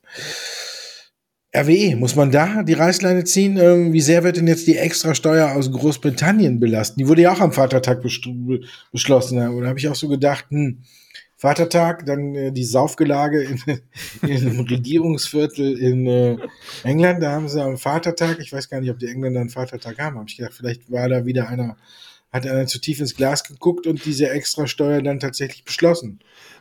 RWE, 1.54 1.98
muss 1.98 2.16
man 2.16 2.32
da 2.32 2.64
die 2.64 2.74
Reißleine 2.74 3.26
ziehen? 3.26 3.58
Ähm, 3.58 3.92
wie 3.92 4.02
sehr 4.02 4.24
wird 4.24 4.38
denn 4.38 4.48
jetzt 4.48 4.68
die 4.68 4.78
Extrasteuer 4.78 5.52
aus 5.52 5.70
Großbritannien 5.70 6.60
belasten? 6.62 7.00
Die 7.00 7.08
wurde 7.08 7.24
ja 7.24 7.34
auch 7.34 7.42
am 7.42 7.52
Vatertag 7.52 8.02
beschlossen. 8.02 9.38
Und 9.38 9.62
da 9.62 9.68
habe 9.68 9.80
ich 9.80 9.90
auch 9.90 9.96
so 9.96 10.08
gedacht, 10.08 10.46
hm, 10.50 10.78
Vatertag, 11.36 12.06
dann 12.06 12.36
äh, 12.36 12.52
die 12.54 12.64
Saufgelage 12.64 13.42
in, 13.42 13.60
in 14.22 14.48
einem 14.48 14.60
Regierungsviertel 14.62 15.78
in 15.78 16.08
äh, 16.08 16.38
England. 16.84 17.22
Da 17.22 17.32
haben 17.32 17.50
sie 17.50 17.62
am 17.62 17.78
Vatertag, 17.78 18.40
ich 18.40 18.54
weiß 18.54 18.70
gar 18.70 18.80
nicht, 18.80 18.92
ob 18.92 19.00
die 19.00 19.08
Engländer 19.08 19.42
einen 19.42 19.50
Vatertag 19.50 20.00
haben, 20.00 20.18
habe 20.18 20.30
ich 20.30 20.38
gedacht, 20.38 20.54
vielleicht 20.54 20.90
war 20.92 21.10
da 21.10 21.26
wieder 21.26 21.50
einer, 21.50 21.76
hat 22.32 22.48
einer 22.48 22.66
zu 22.66 22.80
tief 22.80 23.00
ins 23.00 23.16
Glas 23.16 23.44
geguckt 23.44 23.88
und 23.88 24.06
diese 24.06 24.30
Extrasteuer 24.30 25.02
dann 25.02 25.20
tatsächlich 25.20 25.66
beschlossen. 25.66 26.20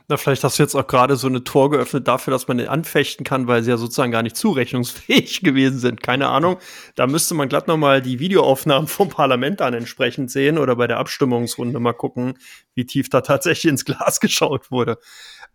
Na, 0.09 0.17
vielleicht 0.17 0.43
hast 0.43 0.59
du 0.59 0.65
jetzt 0.65 0.75
auch 0.75 0.89
gerade 0.89 1.15
so 1.15 1.29
eine 1.29 1.45
Tor 1.45 1.71
geöffnet 1.71 2.09
dafür, 2.09 2.33
dass 2.33 2.49
man 2.49 2.59
den 2.59 2.67
anfechten 2.67 3.25
kann, 3.25 3.47
weil 3.47 3.63
sie 3.63 3.71
ja 3.71 3.77
sozusagen 3.77 4.11
gar 4.11 4.25
nicht 4.25 4.37
zurechnungsfähig 4.37 5.41
gewesen 5.45 5.79
sind. 5.79 6.03
Keine 6.03 6.27
Ahnung. 6.27 6.57
Da 6.97 7.07
müsste 7.07 7.35
man 7.35 7.49
glatt 7.49 7.69
nochmal 7.69 8.03
die 8.03 8.19
Videoaufnahmen 8.19 8.89
vom 8.89 9.09
Parlament 9.09 9.61
dann 9.61 9.73
entsprechend 9.73 10.33
sehen 10.33 10.59
oder 10.59 10.75
bei 10.75 10.89
der 10.89 10.99
Abstimmungsrunde 10.99 11.79
mal 11.79 11.93
gucken, 11.93 12.35
wie 12.75 12.87
tief 12.87 13.09
da 13.09 13.21
tatsächlich 13.21 13.71
ins 13.71 13.85
Glas 13.85 14.19
geschaut 14.21 14.73
wurde. 14.73 14.99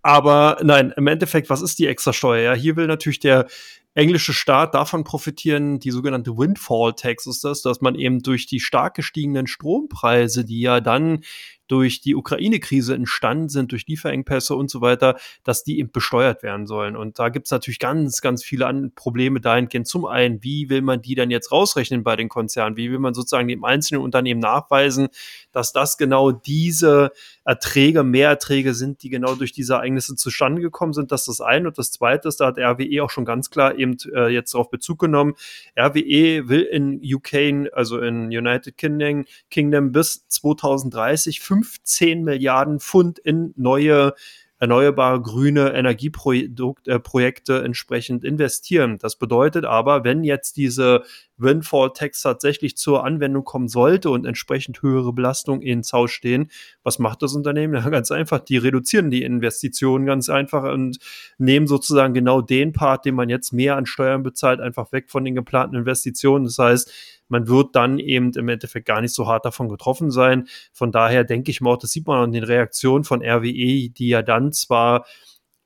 Aber 0.01 0.60
nein, 0.63 0.93
im 0.95 1.08
Endeffekt, 1.08 1.49
was 1.49 1.62
ist 1.62 1.78
die 1.78 1.88
Extrasteuer? 1.88 2.41
Ja, 2.41 2.54
hier 2.54 2.78
will 2.78 2.88
natürlich 2.88 3.19
der 3.19 3.47
englische 3.96 4.34
Staat 4.34 4.76
davon 4.76 5.04
profitieren, 5.04 5.80
die 5.80 5.92
sogenannte 5.92 6.38
Windfall 6.38 6.94
Tax 6.94 7.26
ist 7.26 7.44
das, 7.44 7.62
dass 7.62 7.82
man 7.82 7.96
eben 7.96 8.22
durch 8.22 8.46
die 8.46 8.60
stark 8.60 8.94
gestiegenen 8.96 9.48
Strompreise, 9.48 10.46
die 10.46 10.60
ja 10.60 10.82
dann 10.82 11.24
durch 11.67 12.01
die 12.01 12.15
Ukraine-Krise 12.15 12.95
entstanden 12.95 13.49
sind, 13.49 13.71
durch 13.71 13.88
Lieferengpässe 13.88 14.56
und 14.56 14.69
so 14.69 14.82
weiter, 14.82 15.17
dass 15.43 15.63
die 15.63 15.80
eben 15.80 15.91
besteuert 15.91 16.43
werden 16.43 16.67
sollen. 16.67 16.95
Und 16.95 17.19
da 17.19 17.30
gibt 17.30 17.47
es 17.47 17.51
natürlich 17.51 17.80
ganz, 17.80 18.21
ganz 18.21 18.43
viele 18.43 18.91
Probleme 18.95 19.41
dahingehend. 19.41 19.88
Zum 19.88 20.06
einen, 20.06 20.43
wie 20.43 20.69
will 20.69 20.82
man 20.82 21.01
die 21.01 21.15
dann 21.15 21.32
jetzt 21.32 21.51
rausrechnen 21.51 22.04
bei 22.04 22.15
den 22.15 22.30
Konzernen? 22.30 22.78
Wie 22.78 22.91
will 22.91 22.99
man 22.99 23.13
sozusagen 23.13 23.47
dem 23.47 23.63
einzelnen 23.63 24.01
Unternehmen 24.01 24.39
nachweisen, 24.39 25.08
dass 25.51 25.71
das 25.71 25.97
genau 25.97 26.32
diese 26.32 27.12
Erträge, 27.45 28.04
Mehrerträge 28.04 28.73
sind, 28.73 29.04
die 29.04 29.10
genau 29.10 29.36
durch 29.36 29.51
diese 29.51 29.75
Ereignisse 29.75 30.15
zustande 30.15 30.62
gekommen 30.62 30.93
sind. 30.93 31.12
Das 31.12 31.21
ist 31.21 31.39
das 31.39 31.41
eine. 31.41 31.67
Und 31.67 31.78
das 31.78 31.91
zweite 31.91 32.28
ist, 32.28 32.39
da 32.39 32.47
hat 32.47 32.58
RWE 32.58 33.04
auch 33.04 33.10
schon 33.10 33.23
ganz 33.23 33.49
klar 33.49 33.78
eben 33.78 33.97
äh, 34.13 34.28
jetzt 34.28 34.54
darauf 34.54 34.69
Bezug 34.69 34.99
genommen. 34.99 35.36
RWE 35.78 36.49
will 36.49 36.62
in 36.62 36.99
UK, 37.04 37.71
also 37.73 37.99
in 37.99 38.25
United 38.25 38.78
Kingdom, 38.78 39.25
Kingdom 39.49 39.91
bis 39.91 40.28
2030 40.28 41.39
15 41.63 42.24
Milliarden 42.24 42.80
Pfund 42.80 43.20
in 43.20 43.54
neue 43.56 44.13
erneuerbare 44.58 45.22
grüne 45.22 45.74
Energieprojekte 45.74 47.60
äh, 47.60 47.65
entsprechend 47.65 48.24
investieren. 48.24 48.98
Das 49.00 49.18
bedeutet 49.18 49.65
aber, 49.65 50.06
wenn 50.06 50.24
jetzt 50.24 50.56
diese 50.56 51.04
Windfall-Tax 51.38 52.22
tatsächlich 52.22 52.78
zur 52.78 53.04
Anwendung 53.04 53.44
kommen 53.44 53.68
sollte 53.68 54.10
und 54.10 54.26
entsprechend 54.26 54.82
höhere 54.82 55.12
Belastungen 55.12 55.62
ins 55.62 55.91
Haus 55.91 56.12
stehen, 56.12 56.50
was 56.84 57.00
macht 57.00 57.22
das 57.22 57.34
Unternehmen? 57.34 57.76
Ja, 57.86 57.89
ganz 57.89 58.10
einfach, 58.10 58.39
die 58.39 58.58
reduzieren 58.58 59.12
die 59.12 59.24
Investitionen 59.24 60.06
ganz 60.06 60.30
einfach 60.30 60.63
und 60.72 60.98
nehmen 61.38 61.68
sozusagen 61.68 62.13
genau 62.13 62.41
den 62.41 62.72
Part, 62.72 63.06
den 63.06 63.15
man 63.15 63.28
jetzt 63.28 63.52
mehr 63.52 63.76
an 63.76 63.86
Steuern 63.86 64.24
bezahlt, 64.24 64.62
einfach 64.62 64.94
weg 64.94 65.10
von 65.10 65.26
den 65.26 65.36
geplanten 65.36 65.76
Investitionen. 65.76 66.46
Das 66.46 66.58
heißt, 66.58 66.91
man 67.28 67.48
wird 67.48 67.76
dann 67.76 68.00
eben 68.00 68.32
im 68.34 68.50
Endeffekt 68.50 68.88
gar 68.88 69.02
nicht 69.02 69.14
so 69.14 69.28
hart 69.28 69.46
davon 69.46 69.70
getroffen 69.70 70.12
sein. 70.12 70.48
Von 70.72 70.92
daher 70.92 71.24
denke 71.24 71.52
ich 71.52 71.62
mal, 71.62 71.78
das 71.80 71.92
sieht 71.92 72.08
man 72.08 72.20
an 72.20 72.32
den 72.32 72.44
Reaktionen 72.44 73.04
von 73.04 73.24
RWE, 73.24 73.90
die 73.90 74.08
ja 74.08 74.22
dann 74.22 74.54
zwar 74.54 75.06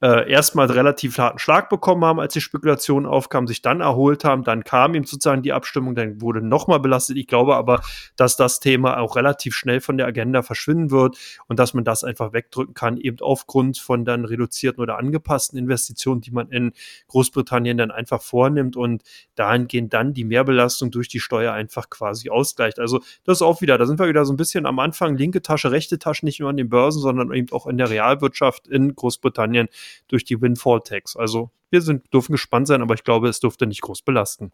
äh, 0.02 0.32
erstmal 0.32 0.68
relativ 0.68 1.18
harten 1.18 1.40
Schlag 1.40 1.70
bekommen 1.70 2.06
haben, 2.06 2.20
als 2.20 2.34
die 2.34 2.42
Spekulationen 2.42 3.06
aufkamen, 3.06 3.48
sich 3.48 3.62
dann 3.62 3.82
erholt 3.82 4.24
haben, 4.24 4.44
dann 4.44 4.64
kam 4.64 4.96
ihm 4.96 5.04
sozusagen 5.04 5.42
die 5.42 5.52
Abstimmung, 5.52 5.94
dann 5.96 6.22
wurde 6.22 6.42
nochmal 6.42 6.80
belastet. 6.80 7.18
Ich 7.18 7.28
glaube 7.28 7.56
aber, 7.56 7.82
dass 8.16 8.38
das 8.38 8.60
Thema 8.60 8.98
auch 9.00 9.18
relativ 9.18 9.56
schnell 9.56 9.82
von 9.82 9.98
der 9.98 10.08
Agenda 10.08 10.42
verschwinden 10.42 10.92
wird 10.92 11.18
und 11.48 11.60
dass 11.60 11.74
man 11.74 11.84
das 11.84 12.04
einfach 12.04 12.32
wegdrücken 12.32 12.74
kann, 12.74 12.98
eben 12.98 13.18
aufgrund 13.20 13.78
von 13.78 14.06
dann 14.06 14.24
reduzierten 14.24 14.82
oder 14.82 14.98
angepassten 14.98 15.60
Investitionen, 15.60 16.22
die 16.22 16.32
man 16.32 16.50
in 16.50 16.72
Großbritannien 17.08 17.78
dann 17.78 17.92
einfach 17.92 18.22
vornimmt 18.22 18.78
und 18.78 19.04
dahingehend 19.36 19.94
dann 19.94 20.14
die 20.14 20.24
Mehrbelastung 20.24 20.92
durch 20.92 21.10
die 21.10 21.20
Steuer 21.20 21.54
einfach 21.54 21.90
quasi 21.90 22.30
ausgleicht. 22.30 22.80
Also 22.80 23.00
das 23.26 23.40
ist 23.40 23.42
auch 23.42 23.62
wieder, 23.62 23.78
da 23.78 23.86
sind 23.86 24.00
wir 24.00 24.08
wieder 24.08 24.24
so 24.24 24.32
ein 24.32 24.38
bisschen 24.38 24.66
am 24.66 24.80
Anfang, 24.80 25.18
linke 25.18 25.42
Tasche, 25.42 25.72
rechte 25.72 26.00
Tasche, 26.00 26.26
nicht 26.26 26.40
nur 26.40 26.50
an 26.50 26.58
den 26.58 26.70
Börsen, 26.70 27.02
sondern 27.02 27.34
eben 27.34 27.52
auch 27.52 27.68
in 27.68 27.78
der 27.78 27.90
Realwirtschaft 27.90 28.68
in 28.68 28.96
Großbritannien 28.96 29.68
durch 30.08 30.26
die 30.26 30.42
Windfall 30.42 30.82
Tax. 30.82 31.16
Also 31.16 31.52
wir 31.70 31.82
sind, 31.82 32.14
dürfen 32.14 32.32
gespannt 32.32 32.68
sein, 32.68 32.82
aber 32.82 32.94
ich 32.94 33.04
glaube, 33.04 33.30
es 33.30 33.40
dürfte 33.40 33.68
nicht 33.68 33.82
groß 33.82 34.02
belasten. 34.02 34.52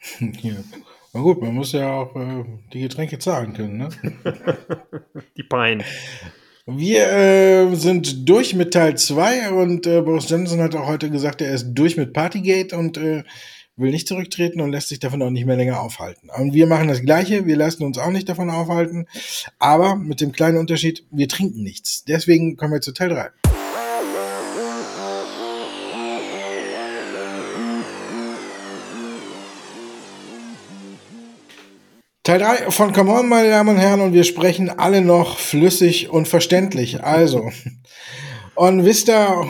Ja. 0.42 0.54
Na 1.12 1.20
gut, 1.20 1.42
man 1.42 1.54
muss 1.54 1.72
ja 1.72 1.92
auch 1.92 2.14
äh, 2.14 2.44
die 2.72 2.82
Getränke 2.82 3.18
zahlen 3.18 3.52
können, 3.52 3.78
ne? 3.78 3.88
die 5.36 5.42
Pein. 5.42 5.82
Wir 6.66 7.10
äh, 7.10 7.74
sind 7.74 8.28
durch 8.28 8.54
mit 8.54 8.72
Teil 8.72 8.96
2 8.96 9.50
und 9.50 9.88
äh, 9.88 10.02
Boris 10.02 10.28
Johnson 10.28 10.60
hat 10.60 10.76
auch 10.76 10.86
heute 10.86 11.10
gesagt, 11.10 11.42
er 11.42 11.52
ist 11.52 11.74
durch 11.74 11.96
mit 11.96 12.12
Partygate 12.12 12.76
und 12.78 12.96
äh, 12.96 13.24
will 13.76 13.90
nicht 13.90 14.06
zurücktreten 14.06 14.60
und 14.60 14.70
lässt 14.70 14.88
sich 14.88 15.00
davon 15.00 15.22
auch 15.22 15.30
nicht 15.30 15.46
mehr 15.46 15.56
länger 15.56 15.80
aufhalten. 15.80 16.28
Und 16.30 16.54
wir 16.54 16.66
machen 16.66 16.86
das 16.86 17.02
Gleiche, 17.02 17.46
wir 17.46 17.56
lassen 17.56 17.82
uns 17.82 17.98
auch 17.98 18.10
nicht 18.10 18.28
davon 18.28 18.50
aufhalten, 18.50 19.06
aber 19.58 19.96
mit 19.96 20.20
dem 20.20 20.30
kleinen 20.30 20.58
Unterschied, 20.58 21.04
wir 21.10 21.28
trinken 21.28 21.62
nichts. 21.62 22.04
Deswegen 22.04 22.56
kommen 22.56 22.74
wir 22.74 22.80
zu 22.80 22.92
Teil 22.92 23.08
3. 23.08 23.30
Teil 32.22 32.40
3 32.40 32.70
von 32.70 32.92
Come 32.92 33.12
On, 33.12 33.28
meine 33.30 33.48
Damen 33.48 33.70
und 33.70 33.80
Herren, 33.80 34.02
und 34.02 34.12
wir 34.12 34.24
sprechen 34.24 34.68
alle 34.68 35.00
noch 35.00 35.38
flüssig 35.38 36.10
und 36.10 36.28
verständlich. 36.28 37.02
Also, 37.02 37.50
On 38.56 38.84
Vista 38.84 39.46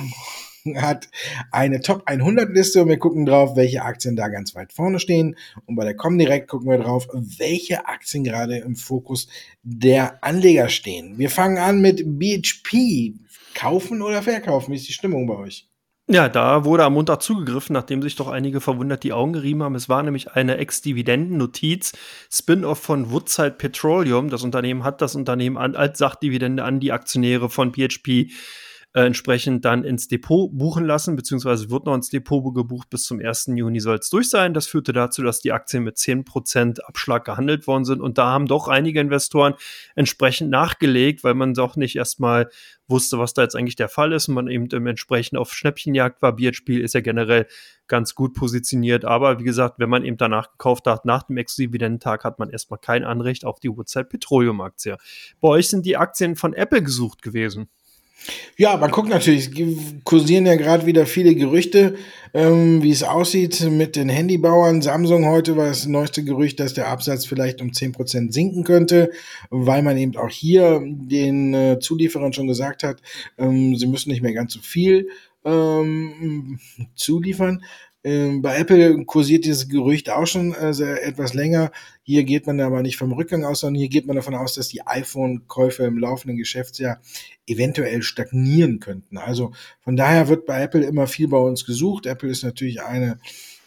hat 0.77 1.09
eine 1.51 1.81
Top 1.81 2.03
100 2.07 2.55
Liste 2.55 2.83
und 2.83 2.89
wir 2.89 2.99
gucken 2.99 3.27
drauf, 3.27 3.57
welche 3.57 3.83
Aktien 3.83 4.15
da 4.15 4.29
ganz 4.29 4.55
weit 4.55 4.73
vorne 4.73 5.01
stehen. 5.01 5.35
Und 5.67 5.75
bei 5.75 5.85
der 5.85 5.97
Comdirect 5.97 6.47
gucken 6.47 6.71
wir 6.71 6.79
drauf, 6.79 7.09
welche 7.13 7.89
Aktien 7.89 8.23
gerade 8.23 8.59
im 8.59 8.77
Fokus 8.77 9.27
der 9.65 10.23
Anleger 10.23 10.69
stehen. 10.69 11.19
Wir 11.19 11.29
fangen 11.29 11.59
an 11.59 11.81
mit 11.81 12.05
BHP. 12.21 13.15
Kaufen 13.53 14.01
oder 14.01 14.23
verkaufen? 14.23 14.71
Wie 14.71 14.77
ist 14.77 14.87
die 14.87 14.93
Stimmung 14.93 15.27
bei 15.27 15.35
euch? 15.35 15.70
Ja, 16.13 16.29
da 16.29 16.65
wurde 16.65 16.83
am 16.83 16.95
Montag 16.95 17.23
zugegriffen, 17.23 17.73
nachdem 17.73 18.03
sich 18.03 18.17
doch 18.17 18.27
einige 18.27 18.61
verwundert 18.61 19.05
die 19.05 19.13
Augen 19.13 19.33
gerieben 19.33 19.63
haben. 19.63 19.77
Es 19.77 19.89
war 19.89 20.03
nämlich 20.03 20.33
eine 20.33 20.57
Ex-Dividenden-Notiz, 20.57 21.93
Spin-off 22.29 22.81
von 22.81 23.13
Woodside 23.13 23.53
Petroleum. 23.53 24.29
Das 24.29 24.43
Unternehmen 24.43 24.83
hat 24.83 25.03
das 25.03 25.15
Unternehmen 25.15 25.57
an, 25.57 25.77
als 25.77 26.01
Sachdividende 26.01 26.65
an 26.65 26.81
die 26.81 26.91
Aktionäre 26.91 27.49
von 27.49 27.73
PHP 27.73 28.33
äh, 28.93 29.05
entsprechend 29.05 29.65
dann 29.65 29.85
ins 29.85 30.09
Depot 30.09 30.51
buchen 30.53 30.85
lassen, 30.85 31.15
beziehungsweise 31.15 31.71
wird 31.71 31.87
noch 31.87 31.95
ins 31.95 32.09
Depot 32.09 32.53
gebucht. 32.53 32.91
Bis 32.91 33.05
zum 33.05 33.21
1. 33.21 33.53
Juni 33.55 33.79
soll 33.79 33.99
es 33.99 34.11
durch 34.11 34.29
sein. 34.29 34.53
Das 34.53 34.67
führte 34.67 34.93
dazu, 34.93 35.23
dass 35.23 35.41
die 35.41 35.53
Aktien 35.53 35.85
mit 35.85 35.97
10% 35.97 36.81
Abschlag 36.81 37.25
gehandelt 37.25 37.69
worden 37.69 37.85
sind. 37.85 38.01
Und 38.01 38.19
da 38.19 38.27
haben 38.33 38.47
doch 38.47 38.67
einige 38.67 38.99
Investoren 38.99 39.55
entsprechend 39.95 40.51
nachgelegt, 40.51 41.23
weil 41.23 41.35
man 41.35 41.55
doch 41.55 41.77
nicht 41.77 41.95
erstmal 41.95 42.51
wusste, 42.89 43.19
was 43.19 43.33
da 43.33 43.43
jetzt 43.43 43.55
eigentlich 43.55 43.77
der 43.77 43.89
Fall 43.89 44.13
ist 44.13 44.27
und 44.27 44.35
man 44.35 44.49
eben 44.49 44.69
entsprechend 44.87 45.39
auf 45.39 45.53
Schnäppchenjagd 45.53 46.21
war. 46.21 46.35
BHP 46.35 46.81
ist 46.81 46.95
ja 46.95 47.01
generell 47.01 47.47
ganz 47.87 48.17
gut 48.17 48.35
positioniert. 48.35 49.05
Aber 49.05 49.39
wie 49.39 49.45
gesagt, 49.45 49.79
wenn 49.79 49.89
man 49.89 50.05
eben 50.05 50.17
danach 50.17 50.51
gekauft 50.51 50.87
hat, 50.87 51.05
nach 51.05 51.23
dem 51.25 51.37
Exklusivitentag, 51.37 52.25
hat 52.25 52.41
man 52.41 52.51
erstmal 52.51 52.81
kein 52.81 53.05
Anrecht 53.05 53.45
auf 53.45 53.61
die 53.61 53.69
Woodside 53.69 54.07
Petroleum 54.07 54.61
Aktie. 54.61 54.97
Bei 55.41 55.49
euch 55.49 55.69
sind 55.69 55.87
die 55.87 55.97
Aktien 55.97 56.35
von 56.35 56.55
Apple 56.55 56.83
gesucht 56.83 57.23
gewesen. 57.23 57.69
Ja, 58.57 58.77
man 58.77 58.91
guckt 58.91 59.09
natürlich, 59.09 59.51
kursieren 60.05 60.47
ja 60.47 60.55
gerade 60.55 60.87
wieder 60.87 61.07
viele 61.07 61.35
Gerüchte, 61.35 61.97
ähm, 62.35 62.83
wie 62.83 62.91
es 62.91 63.03
aussieht 63.03 63.61
mit 63.71 63.97
den 63.97 64.09
Handybauern. 64.09 64.83
Samsung 64.83 65.27
heute 65.27 65.57
war 65.57 65.67
das 65.67 65.87
neueste 65.87 66.23
Gerücht, 66.23 66.61
dass 66.61 66.75
der 66.75 66.89
Absatz 66.89 67.25
vielleicht 67.25 67.61
um 67.63 67.71
10% 67.71 68.33
sinken 68.33 68.65
könnte, 68.65 69.11
weil 69.49 69.83
man 69.83 69.97
eben 69.97 70.17
auch 70.17 70.29
hier 70.29 70.81
den 70.85 71.55
äh, 71.55 71.79
Zulieferern 71.81 72.33
schon 72.33 72.49
gesagt 72.49 72.83
hat, 72.83 73.01
ähm, 73.39 73.77
sie 73.77 73.87
müssen 73.87 74.11
nicht 74.11 74.23
mehr 74.23 74.35
ganz 74.35 74.53
so 74.53 74.61
viel 74.61 75.09
ähm, 75.45 76.59
zuliefern. 76.95 77.65
Ähm, 78.03 78.41
bei 78.41 78.57
Apple 78.57 79.05
kursiert 79.05 79.45
dieses 79.45 79.69
Gerücht 79.69 80.09
auch 80.09 80.27
schon 80.27 80.55
äh, 80.55 80.71
etwas 81.01 81.35
länger. 81.35 81.71
Hier 82.03 82.25
geht 82.25 82.47
man 82.47 82.61
aber 82.61 82.83
nicht 82.83 82.97
vom 82.97 83.13
Rückgang 83.13 83.45
aus, 83.45 83.61
sondern 83.61 83.79
hier 83.79 83.91
geht 83.91 84.07
man 84.07 84.17
davon 84.17 84.35
aus, 84.35 84.55
dass 84.55 84.69
die 84.69 84.87
iPhone-Käufe 84.87 85.85
im 85.85 85.99
laufenden 85.99 86.39
Geschäftsjahr 86.39 87.01
eventuell 87.47 88.03
stagnieren 88.03 88.81
könnten. 88.81 89.19
Also 89.19 89.53
von 89.81 89.97
daher 89.97 90.29
wird 90.29 90.47
bei 90.47 90.63
Apple 90.63 90.85
immer 90.85 91.07
viel 91.07 91.29
bei 91.29 91.39
uns 91.39 91.67
gesucht. 91.67 92.07
Apple 92.07 92.31
ist 92.31 92.43
natürlich 92.43 92.83
eine 92.83 93.19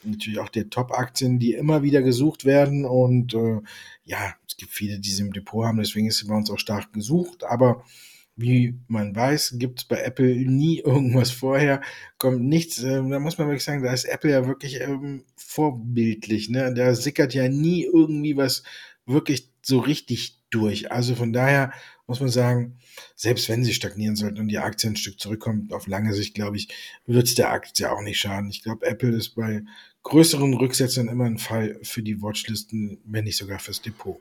natürlich 0.05 0.39
auch 0.39 0.49
der 0.49 0.69
Top-Aktien, 0.69 1.39
die 1.39 1.53
immer 1.53 1.83
wieder 1.83 2.01
gesucht 2.01 2.45
werden. 2.45 2.85
Und 2.85 3.33
äh, 3.33 3.61
ja, 4.05 4.35
es 4.47 4.57
gibt 4.57 4.71
viele, 4.71 4.99
die 4.99 5.11
sie 5.11 5.23
im 5.23 5.33
Depot 5.33 5.65
haben, 5.65 5.77
deswegen 5.77 6.07
ist 6.07 6.17
sie 6.17 6.27
bei 6.27 6.35
uns 6.35 6.49
auch 6.49 6.59
stark 6.59 6.93
gesucht. 6.93 7.43
Aber 7.43 7.83
wie 8.35 8.79
man 8.87 9.15
weiß, 9.15 9.55
gibt 9.57 9.79
es 9.79 9.85
bei 9.85 10.01
Apple 10.01 10.35
nie 10.35 10.79
irgendwas 10.85 11.31
vorher, 11.31 11.81
kommt 12.17 12.41
nichts. 12.41 12.81
Äh, 12.83 13.01
da 13.09 13.19
muss 13.19 13.37
man 13.37 13.47
wirklich 13.47 13.63
sagen, 13.63 13.83
da 13.83 13.93
ist 13.93 14.05
Apple 14.05 14.31
ja 14.31 14.47
wirklich 14.47 14.81
ähm, 14.81 15.25
vorbildlich. 15.35 16.49
Ne? 16.49 16.73
Da 16.73 16.95
sickert 16.95 17.33
ja 17.33 17.47
nie 17.47 17.83
irgendwie 17.83 18.37
was 18.37 18.63
wirklich 19.05 19.49
so 19.61 19.79
richtig 19.79 20.39
durch. 20.49 20.91
Also 20.91 21.15
von 21.15 21.33
daher 21.33 21.73
muss 22.07 22.19
man 22.19 22.29
sagen, 22.29 22.77
selbst 23.15 23.49
wenn 23.49 23.63
sie 23.63 23.73
stagnieren 23.73 24.15
sollten 24.15 24.39
und 24.39 24.47
die 24.49 24.59
Aktie 24.59 24.89
ein 24.89 24.95
Stück 24.95 25.19
zurückkommt, 25.19 25.73
auf 25.73 25.87
lange 25.87 26.13
Sicht, 26.13 26.35
glaube 26.35 26.57
ich, 26.57 26.69
wird 27.05 27.27
es 27.27 27.35
der 27.35 27.51
Aktie 27.51 27.91
auch 27.91 28.01
nicht 28.01 28.19
schaden. 28.19 28.49
Ich 28.49 28.63
glaube, 28.63 28.85
Apple 28.85 29.15
ist 29.15 29.35
bei 29.35 29.63
größeren 30.03 30.53
Rücksetzern 30.53 31.07
immer 31.07 31.25
ein 31.25 31.37
Fall 31.37 31.79
für 31.81 32.03
die 32.03 32.21
Watchlisten, 32.21 32.99
wenn 33.05 33.23
nicht 33.23 33.37
sogar 33.37 33.59
fürs 33.59 33.81
Depot. 33.81 34.19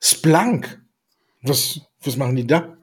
Splunk, 0.00 0.80
was, 1.42 1.80
was 2.02 2.16
machen 2.16 2.36
die 2.36 2.46
da? 2.46 2.75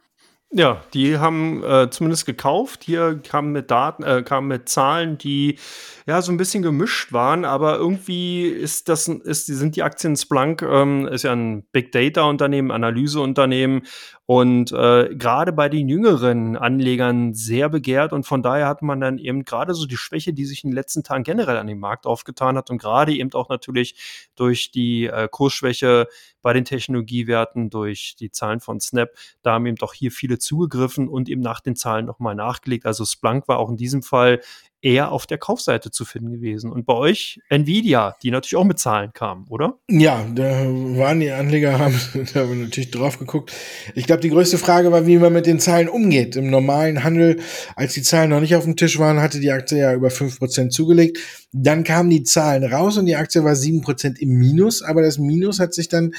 Ja, 0.55 0.83
die 0.93 1.17
haben 1.17 1.63
äh, 1.63 1.89
zumindest 1.89 2.27
gekauft. 2.27 2.83
Hier 2.83 3.19
kamen 3.23 3.51
mit 3.53 3.71
Daten, 3.71 4.03
äh, 4.03 4.21
kamen 4.21 4.47
mit 4.47 4.69
Zahlen, 4.69 5.17
die 5.17 5.57
ja 6.05 6.21
so 6.21 6.31
ein 6.31 6.37
bisschen 6.37 6.61
gemischt 6.61 7.11
waren, 7.11 7.43
aber 7.43 7.77
irgendwie 7.77 8.43
ist 8.43 8.87
das, 8.87 9.07
ist, 9.07 9.47
sind 9.47 9.75
die 9.75 9.81
Aktien 9.81 10.15
Splunk, 10.15 10.61
ähm, 10.61 11.07
ist 11.07 11.23
ja 11.23 11.31
ein 11.31 11.63
Big 11.71 11.91
Data 11.91 12.23
Unternehmen, 12.23 12.69
Analyseunternehmen. 12.69 13.81
Und 14.25 14.71
äh, 14.71 15.13
gerade 15.15 15.51
bei 15.51 15.67
den 15.67 15.89
jüngeren 15.89 16.55
Anlegern 16.55 17.33
sehr 17.33 17.67
begehrt. 17.67 18.13
Und 18.13 18.25
von 18.25 18.41
daher 18.41 18.67
hat 18.67 18.81
man 18.81 19.01
dann 19.01 19.17
eben 19.17 19.43
gerade 19.43 19.73
so 19.73 19.85
die 19.85 19.97
Schwäche, 19.97 20.33
die 20.33 20.45
sich 20.45 20.63
in 20.63 20.69
den 20.69 20.75
letzten 20.75 21.03
Tagen 21.03 21.23
generell 21.23 21.57
an 21.57 21.67
dem 21.67 21.79
Markt 21.79 22.05
aufgetan 22.05 22.55
hat. 22.55 22.69
Und 22.69 22.77
gerade 22.77 23.13
eben 23.13 23.33
auch 23.33 23.49
natürlich 23.49 24.29
durch 24.35 24.71
die 24.71 25.07
äh, 25.07 25.27
Kursschwäche 25.29 26.07
bei 26.41 26.53
den 26.53 26.63
Technologiewerten, 26.63 27.69
durch 27.69 28.15
die 28.17 28.31
Zahlen 28.31 28.61
von 28.61 28.79
Snap, 28.79 29.09
da 29.41 29.53
haben 29.53 29.65
eben 29.65 29.77
doch 29.77 29.93
hier 29.93 30.11
viele 30.11 30.39
zugegriffen 30.43 31.07
und 31.07 31.29
eben 31.29 31.41
nach 31.41 31.61
den 31.61 31.75
Zahlen 31.75 32.05
nochmal 32.05 32.35
nachgelegt. 32.35 32.85
Also 32.85 33.05
Splunk 33.05 33.47
war 33.47 33.59
auch 33.59 33.69
in 33.69 33.77
diesem 33.77 34.03
Fall 34.03 34.39
eher 34.83 35.11
auf 35.11 35.25
der 35.25 35.37
Kaufseite 35.37 35.91
zu 35.91 36.03
finden 36.03 36.31
gewesen. 36.31 36.71
Und 36.71 36.85
bei 36.85 36.93
euch 36.93 37.39
Nvidia, 37.49 38.15
die 38.21 38.31
natürlich 38.31 38.57
auch 38.57 38.65
mit 38.65 38.79
Zahlen 38.79 39.13
kamen, 39.13 39.45
oder? 39.49 39.79
Ja, 39.89 40.25
da 40.35 40.43
waren 40.45 41.21
die 41.21 41.31
Anleger, 41.31 41.79
haben, 41.79 41.99
da 42.13 42.41
haben 42.41 42.49
wir 42.49 42.65
natürlich 42.65 42.91
drauf 42.91 43.17
geguckt. 43.17 43.53
Ich 43.95 44.05
glaube, 44.05 44.21
die 44.21 44.29
größte 44.29 44.57
Frage 44.57 44.91
war, 44.91 45.07
wie 45.07 45.17
man 45.17 45.33
mit 45.33 45.45
den 45.45 45.59
Zahlen 45.59 45.87
umgeht. 45.87 46.35
Im 46.35 46.49
normalen 46.49 47.03
Handel, 47.03 47.39
als 47.75 47.93
die 47.93 48.01
Zahlen 48.01 48.29
noch 48.29 48.41
nicht 48.41 48.55
auf 48.55 48.65
dem 48.65 48.75
Tisch 48.75 48.99
waren, 48.99 49.21
hatte 49.21 49.39
die 49.39 49.51
Aktie 49.51 49.79
ja 49.79 49.93
über 49.93 50.09
fünf 50.09 50.37
Prozent 50.37 50.73
zugelegt. 50.73 51.17
Dann 51.53 51.83
kamen 51.83 52.09
die 52.09 52.23
Zahlen 52.23 52.63
raus 52.65 52.97
und 52.97 53.05
die 53.05 53.15
Aktie 53.15 53.43
war 53.43 53.55
sieben 53.55 53.81
Prozent 53.81 54.19
im 54.19 54.37
Minus, 54.37 54.81
aber 54.81 55.01
das 55.01 55.17
Minus 55.17 55.59
hat 55.59 55.73
sich 55.73 55.87
dann 55.87 56.13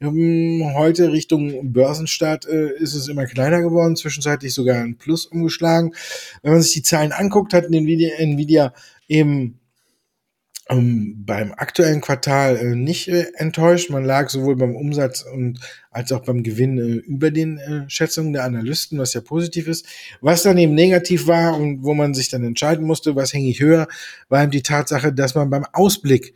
ähm, 0.00 0.72
heute 0.74 1.12
Richtung 1.12 1.72
Börsenstart 1.72 2.46
äh, 2.46 2.72
ist 2.78 2.94
es 2.94 3.08
immer 3.08 3.26
kleiner 3.26 3.60
geworden, 3.60 3.96
zwischenzeitlich 3.96 4.54
sogar 4.54 4.76
ein 4.76 4.96
Plus 4.96 5.26
umgeschlagen. 5.26 5.94
Wenn 6.42 6.52
man 6.52 6.62
sich 6.62 6.72
die 6.72 6.82
Zahlen 6.82 7.12
anguckt, 7.12 7.52
hat 7.52 7.64
Nvidia, 7.66 8.10
Nvidia 8.18 8.72
eben 9.08 9.60
ähm, 10.70 11.24
beim 11.26 11.52
aktuellen 11.52 12.00
Quartal 12.00 12.56
äh, 12.56 12.76
nicht 12.76 13.08
äh, 13.08 13.26
enttäuscht. 13.34 13.90
Man 13.90 14.04
lag 14.04 14.30
sowohl 14.30 14.56
beim 14.56 14.76
Umsatz 14.76 15.22
und 15.22 15.58
als 15.90 16.12
auch 16.12 16.24
beim 16.24 16.42
Gewinn 16.42 16.78
äh, 16.78 17.06
über 17.06 17.30
den 17.30 17.58
äh, 17.58 17.90
Schätzungen 17.90 18.32
der 18.32 18.44
Analysten, 18.44 18.98
was 18.98 19.12
ja 19.12 19.20
positiv 19.20 19.68
ist. 19.68 19.86
Was 20.20 20.44
dann 20.44 20.58
eben 20.58 20.74
negativ 20.74 21.26
war 21.26 21.56
und 21.56 21.82
wo 21.82 21.92
man 21.94 22.14
sich 22.14 22.28
dann 22.28 22.44
entscheiden 22.44 22.86
musste, 22.86 23.16
was 23.16 23.34
hänge 23.34 23.48
ich 23.48 23.60
höher, 23.60 23.88
war 24.28 24.42
eben 24.42 24.52
die 24.52 24.62
Tatsache, 24.62 25.12
dass 25.12 25.34
man 25.34 25.50
beim 25.50 25.66
Ausblick 25.72 26.34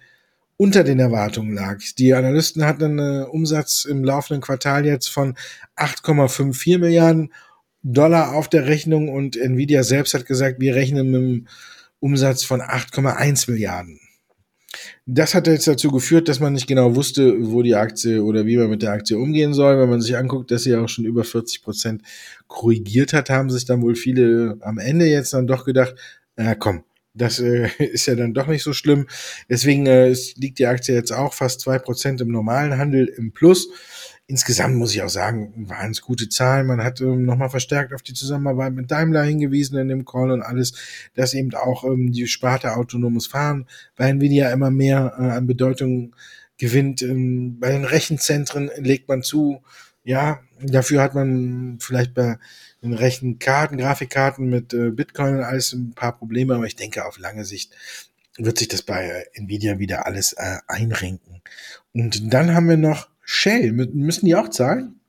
unter 0.56 0.84
den 0.84 1.00
Erwartungen 1.00 1.54
lag. 1.54 1.78
Die 1.98 2.14
Analysten 2.14 2.64
hatten 2.64 3.00
einen 3.00 3.24
Umsatz 3.24 3.84
im 3.84 4.04
laufenden 4.04 4.40
Quartal 4.40 4.86
jetzt 4.86 5.08
von 5.08 5.34
8,54 5.76 6.78
Milliarden 6.78 7.32
Dollar 7.82 8.34
auf 8.34 8.48
der 8.48 8.66
Rechnung 8.66 9.08
und 9.08 9.36
Nvidia 9.36 9.82
selbst 9.82 10.14
hat 10.14 10.26
gesagt, 10.26 10.60
wir 10.60 10.74
rechnen 10.74 11.10
mit 11.10 11.20
einem 11.20 11.48
Umsatz 12.00 12.42
von 12.44 12.60
8,1 12.60 13.50
Milliarden. 13.50 14.00
Das 15.06 15.34
hat 15.34 15.46
jetzt 15.46 15.68
dazu 15.68 15.90
geführt, 15.90 16.28
dass 16.28 16.40
man 16.40 16.54
nicht 16.54 16.66
genau 16.66 16.96
wusste, 16.96 17.36
wo 17.52 17.62
die 17.62 17.74
Aktie 17.74 18.22
oder 18.22 18.46
wie 18.46 18.56
man 18.56 18.70
mit 18.70 18.82
der 18.82 18.92
Aktie 18.92 19.18
umgehen 19.18 19.54
soll. 19.54 19.78
Wenn 19.78 19.90
man 19.90 20.00
sich 20.00 20.16
anguckt, 20.16 20.50
dass 20.50 20.64
sie 20.64 20.74
auch 20.74 20.88
schon 20.88 21.04
über 21.04 21.24
40 21.24 21.62
Prozent 21.62 22.02
korrigiert 22.48 23.12
hat, 23.12 23.30
haben 23.30 23.50
sich 23.50 23.66
dann 23.66 23.82
wohl 23.82 23.94
viele 23.94 24.56
am 24.60 24.78
Ende 24.78 25.06
jetzt 25.06 25.32
dann 25.34 25.46
doch 25.46 25.64
gedacht, 25.64 25.94
na 26.36 26.54
komm, 26.54 26.84
das 27.14 27.38
äh, 27.38 27.68
ist 27.78 28.06
ja 28.06 28.14
dann 28.14 28.34
doch 28.34 28.46
nicht 28.46 28.62
so 28.62 28.72
schlimm. 28.72 29.06
Deswegen 29.48 29.86
äh, 29.86 30.14
liegt 30.36 30.58
die 30.58 30.66
Aktie 30.66 30.94
jetzt 30.94 31.12
auch 31.12 31.32
fast 31.32 31.60
zwei 31.60 31.78
Prozent 31.78 32.20
im 32.20 32.28
normalen 32.30 32.76
Handel 32.76 33.06
im 33.06 33.32
Plus. 33.32 33.68
Insgesamt 34.26 34.76
muss 34.76 34.94
ich 34.94 35.02
auch 35.02 35.10
sagen, 35.10 35.52
waren 35.68 35.90
es 35.90 36.00
gute 36.00 36.30
Zahlen. 36.30 36.66
Man 36.66 36.82
hat 36.82 37.00
ähm, 37.02 37.26
nochmal 37.26 37.50
verstärkt 37.50 37.92
auf 37.92 38.00
die 38.00 38.14
Zusammenarbeit 38.14 38.72
mit 38.72 38.90
Daimler 38.90 39.22
hingewiesen 39.22 39.78
in 39.78 39.88
dem 39.88 40.06
Call 40.06 40.30
und 40.30 40.42
alles, 40.42 40.72
dass 41.14 41.34
eben 41.34 41.54
auch 41.54 41.84
ähm, 41.84 42.10
die 42.10 42.26
Sparte 42.26 42.74
autonomes 42.74 43.26
Fahren 43.26 43.66
bei 43.96 44.08
Nvidia 44.08 44.50
immer 44.50 44.70
mehr 44.70 45.14
äh, 45.18 45.22
an 45.24 45.46
Bedeutung 45.46 46.16
gewinnt. 46.56 47.02
Ähm, 47.02 47.60
bei 47.60 47.70
den 47.70 47.84
Rechenzentren 47.84 48.70
legt 48.78 49.08
man 49.08 49.22
zu, 49.22 49.60
ja, 50.04 50.40
dafür 50.62 51.02
hat 51.02 51.14
man 51.14 51.76
vielleicht 51.80 52.14
bei 52.14 52.38
den 52.84 52.94
rechten 52.94 53.38
Karten, 53.38 53.78
Grafikkarten 53.78 54.48
mit 54.48 54.72
äh, 54.72 54.90
Bitcoin 54.90 55.36
und 55.36 55.42
alles 55.42 55.72
ein 55.72 55.94
paar 55.94 56.16
Probleme, 56.16 56.54
aber 56.54 56.66
ich 56.66 56.76
denke, 56.76 57.04
auf 57.04 57.18
lange 57.18 57.44
Sicht 57.44 57.72
wird 58.36 58.58
sich 58.58 58.68
das 58.68 58.82
bei 58.82 59.06
äh, 59.06 59.24
Nvidia 59.34 59.78
wieder 59.78 60.06
alles 60.06 60.34
äh, 60.34 60.58
einrenken. 60.66 61.42
Und 61.92 62.32
dann 62.32 62.54
haben 62.54 62.68
wir 62.68 62.76
noch 62.76 63.08
Shell. 63.22 63.72
Müssen 63.72 64.26
die 64.26 64.34
auch 64.34 64.50
zahlen? 64.50 65.00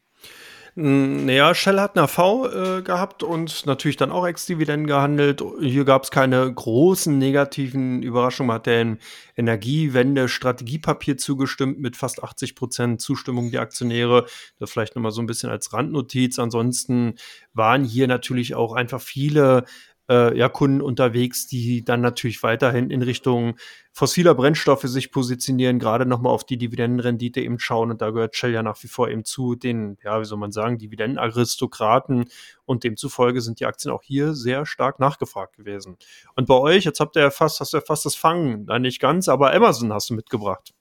Naja, 0.78 1.55
Shell 1.55 1.80
hat 1.80 1.95
eine 1.95 2.03
AV 2.03 2.53
äh, 2.53 2.82
gehabt 2.82 3.23
und 3.23 3.65
natürlich 3.65 3.95
dann 3.95 4.11
auch 4.11 4.28
Ex-Dividenden 4.28 4.88
gehandelt. 4.88 5.41
Hier 5.61 5.86
gab 5.86 6.03
es 6.03 6.11
keine 6.11 6.53
großen 6.53 7.17
negativen 7.17 8.03
Überraschungen. 8.03 8.47
Man 8.47 8.55
hat 8.55 8.65
der 8.65 8.97
Energiewende-Strategiepapier 9.38 11.15
zugestimmt 11.17 11.80
mit 11.80 11.95
fast 11.95 12.21
80 12.21 12.55
Prozent 12.55 12.99
Zustimmung 12.99 13.51
der 13.51 13.61
Aktionäre. 13.61 14.26
Das 14.59 14.69
vielleicht 14.69 14.97
nochmal 14.97 15.13
so 15.13 15.21
ein 15.21 15.28
bisschen 15.28 15.49
als 15.49 15.71
Randnotiz. 15.71 16.39
Ansonsten 16.39 17.15
waren 17.53 17.86
hier 17.86 18.09
natürlich 18.09 18.53
auch 18.53 18.73
einfach 18.73 18.99
viele 18.99 19.63
äh, 20.10 20.38
ja, 20.38 20.49
Kunden 20.49 20.82
unterwegs, 20.82 21.47
die 21.47 21.84
dann 21.84 22.01
natürlich 22.01 22.43
weiterhin 22.43 22.89
in 22.89 23.01
Richtung 23.01 23.56
fossiler 23.91 24.36
Brennstoffe 24.36 24.84
sich 24.84 25.12
positionieren, 25.12 25.80
gerade 25.80 26.06
nochmal 26.06 26.34
auf 26.34 26.43
die 26.43 26.58
Dividendenrendite 26.58 27.39
eben 27.41 27.60
schauen. 27.60 27.91
Und 27.91 28.01
da 28.01 28.12
gehört 28.12 28.36
Shell 28.36 28.51
ja 28.51 28.62
nach 28.62 28.82
wie 28.84 28.88
vor 28.88 29.10
eben 29.10 29.24
zu 29.24 29.56
den, 29.56 29.97
ja, 30.03 30.20
wie 30.20 30.26
soll 30.26 30.38
man 30.38 30.51
sagen, 30.51 30.78
Dividendenaristokraten. 30.78 32.26
Und 32.66 32.84
demzufolge 32.84 33.41
sind 33.41 33.60
die 33.60 33.66
Aktien 33.66 33.93
auch 33.93 34.03
hier 34.03 34.34
sehr 34.34 34.66
stark 34.66 34.99
nachgefragt 34.99 35.56
gewesen. 35.56 35.97
Und 36.36 36.47
bei 36.47 36.56
euch, 36.56 36.84
jetzt 36.84 36.99
habt 36.99 37.16
ihr 37.16 37.22
ja 37.24 37.32
fast, 37.32 37.60
hast 37.60 37.74
du 37.74 37.78
ja 37.78 37.82
fast 37.82 38.06
das 38.06 38.16
Fangen, 38.16 38.66
na, 38.68 38.80
nicht 38.80 38.99
ganz, 38.99 39.30
aber 39.30 39.53
Amazon 39.53 39.93
hast 39.93 40.10
du 40.10 40.14
mitgebracht. 40.14 40.74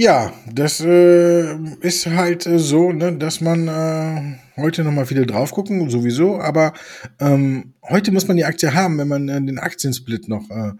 Ja, 0.00 0.32
das 0.50 0.80
äh, 0.80 1.56
ist 1.82 2.06
halt 2.06 2.46
äh, 2.46 2.58
so, 2.58 2.90
ne, 2.90 3.18
dass 3.18 3.42
man 3.42 3.68
äh, 3.68 4.38
heute 4.56 4.82
nochmal 4.82 5.04
viele 5.04 5.26
drauf 5.26 5.50
gucken, 5.50 5.90
sowieso, 5.90 6.40
aber 6.40 6.72
ähm, 7.18 7.74
heute 7.82 8.10
muss 8.10 8.26
man 8.26 8.38
die 8.38 8.46
Aktie 8.46 8.72
haben, 8.72 8.96
wenn 8.96 9.08
man 9.08 9.28
äh, 9.28 9.42
den 9.42 9.58
Aktiensplit 9.58 10.26
noch 10.26 10.48
äh, 10.48 10.72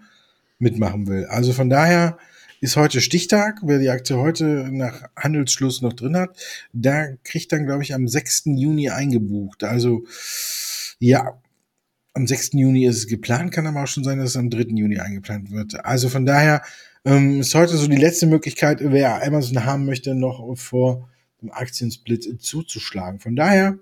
mitmachen 0.57 1.05
will. 1.05 1.25
Also 1.25 1.53
von 1.53 1.69
daher 1.69 2.17
ist 2.61 2.77
heute 2.77 2.99
Stichtag. 2.99 3.59
Wer 3.61 3.77
die 3.77 3.91
Aktie 3.91 4.17
heute 4.17 4.67
nach 4.71 5.03
Handelsschluss 5.15 5.83
noch 5.83 5.93
drin 5.93 6.17
hat, 6.17 6.35
der 6.73 7.17
kriegt 7.23 7.51
dann, 7.51 7.67
glaube 7.67 7.83
ich, 7.83 7.93
am 7.93 8.07
6. 8.07 8.45
Juni 8.45 8.89
eingebucht. 8.89 9.63
Also 9.63 10.03
ja, 10.97 11.39
am 12.15 12.25
6. 12.25 12.53
Juni 12.53 12.87
ist 12.87 12.97
es 12.97 13.07
geplant, 13.07 13.51
kann 13.51 13.67
aber 13.67 13.83
auch 13.83 13.87
schon 13.87 14.03
sein, 14.03 14.17
dass 14.17 14.31
es 14.31 14.37
am 14.37 14.49
3. 14.49 14.61
Juni 14.69 14.97
eingeplant 14.97 15.51
wird. 15.51 15.85
Also 15.85 16.09
von 16.09 16.25
daher 16.25 16.63
ähm, 17.05 17.41
ist 17.41 17.55
heute 17.55 17.77
so 17.77 17.87
die 17.87 17.97
letzte 17.97 18.27
Möglichkeit, 18.27 18.79
wer 18.81 19.25
Amazon 19.25 19.65
haben 19.65 19.85
möchte, 19.85 20.15
noch 20.15 20.55
vor 20.57 21.09
dem 21.41 21.51
Aktiensplit 21.51 22.41
zuzuschlagen. 22.41 23.19
Von 23.19 23.35
daher, 23.35 23.79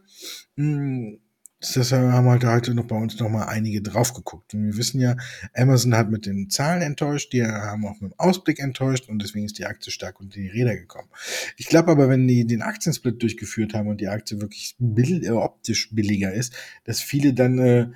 mh, 0.55 0.77
hm, 0.77 1.19
das 1.61 1.91
haben 1.91 2.29
halt 2.29 2.45
heute 2.45 2.73
noch 2.73 2.85
bei 2.85 2.95
uns 2.95 3.19
noch 3.19 3.27
mal 3.27 3.43
einige 3.43 3.81
drauf 3.81 4.13
geguckt. 4.13 4.53
Und 4.53 4.65
wir 4.65 4.77
wissen 4.77 5.01
ja, 5.01 5.17
Amazon 5.53 5.93
hat 5.93 6.09
mit 6.09 6.25
den 6.25 6.49
Zahlen 6.49 6.81
enttäuscht, 6.81 7.33
die 7.33 7.43
haben 7.43 7.85
auch 7.85 7.99
mit 7.99 8.13
dem 8.13 8.19
Ausblick 8.19 8.59
enttäuscht 8.59 9.09
und 9.09 9.21
deswegen 9.21 9.45
ist 9.45 9.57
die 9.57 9.65
Aktie 9.65 9.91
stark 9.91 10.21
unter 10.21 10.39
die 10.39 10.47
Räder 10.47 10.77
gekommen. 10.77 11.09
Ich 11.57 11.67
glaube 11.67 11.91
aber, 11.91 12.07
wenn 12.07 12.27
die 12.27 12.47
den 12.47 12.61
Aktiensplit 12.61 13.21
durchgeführt 13.21 13.73
haben 13.73 13.89
und 13.89 13.99
die 13.99 14.07
Aktie 14.07 14.39
wirklich 14.39 14.75
bill, 14.79 15.25
äh, 15.25 15.31
optisch 15.31 15.89
billiger 15.93 16.33
ist, 16.33 16.53
dass 16.85 17.01
viele 17.01 17.33
dann 17.33 17.59
äh, 17.59 17.87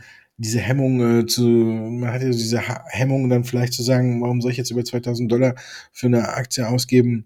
diese 0.44 0.60
Hemmung 0.60 1.20
äh, 1.20 1.26
zu, 1.26 1.44
man 1.44 2.12
hat 2.12 2.22
ja 2.22 2.30
diese 2.30 2.62
Hemmung 2.88 3.30
dann 3.30 3.44
vielleicht 3.44 3.74
zu 3.74 3.82
sagen, 3.82 4.22
warum 4.22 4.42
soll 4.42 4.52
ich 4.52 4.58
jetzt 4.58 4.72
über 4.72 4.84
2000 4.84 5.32
Dollar 5.32 5.56
für 5.92 6.08
eine 6.08 6.30
Aktie 6.30 6.68
ausgeben? 6.68 7.26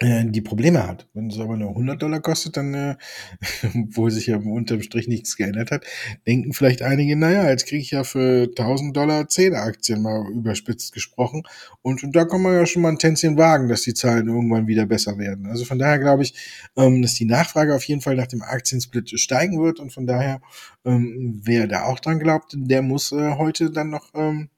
Äh, 0.00 0.26
die 0.26 0.42
Probleme 0.42 0.86
hat. 0.86 1.08
Wenn 1.12 1.28
es 1.28 1.40
aber 1.40 1.56
nur 1.56 1.70
100 1.70 2.00
Dollar 2.00 2.20
kostet, 2.20 2.56
dann, 2.56 2.72
äh, 2.72 2.96
obwohl 3.74 4.12
sich 4.12 4.28
ja 4.28 4.36
unterm 4.36 4.80
Strich 4.80 5.08
nichts 5.08 5.36
geändert 5.36 5.72
hat, 5.72 5.84
denken 6.24 6.52
vielleicht 6.52 6.82
einige, 6.82 7.16
naja, 7.16 7.48
jetzt 7.50 7.66
kriege 7.66 7.82
ich 7.82 7.90
ja 7.90 8.04
für 8.04 8.44
1000 8.44 8.96
Dollar 8.96 9.28
10 9.28 9.54
Aktien 9.56 10.00
mal 10.00 10.24
überspitzt 10.30 10.92
gesprochen. 10.92 11.42
Und, 11.82 12.04
und 12.04 12.14
da 12.14 12.26
kann 12.26 12.42
man 12.42 12.54
ja 12.54 12.64
schon 12.64 12.82
mal 12.82 12.90
ein 12.90 13.00
Tänzchen 13.00 13.36
wagen, 13.36 13.68
dass 13.68 13.82
die 13.82 13.94
Zahlen 13.94 14.28
irgendwann 14.28 14.68
wieder 14.68 14.86
besser 14.86 15.18
werden. 15.18 15.46
Also 15.46 15.64
von 15.64 15.80
daher 15.80 15.98
glaube 15.98 16.22
ich, 16.22 16.34
ähm, 16.76 17.02
dass 17.02 17.14
die 17.14 17.24
Nachfrage 17.24 17.74
auf 17.74 17.82
jeden 17.82 18.00
Fall 18.00 18.14
nach 18.14 18.28
dem 18.28 18.42
Aktiensplit 18.42 19.18
steigen 19.18 19.60
wird. 19.60 19.80
Und 19.80 19.92
von 19.92 20.06
daher, 20.06 20.40
ähm, 20.84 21.40
wer 21.42 21.66
da 21.66 21.86
auch 21.86 21.98
dran 21.98 22.20
glaubt, 22.20 22.54
der 22.56 22.82
muss 22.82 23.10
äh, 23.10 23.34
heute 23.36 23.72
dann 23.72 23.90
noch 23.90 24.14
ähm, 24.14 24.48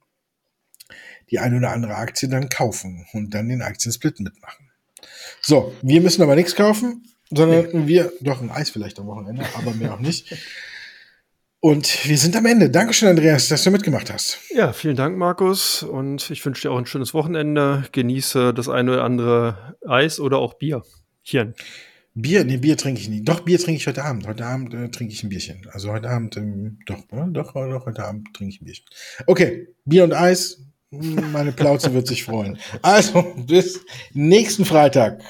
die 1.30 1.38
eine 1.38 1.56
oder 1.56 1.70
andere 1.72 1.94
Aktie 1.94 2.28
dann 2.28 2.50
kaufen 2.50 3.06
und 3.14 3.32
dann 3.32 3.48
den 3.48 3.62
Aktiensplit 3.62 4.20
mitmachen. 4.20 4.69
So, 5.40 5.74
wir 5.82 6.00
müssen 6.00 6.22
aber 6.22 6.36
nichts 6.36 6.54
kaufen, 6.54 7.04
sondern 7.30 7.68
nee. 7.72 7.86
wir, 7.86 8.12
doch 8.20 8.40
ein 8.40 8.50
Eis 8.50 8.70
vielleicht 8.70 8.98
am 8.98 9.06
Wochenende, 9.06 9.44
aber 9.54 9.72
mehr 9.72 9.94
auch 9.94 10.00
nicht. 10.00 10.34
Und 11.62 12.08
wir 12.08 12.16
sind 12.16 12.34
am 12.36 12.46
Ende. 12.46 12.70
Dankeschön, 12.70 13.08
Andreas, 13.08 13.48
dass 13.48 13.64
du 13.64 13.70
mitgemacht 13.70 14.10
hast. 14.10 14.38
Ja, 14.54 14.72
vielen 14.72 14.96
Dank, 14.96 15.18
Markus. 15.18 15.82
Und 15.82 16.30
ich 16.30 16.44
wünsche 16.46 16.62
dir 16.62 16.72
auch 16.72 16.78
ein 16.78 16.86
schönes 16.86 17.12
Wochenende. 17.12 17.84
Genieße 17.92 18.54
das 18.54 18.70
eine 18.70 18.92
oder 18.92 19.04
andere 19.04 19.76
Eis 19.86 20.20
oder 20.20 20.38
auch 20.38 20.54
Bier. 20.54 20.82
Hier. 21.20 21.52
Bier, 22.14 22.44
nee, 22.44 22.56
Bier 22.56 22.78
trinke 22.78 23.00
ich 23.00 23.10
nicht. 23.10 23.28
Doch, 23.28 23.40
Bier 23.40 23.58
trinke 23.58 23.78
ich 23.78 23.86
heute 23.86 24.04
Abend. 24.04 24.26
Heute 24.26 24.46
Abend 24.46 24.72
äh, 24.72 24.88
trinke 24.88 25.12
ich 25.12 25.22
ein 25.22 25.28
Bierchen. 25.28 25.68
Also 25.70 25.92
heute 25.92 26.08
Abend, 26.08 26.36
ähm, 26.38 26.78
doch, 26.86 26.98
äh, 27.12 27.26
doch, 27.28 27.52
doch, 27.52 27.86
heute 27.86 28.04
Abend 28.04 28.34
trinke 28.34 28.54
ich 28.54 28.62
ein 28.62 28.64
Bierchen. 28.64 28.86
Okay, 29.26 29.68
Bier 29.84 30.04
und 30.04 30.14
Eis, 30.14 30.62
meine 30.90 31.52
Plauze 31.52 31.94
wird 31.94 32.08
sich 32.08 32.24
freuen. 32.24 32.58
Also, 32.82 33.22
bis 33.46 33.80
nächsten 34.12 34.64
Freitag. 34.64 35.22